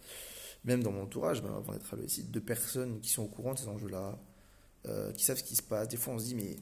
même 0.65 0.83
dans 0.83 0.93
mon 0.93 1.03
entourage 1.03 1.43
même 1.43 1.55
avant 1.55 1.73
d'être 1.73 1.95
à 1.95 1.97
l'ESI 1.97 2.25
de 2.25 2.41
personnes 2.41 3.01
qui 3.01 3.11
sont 3.11 3.23
au 3.23 3.29
courant 3.29 3.55
de 3.55 3.59
ces 3.59 3.69
enjeux 3.69 3.89
là 3.89 4.19
qui 5.15 5.25
savent 5.25 5.39
ce 5.39 5.45
qui 5.45 5.57
se 5.57 5.63
passe 5.63 5.89
des 5.89 5.97
fois 5.97 6.15
on 6.15 6.19
se 6.19 6.25
dit 6.25 6.35
mais 6.35 6.57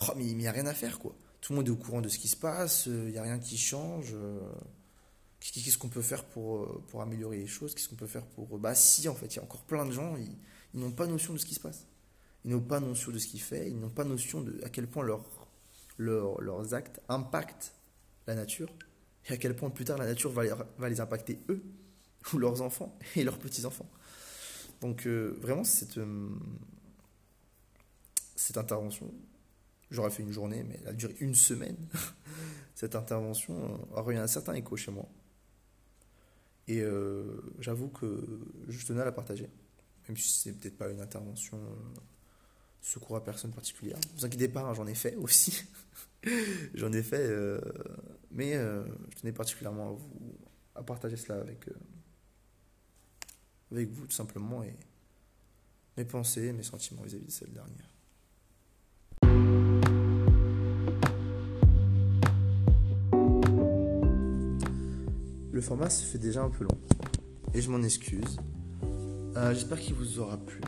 oh, 0.00 0.12
mais 0.16 0.26
il 0.26 0.36
n'y 0.36 0.46
a 0.46 0.52
rien 0.52 0.66
à 0.66 0.74
faire 0.74 0.98
quoi 0.98 1.16
tout 1.46 1.52
le 1.52 1.58
monde 1.58 1.68
est 1.68 1.70
au 1.70 1.76
courant 1.76 2.00
de 2.00 2.08
ce 2.08 2.18
qui 2.18 2.26
se 2.26 2.34
passe, 2.34 2.86
il 2.86 2.92
euh, 2.92 3.10
n'y 3.12 3.18
a 3.18 3.22
rien 3.22 3.38
qui 3.38 3.56
change. 3.56 4.10
Euh, 4.14 4.40
qu'est-ce 5.38 5.78
qu'on 5.78 5.88
peut 5.88 6.02
faire 6.02 6.24
pour, 6.24 6.56
euh, 6.56 6.82
pour 6.88 7.02
améliorer 7.02 7.36
les 7.36 7.46
choses 7.46 7.72
Qu'est-ce 7.72 7.88
qu'on 7.88 7.94
peut 7.94 8.08
faire 8.08 8.26
pour... 8.26 8.58
Bah 8.58 8.74
si, 8.74 9.08
en 9.08 9.14
fait, 9.14 9.26
il 9.26 9.36
y 9.36 9.38
a 9.38 9.44
encore 9.44 9.62
plein 9.62 9.86
de 9.86 9.92
gens, 9.92 10.16
ils, 10.16 10.80
n'ont 10.80 10.90
pas 10.90 11.06
notion 11.06 11.34
de 11.34 11.38
ce 11.38 11.46
qui 11.46 11.54
se 11.54 11.60
passe. 11.60 11.86
Ils 12.44 12.50
n'ont 12.50 12.60
pas 12.60 12.80
notion 12.80 13.12
de 13.12 13.18
ce 13.20 13.28
qu'ils 13.28 13.40
font, 13.40 13.62
ils 13.64 13.78
n'ont 13.78 13.90
pas 13.90 14.02
notion 14.02 14.40
de 14.40 14.60
à 14.64 14.70
quel 14.70 14.88
point 14.88 15.04
leur, 15.04 15.22
leurs 15.98 16.74
actes 16.74 17.00
impactent 17.08 17.74
la 18.26 18.34
nature, 18.34 18.68
et 19.30 19.34
à 19.34 19.36
quel 19.36 19.54
point 19.54 19.70
plus 19.70 19.84
tard 19.84 19.98
la 19.98 20.06
nature 20.06 20.32
va 20.32 20.42
les, 20.42 20.52
va 20.78 20.88
les 20.88 21.00
impacter 21.00 21.38
eux, 21.48 21.62
ou 22.32 22.38
leurs 22.38 22.60
enfants, 22.60 22.98
et 23.14 23.22
leurs 23.22 23.38
petits-enfants. 23.38 23.88
Donc 24.80 25.06
vraiment, 25.06 25.62
cette, 25.62 26.00
cette 28.34 28.56
intervention, 28.56 29.14
j'aurais 29.90 30.10
fait 30.10 30.22
une 30.22 30.32
journée, 30.32 30.62
mais 30.62 30.78
elle 30.82 30.88
a 30.88 30.92
duré 30.92 31.14
une 31.20 31.34
semaine. 31.34 31.76
cette 32.74 32.94
intervention 32.94 33.86
a 33.96 34.02
eu 34.10 34.16
un 34.16 34.26
certain 34.26 34.54
écho 34.54 34.76
chez 34.76 34.90
moi. 34.90 35.08
Et 36.68 36.82
j'avoue 37.60 37.88
que 37.88 38.40
je 38.66 38.84
tenais 38.84 39.00
à 39.00 39.04
la 39.04 39.12
partager, 39.12 39.48
même 40.08 40.16
si 40.16 40.28
c'est 40.28 40.52
peut-être 40.52 40.76
pas 40.76 40.90
une 40.90 41.00
intervention 41.00 41.60
secours 42.80 43.16
à 43.16 43.22
personne 43.22 43.52
particulière. 43.52 43.96
Ne 43.96 44.18
vous 44.18 44.26
inquiétez 44.26 44.48
pas, 44.48 44.62
hein, 44.62 44.74
j'en 44.74 44.86
ai 44.88 44.96
fait 44.96 45.14
aussi. 45.14 45.64
j'en 46.74 46.92
ai 46.92 47.04
fait, 47.04 47.30
mais 48.32 48.54
je 48.54 49.20
tenais 49.20 49.32
particulièrement 49.32 49.90
à 49.90 49.92
vous 49.92 50.34
à 50.74 50.82
partager 50.82 51.16
cela 51.16 51.40
avec 51.40 51.66
avec 53.70 53.88
vous 53.90 54.06
tout 54.06 54.14
simplement 54.14 54.62
et 54.62 54.76
mes 55.96 56.04
pensées, 56.04 56.52
mes 56.52 56.62
sentiments 56.62 57.02
vis-à-vis 57.02 57.26
de 57.26 57.30
cette 57.30 57.52
dernière. 57.52 57.95
Le 65.56 65.62
format 65.62 65.88
se 65.88 66.04
fait 66.04 66.18
déjà 66.18 66.42
un 66.42 66.50
peu 66.50 66.64
long 66.64 66.78
et 67.54 67.62
je 67.62 67.70
m'en 67.70 67.82
excuse. 67.82 68.36
Euh, 69.36 69.54
j'espère 69.54 69.80
qu'il 69.80 69.94
vous 69.94 70.18
aura 70.18 70.36
plu, 70.36 70.60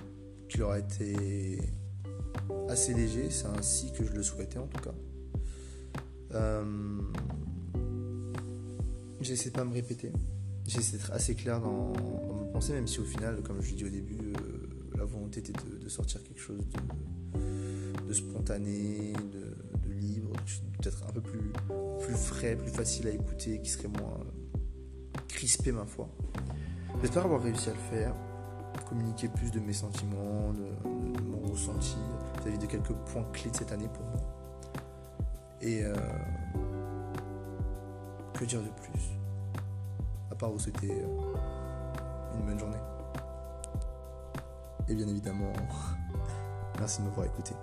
qu'il 0.48 0.62
aura 0.62 0.78
été 0.78 1.58
assez 2.70 2.94
léger, 2.94 3.28
c'est 3.28 3.48
ainsi 3.48 3.92
que 3.92 4.02
je 4.02 4.12
le 4.12 4.22
souhaitais 4.22 4.56
en 4.56 4.66
tout 4.66 4.80
cas. 4.80 4.94
Euh, 6.32 6.64
J'essaie 9.20 9.50
de 9.50 9.56
pas 9.56 9.64
me 9.66 9.74
répéter. 9.74 10.10
J'essaie 10.66 10.96
d'être 10.96 11.12
assez 11.12 11.34
clair 11.34 11.60
dans, 11.60 11.92
mes 11.92 12.50
pensées, 12.50 12.72
même 12.72 12.86
si 12.86 13.00
au 13.00 13.04
final, 13.04 13.42
comme 13.42 13.60
je 13.60 13.72
l'ai 13.72 13.76
dit 13.76 13.84
au 13.84 13.90
début, 13.90 14.16
euh, 14.16 14.96
la 14.96 15.04
volonté 15.04 15.40
était 15.40 15.52
de, 15.52 15.88
sortir 15.90 16.22
quelque 16.22 16.40
chose 16.40 16.64
de, 18.06 18.12
spontané, 18.14 19.12
de, 19.12 19.92
libre, 19.92 20.32
peut-être 20.80 21.04
un 21.06 21.12
peu 21.12 21.20
plus 21.20 22.14
frais, 22.14 22.56
plus 22.56 22.70
facile 22.70 23.06
à 23.08 23.10
écouter, 23.10 23.60
qui 23.60 23.68
serait 23.68 23.88
moins 23.88 24.24
crispé 25.28 25.72
ma 25.72 25.86
foi. 25.86 26.08
J'espère 27.00 27.24
avoir 27.24 27.42
réussi 27.42 27.68
à 27.70 27.72
le 27.72 27.78
faire, 27.78 28.14
communiquer 28.88 29.28
plus 29.28 29.50
de 29.50 29.60
mes 29.60 29.72
sentiments, 29.72 30.52
de, 30.52 30.88
mon 31.22 31.48
ressenti 31.50 31.96
vis-à-vis 32.40 32.58
de 32.58 32.66
quelques 32.66 32.92
points 32.92 33.24
clés 33.32 33.50
de 33.50 33.56
cette 33.56 33.72
année 33.72 33.88
pour 33.88 34.04
moi. 34.04 34.20
Et 35.60 35.84
euh, 35.84 35.94
que 38.34 38.44
dire 38.44 38.62
de 38.62 38.68
plus? 38.68 39.18
Part 40.38 40.52
vous 40.52 40.60
souhaiter 40.60 41.02
euh, 41.02 42.36
une 42.36 42.46
bonne 42.46 42.60
journée. 42.60 42.78
Et 44.88 44.94
bien 44.94 45.08
évidemment, 45.08 45.52
merci 46.78 47.00
de 47.00 47.06
m'avoir 47.06 47.26
écouté. 47.26 47.54